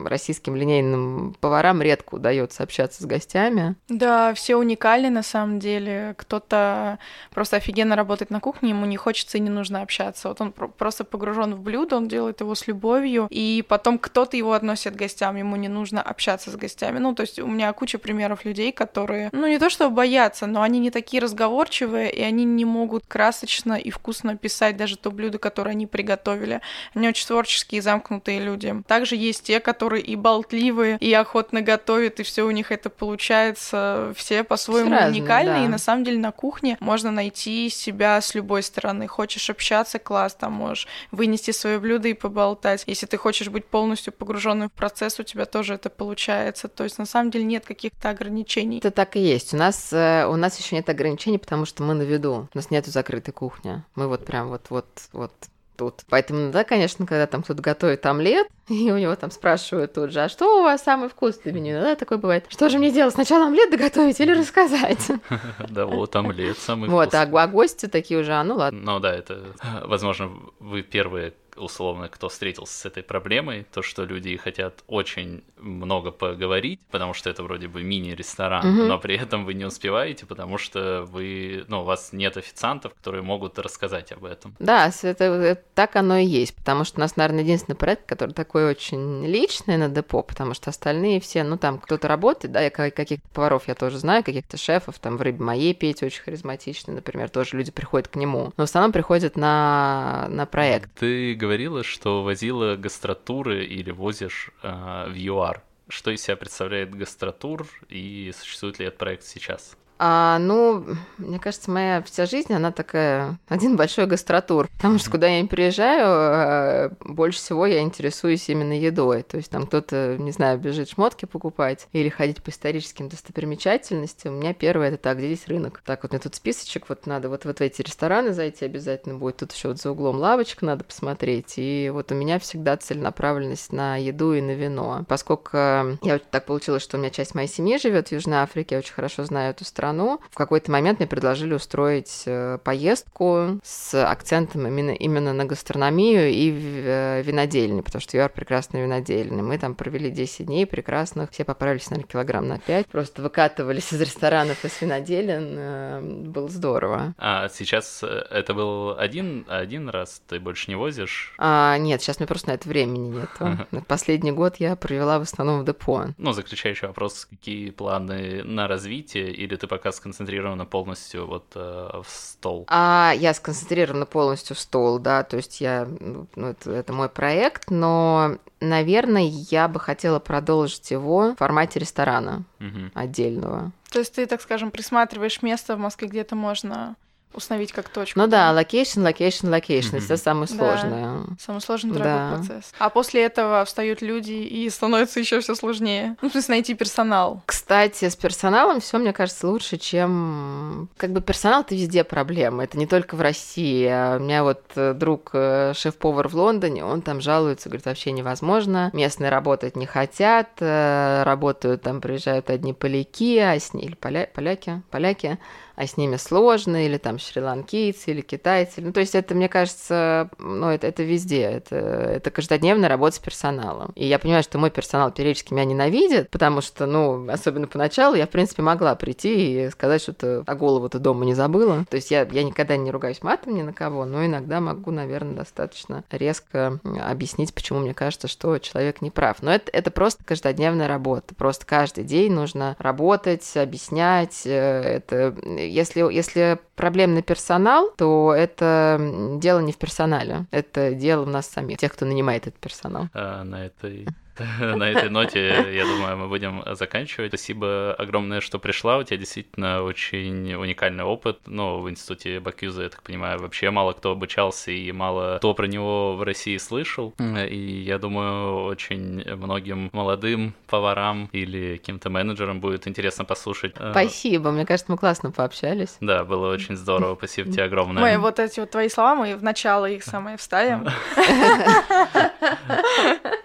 российским 0.05 0.55
линейным 0.55 1.35
поварам 1.39 1.81
редко 1.81 2.15
удается 2.15 2.63
общаться 2.63 3.01
с 3.01 3.05
гостями. 3.05 3.75
Да, 3.89 4.33
все 4.33 4.55
уникальны 4.57 5.09
на 5.09 5.23
самом 5.23 5.59
деле. 5.59 6.13
Кто-то 6.17 6.99
просто 7.31 7.57
офигенно 7.57 7.95
работает 7.95 8.29
на 8.29 8.39
кухне, 8.39 8.69
ему 8.69 8.85
не 8.85 8.97
хочется 8.97 9.37
и 9.37 9.41
не 9.41 9.49
нужно 9.49 9.81
общаться. 9.81 10.27
Вот 10.27 10.39
он 10.39 10.51
просто 10.51 11.03
погружен 11.03 11.55
в 11.55 11.61
блюдо, 11.61 11.97
он 11.97 12.07
делает 12.07 12.41
его 12.41 12.53
с 12.53 12.67
любовью, 12.67 13.27
и 13.31 13.65
потом 13.67 13.97
кто-то 13.97 14.37
его 14.37 14.53
относит 14.53 14.93
к 14.93 14.97
гостям, 14.97 15.35
ему 15.35 15.55
не 15.55 15.67
нужно 15.67 16.01
общаться 16.01 16.51
с 16.51 16.55
гостями. 16.55 16.99
Ну, 16.99 17.15
то 17.15 17.21
есть 17.21 17.39
у 17.39 17.47
меня 17.47 17.73
куча 17.73 17.97
примеров 18.03 18.45
людей, 18.45 18.71
которые, 18.71 19.29
ну, 19.31 19.47
не 19.47 19.57
то 19.57 19.69
чтобы 19.69 19.95
боятся, 19.95 20.45
но 20.45 20.61
они 20.61 20.79
не 20.79 20.91
такие 20.91 21.21
разговорчивые, 21.21 22.11
и 22.11 22.21
они 22.21 22.43
не 22.43 22.65
могут 22.65 23.05
красочно 23.07 23.73
и 23.73 23.89
вкусно 23.89 24.37
писать 24.37 24.77
даже 24.77 24.97
то 24.97 25.09
блюдо, 25.09 25.39
которое 25.39 25.71
они 25.71 25.87
приготовили. 25.87 26.61
Они 26.93 27.07
очень 27.07 27.25
творческие 27.25 27.79
и 27.79 27.81
замкнутые 27.81 28.39
люди. 28.39 28.75
Также 28.87 29.15
есть 29.15 29.43
те, 29.43 29.59
которые 29.59 30.03
и 30.03 30.15
болтливые, 30.15 30.97
и 30.99 31.11
охотно 31.13 31.61
готовят, 31.61 32.19
и 32.19 32.23
все 32.23 32.43
у 32.43 32.51
них 32.51 32.71
это 32.71 32.89
получается. 32.89 34.13
Все 34.15 34.43
по-своему 34.43 34.95
уникальны, 34.95 35.53
да. 35.53 35.65
и 35.65 35.67
на 35.67 35.77
самом 35.77 36.03
деле 36.03 36.19
на 36.19 36.31
кухне 36.31 36.77
можно 36.79 37.11
найти 37.11 37.69
себя 37.69 38.19
с 38.19 38.35
любой 38.35 38.63
стороны. 38.63 39.07
Хочешь 39.07 39.49
общаться, 39.49 39.97
класс, 39.99 40.35
там 40.35 40.53
можешь 40.53 40.87
вынести 41.11 41.51
свое 41.51 41.79
блюдо 41.79 42.09
и 42.09 42.13
поболтать. 42.13 42.83
Если 42.85 43.05
ты 43.05 43.17
хочешь 43.17 43.49
быть 43.49 43.65
полностью 43.65 44.11
погруженным 44.13 44.69
в 44.69 44.73
процесс, 44.73 45.19
у 45.19 45.23
тебя 45.23 45.45
тоже 45.45 45.75
это 45.75 45.89
получается. 45.89 46.67
То 46.67 46.83
есть 46.83 46.97
на 46.97 47.05
самом 47.05 47.31
деле 47.31 47.45
нет 47.45 47.65
каких-то 47.93 48.09
ограничений. 48.09 48.77
Это 48.79 48.91
так 48.91 49.15
и 49.15 49.19
есть. 49.19 49.53
У 49.53 49.57
нас, 49.57 49.91
э, 49.93 50.25
у 50.27 50.35
нас 50.35 50.59
еще 50.59 50.75
нет 50.75 50.89
ограничений, 50.89 51.37
потому 51.37 51.65
что 51.65 51.83
мы 51.83 51.93
на 51.93 52.03
виду. 52.03 52.47
У 52.53 52.57
нас 52.57 52.71
нету 52.71 52.91
закрытой 52.91 53.31
кухни. 53.31 53.83
Мы 53.95 54.07
вот 54.07 54.25
прям 54.25 54.49
вот, 54.49 54.65
вот, 54.69 54.87
вот 55.11 55.31
тут. 55.75 56.01
Поэтому, 56.09 56.51
да, 56.51 56.63
конечно, 56.63 57.05
когда 57.05 57.27
там 57.27 57.43
кто-то 57.43 57.61
готовит 57.61 58.05
омлет, 58.05 58.47
и 58.69 58.91
у 58.91 58.97
него 58.97 59.15
там 59.15 59.31
спрашивают 59.31 59.93
тут 59.93 60.11
же, 60.11 60.21
а 60.21 60.29
что 60.29 60.59
у 60.59 60.63
вас 60.63 60.83
самый 60.83 61.09
вкусный 61.09 61.51
меню? 61.51 61.81
Да, 61.81 61.95
такое 61.95 62.17
бывает. 62.17 62.45
Что 62.49 62.69
же 62.69 62.77
мне 62.77 62.91
делать? 62.91 63.13
Сначала 63.13 63.47
омлет 63.47 63.71
доготовить 63.71 64.19
или 64.19 64.33
рассказать? 64.33 65.11
Да 65.69 65.85
вот, 65.85 66.15
омлет 66.15 66.57
самый 66.57 66.87
вкусный. 66.87 67.05
Вот, 67.05 67.13
а 67.13 67.47
гости 67.47 67.87
такие 67.87 68.19
уже, 68.19 68.33
а 68.33 68.43
ну 68.43 68.55
ладно. 68.55 68.79
Ну 68.83 68.99
да, 68.99 69.13
это, 69.13 69.43
возможно, 69.85 70.31
вы 70.59 70.83
первые 70.83 71.33
условно, 71.57 72.09
кто 72.09 72.29
встретился 72.29 72.73
с 72.77 72.85
этой 72.85 73.03
проблемой, 73.03 73.65
то, 73.71 73.81
что 73.81 74.03
люди 74.03 74.35
хотят 74.37 74.83
очень 74.87 75.43
много 75.57 76.11
поговорить, 76.11 76.79
потому 76.91 77.13
что 77.13 77.29
это 77.29 77.43
вроде 77.43 77.67
бы 77.67 77.83
мини-ресторан, 77.83 78.65
угу. 78.65 78.83
но 78.87 78.99
при 78.99 79.15
этом 79.15 79.45
вы 79.45 79.53
не 79.53 79.65
успеваете, 79.65 80.25
потому 80.25 80.57
что 80.57 81.03
вы, 81.09 81.65
ну, 81.67 81.81
у 81.81 81.83
вас 81.83 82.13
нет 82.13 82.37
официантов, 82.37 82.93
которые 82.93 83.23
могут 83.23 83.59
рассказать 83.59 84.11
об 84.11 84.25
этом. 84.25 84.55
Да, 84.59 84.91
это, 85.01 85.23
это 85.23 85.61
так 85.73 85.95
оно 85.95 86.17
и 86.17 86.25
есть, 86.25 86.55
потому 86.55 86.83
что 86.83 86.97
у 86.97 87.01
нас, 87.01 87.15
наверное, 87.15 87.43
единственный 87.43 87.75
проект, 87.75 88.05
который 88.05 88.31
такой 88.31 88.65
очень 88.69 89.25
личный 89.25 89.77
на 89.77 89.89
депо, 89.89 90.23
потому 90.23 90.53
что 90.53 90.69
остальные 90.69 91.19
все, 91.21 91.43
ну, 91.43 91.57
там 91.57 91.79
кто-то 91.79 92.07
работает, 92.07 92.51
да, 92.51 92.61
я 92.61 92.69
каких-то 92.69 93.27
поваров 93.33 93.67
я 93.67 93.75
тоже 93.75 93.99
знаю, 93.99 94.23
каких-то 94.23 94.57
шефов, 94.57 94.99
там 94.99 95.17
в 95.17 95.21
«Рыбе 95.21 95.43
моей» 95.43 95.73
Петя 95.73 96.05
очень 96.05 96.23
харизматичный, 96.23 96.93
например, 96.93 97.29
тоже 97.29 97.57
люди 97.57 97.71
приходят 97.71 98.07
к 98.07 98.15
нему, 98.15 98.53
но 98.57 98.65
в 98.65 98.69
основном 98.69 98.91
приходят 98.91 99.35
на, 99.35 100.27
на 100.29 100.45
проект. 100.45 100.93
Ты 100.99 101.35
говорила, 101.43 101.83
что 101.83 102.23
возила 102.23 102.77
гастротуры 102.77 103.65
или 103.65 103.91
возишь 103.91 104.49
э, 104.61 105.09
в 105.09 105.13
ЮАР. 105.13 105.61
Что 105.89 106.11
из 106.11 106.21
себя 106.21 106.37
представляет 106.37 106.95
гастротур 106.95 107.67
и 107.89 108.31
существует 108.33 108.79
ли 108.79 108.85
этот 108.85 108.97
проект 108.97 109.25
сейчас? 109.25 109.77
А, 110.05 110.37
ну, 110.37 110.83
мне 111.17 111.39
кажется, 111.39 111.71
моя 111.71 112.01
вся 112.01 112.25
жизнь, 112.25 112.51
она 112.51 112.73
такая, 112.73 113.39
один 113.47 113.77
большой 113.77 114.05
гастротур. 114.05 114.67
Потому 114.75 114.97
что 114.99 115.09
куда 115.09 115.27
я 115.27 115.41
не 115.41 115.47
приезжаю, 115.47 116.05
а, 116.05 116.91
больше 116.99 117.39
всего 117.39 117.65
я 117.65 117.79
интересуюсь 117.79 118.49
именно 118.49 118.77
едой. 118.77 119.23
То 119.23 119.37
есть 119.37 119.49
там 119.49 119.65
кто-то, 119.65 120.17
не 120.19 120.31
знаю, 120.31 120.59
бежит 120.59 120.89
шмотки 120.89 121.23
покупать 121.23 121.87
или 121.93 122.09
ходить 122.09 122.43
по 122.43 122.49
историческим 122.49 123.07
достопримечательностям. 123.07 124.33
У 124.33 124.39
меня 124.41 124.53
первое 124.53 124.89
это 124.89 124.97
так, 124.97 125.19
где 125.19 125.27
здесь 125.27 125.47
рынок. 125.47 125.81
Так, 125.85 126.03
вот 126.03 126.11
мне 126.11 126.19
тут 126.19 126.35
списочек, 126.35 126.89
вот 126.89 127.07
надо 127.07 127.29
вот, 127.29 127.45
вот 127.45 127.59
в 127.59 127.61
эти 127.61 127.81
рестораны 127.81 128.33
зайти 128.33 128.65
обязательно 128.65 129.15
будет. 129.15 129.37
Тут 129.37 129.53
еще 129.53 129.69
вот 129.69 129.79
за 129.79 129.89
углом 129.91 130.17
лавочка 130.17 130.65
надо 130.65 130.83
посмотреть. 130.83 131.53
И 131.55 131.89
вот 131.93 132.11
у 132.11 132.15
меня 132.15 132.39
всегда 132.39 132.75
целенаправленность 132.75 133.71
на 133.71 133.95
еду 133.95 134.33
и 134.33 134.41
на 134.41 134.51
вино. 134.51 135.05
Поскольку 135.07 135.55
я 135.55 135.97
вот 136.01 136.23
так 136.29 136.45
получилось, 136.45 136.83
что 136.83 136.97
у 136.97 136.99
меня 136.99 137.09
часть 137.09 137.35
моей 137.35 137.47
семьи 137.47 137.77
живет 137.77 138.09
в 138.09 138.11
Южной 138.11 138.39
Африке, 138.39 138.75
я 138.75 138.79
очень 138.79 138.93
хорошо 138.93 139.23
знаю 139.23 139.51
эту 139.51 139.63
страну, 139.63 139.92
страну. 139.93 140.19
В 140.31 140.35
какой-то 140.35 140.71
момент 140.71 140.99
мне 140.99 141.07
предложили 141.07 141.53
устроить 141.53 142.23
э, 142.25 142.57
поездку 142.63 143.59
с 143.63 143.93
акцентом 144.03 144.67
именно, 144.67 144.91
именно 144.91 145.33
на 145.33 145.45
гастрономию 145.45 146.29
и 146.29 146.51
э, 146.51 147.21
винодельни, 147.21 147.81
потому 147.81 148.01
что 148.01 148.17
ЮАР 148.17 148.31
прекрасный 148.31 148.81
винодельный. 148.83 149.43
Мы 149.43 149.57
там 149.57 149.75
провели 149.75 150.09
10 150.09 150.47
дней 150.47 150.65
прекрасных, 150.65 151.31
все 151.31 151.43
поправились, 151.43 151.89
наверное, 151.89 152.11
килограмм 152.11 152.47
на 152.47 152.59
5, 152.59 152.87
просто 152.87 153.21
выкатывались 153.21 153.93
из 153.93 154.01
ресторанов, 154.01 154.65
из 154.65 154.81
виноделин, 154.81 155.55
э, 155.57 156.01
было 156.01 156.49
здорово. 156.49 157.13
А 157.17 157.49
сейчас 157.49 158.03
это 158.03 158.53
был 158.53 158.97
один, 158.97 159.45
один 159.47 159.89
раз, 159.89 160.21
ты 160.27 160.39
больше 160.39 160.71
не 160.71 160.75
возишь? 160.75 161.33
А, 161.37 161.77
нет, 161.77 162.01
сейчас 162.01 162.19
мне 162.19 162.27
просто 162.27 162.49
на 162.49 162.53
это 162.53 162.67
времени 162.67 163.09
нет. 163.09 163.87
Последний 163.87 164.31
год 164.31 164.55
я 164.57 164.75
провела 164.75 165.19
в 165.19 165.23
основном 165.23 165.61
в 165.61 165.65
депо. 165.65 166.05
Ну, 166.17 166.31
заключающий 166.31 166.87
вопрос, 166.87 167.25
какие 167.29 167.69
планы 167.69 168.43
на 168.43 168.67
развитие, 168.67 169.31
или 169.31 169.55
ты 169.55 169.67
пока 169.73 169.91
сконцентрирована 169.91 170.65
полностью 170.65 171.25
вот 171.25 171.45
э, 171.55 172.01
в 172.03 172.07
стол? 172.07 172.65
А 172.67 173.11
я 173.17 173.33
сконцентрирована 173.33 174.05
полностью 174.05 174.55
в 174.55 174.59
стол, 174.59 174.99
да, 174.99 175.23
то 175.23 175.37
есть 175.37 175.61
я, 175.61 175.87
ну, 175.99 176.27
это, 176.35 176.69
это 176.69 176.93
мой 176.93 177.09
проект, 177.09 177.71
но, 177.71 178.37
наверное, 178.59 179.23
я 179.23 179.67
бы 179.67 179.79
хотела 179.79 180.19
продолжить 180.19 180.91
его 180.91 181.31
в 181.31 181.37
формате 181.37 181.79
ресторана 181.79 182.43
угу. 182.59 182.91
отдельного. 182.93 183.71
То 183.89 183.97
есть 183.97 184.13
ты, 184.13 184.27
так 184.27 184.43
скажем, 184.43 184.69
присматриваешь 184.69 185.41
место 185.41 185.75
в 185.75 185.79
Москве, 185.79 186.07
где 186.07 186.21
это 186.21 186.35
можно 186.35 186.95
установить 187.33 187.71
как 187.71 187.89
точку. 187.89 188.19
Ну 188.19 188.27
да, 188.27 188.51
location, 188.53 189.03
location, 189.07 189.95
Мгм. 189.97 190.05
это 190.05 190.17
самое 190.17 190.47
Да. 190.47 190.55
сложное. 190.55 191.19
Самый 191.39 191.61
сложный 191.61 191.93
Да. 191.93 191.99
дорогой 191.99 192.37
процесс. 192.47 192.71
А 192.79 192.89
после 192.89 193.23
этого 193.23 193.63
встают 193.65 194.01
люди 194.01 194.31
и 194.33 194.69
становится 194.69 195.19
еще 195.19 195.39
все 195.39 195.55
сложнее. 195.55 196.15
Ну, 196.21 196.29
в 196.29 196.31
смысле, 196.31 196.55
найти 196.55 196.73
персонал. 196.73 197.41
Кстати, 197.45 198.07
с 198.09 198.15
персоналом 198.15 198.79
все, 198.81 198.97
мне 198.97 199.13
кажется, 199.13 199.47
лучше, 199.47 199.77
чем... 199.77 200.89
Как 200.97 201.11
бы 201.11 201.21
персонал 201.21 201.61
это 201.61 201.75
везде 201.75 202.03
проблема, 202.03 202.63
это 202.63 202.77
не 202.77 202.87
только 202.87 203.15
в 203.15 203.21
России. 203.21 203.87
А 203.87 204.17
У 204.17 204.19
меня 204.19 204.43
вот 204.43 204.61
э, 204.75 204.93
друг 204.93 205.31
э, 205.33 205.73
шеф-повар 205.75 206.27
в 206.27 206.35
Лондоне, 206.35 206.85
он 206.85 207.01
там 207.01 207.21
жалуется, 207.21 207.69
говорит, 207.69 207.85
вообще 207.85 208.11
невозможно. 208.11 208.89
Местные 208.93 209.29
работать 209.29 209.75
не 209.75 209.85
хотят, 209.85 210.49
э, 210.59 211.23
работают 211.23 211.81
там, 211.81 212.01
приезжают 212.01 212.49
одни 212.49 212.73
поляки, 212.73 213.37
а 213.39 213.53
с 213.59 213.73
ними... 213.73 213.93
Поля... 213.99 214.29
поляки? 214.33 214.81
Поляки, 214.91 215.39
а 215.75 215.87
с 215.87 215.97
ними 215.97 216.17
сложно, 216.17 216.85
или 216.85 216.97
там 216.97 217.17
шри-ланкийцы, 217.23 218.11
или 218.11 218.21
китайцы. 218.21 218.81
Ну, 218.81 218.91
то 218.93 218.99
есть 218.99 219.15
это, 219.15 219.35
мне 219.35 219.49
кажется, 219.49 220.29
ну, 220.37 220.69
это, 220.69 220.87
это 220.87 221.03
везде, 221.03 221.41
это, 221.41 221.75
это 221.75 222.31
каждодневная 222.31 222.89
работа 222.89 223.15
с 223.15 223.19
персоналом. 223.19 223.91
И 223.95 224.05
я 224.05 224.19
понимаю, 224.19 224.43
что 224.43 224.57
мой 224.57 224.71
персонал 224.71 225.11
периодически 225.11 225.53
меня 225.53 225.65
ненавидит, 225.65 226.29
потому 226.29 226.61
что, 226.61 226.85
ну, 226.85 227.29
особенно 227.29 227.67
поначалу, 227.67 228.15
я, 228.15 228.27
в 228.27 228.29
принципе, 228.29 228.61
могла 228.61 228.95
прийти 228.95 229.65
и 229.65 229.69
сказать, 229.69 230.01
что 230.01 230.13
ты 230.13 230.43
а 230.45 230.55
голову-то 230.55 230.99
дома 230.99 231.25
не 231.25 231.33
забыла. 231.33 231.85
То 231.89 231.95
есть 231.95 232.11
я, 232.11 232.27
я 232.31 232.43
никогда 232.43 232.77
не 232.77 232.91
ругаюсь 232.91 233.21
матом 233.21 233.55
ни 233.55 233.61
на 233.61 233.73
кого, 233.73 234.05
но 234.05 234.25
иногда 234.25 234.59
могу, 234.59 234.91
наверное, 234.91 235.35
достаточно 235.35 236.03
резко 236.11 236.79
объяснить, 237.01 237.53
почему 237.53 237.79
мне 237.79 237.93
кажется, 237.93 238.27
что 238.27 238.57
человек 238.59 239.01
не 239.01 239.11
прав. 239.11 239.41
Но 239.41 239.53
это, 239.53 239.71
это 239.71 239.91
просто 239.91 240.23
каждодневная 240.23 240.87
работа. 240.87 241.35
Просто 241.35 241.65
каждый 241.65 242.03
день 242.03 242.31
нужно 242.33 242.75
работать, 242.79 243.49
объяснять. 243.55 244.41
э, 244.45 244.81
Это 244.81 245.35
если, 245.57 246.11
если 246.13 246.59
проблемный 246.75 247.12
персонал, 247.21 247.91
то 247.97 248.33
это 248.35 249.37
дело 249.39 249.59
не 249.59 249.71
в 249.71 249.77
персонале, 249.77 250.45
это 250.51 250.93
дело 250.93 251.23
у 251.23 251.29
нас 251.29 251.47
самих, 251.47 251.77
тех, 251.77 251.93
кто 251.93 252.05
нанимает 252.05 252.47
этот 252.47 252.59
персонал. 252.59 253.09
А, 253.13 253.43
на 253.43 253.65
этой 253.65 254.07
на 254.59 254.89
этой 254.89 255.09
ноте, 255.09 255.73
я 255.73 255.85
думаю, 255.85 256.17
мы 256.17 256.27
будем 256.27 256.63
заканчивать. 256.73 257.29
Спасибо 257.29 257.95
огромное, 257.97 258.41
что 258.41 258.59
пришла. 258.59 258.97
У 258.97 259.03
тебя 259.03 259.17
действительно 259.17 259.83
очень 259.83 260.53
уникальный 260.55 261.03
опыт. 261.03 261.39
Ну, 261.45 261.79
в 261.79 261.89
институте 261.89 262.39
Бакюза, 262.39 262.83
я 262.83 262.89
так 262.89 263.03
понимаю, 263.03 263.39
вообще 263.39 263.69
мало 263.69 263.93
кто 263.93 264.11
обучался 264.11 264.71
и 264.71 264.91
мало 264.91 265.37
кто 265.37 265.53
про 265.53 265.67
него 265.67 266.15
в 266.15 266.23
России 266.23 266.57
слышал. 266.57 267.13
И 267.19 267.83
я 267.85 267.99
думаю, 267.99 268.65
очень 268.65 269.23
многим 269.35 269.89
молодым 269.93 270.53
поварам 270.67 271.29
или 271.31 271.77
каким-то 271.77 272.09
менеджерам 272.09 272.59
будет 272.59 272.87
интересно 272.87 273.25
послушать. 273.25 273.75
Спасибо, 273.91 274.51
мне 274.51 274.65
кажется, 274.65 274.91
мы 274.91 274.97
классно 274.97 275.31
пообщались. 275.31 275.97
Да, 276.01 276.23
было 276.23 276.51
очень 276.51 276.75
здорово. 276.75 277.15
Спасибо 277.15 277.51
тебе 277.51 277.63
огромное. 277.63 278.01
Мы 278.01 278.21
вот 278.21 278.39
эти 278.39 278.59
вот 278.59 278.71
твои 278.71 278.89
слова, 278.89 279.15
мы 279.15 279.35
в 279.35 279.43
начало 279.43 279.89
их 279.89 280.03
самое 280.03 280.37
вставим. 280.37 280.87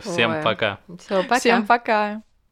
Всем 0.00 0.30
Ой. 0.30 0.42
пока. 0.42 0.78
Все, 0.98 1.22
пока. 1.22 1.38
Всем 1.38 1.66
пока. 1.66 2.22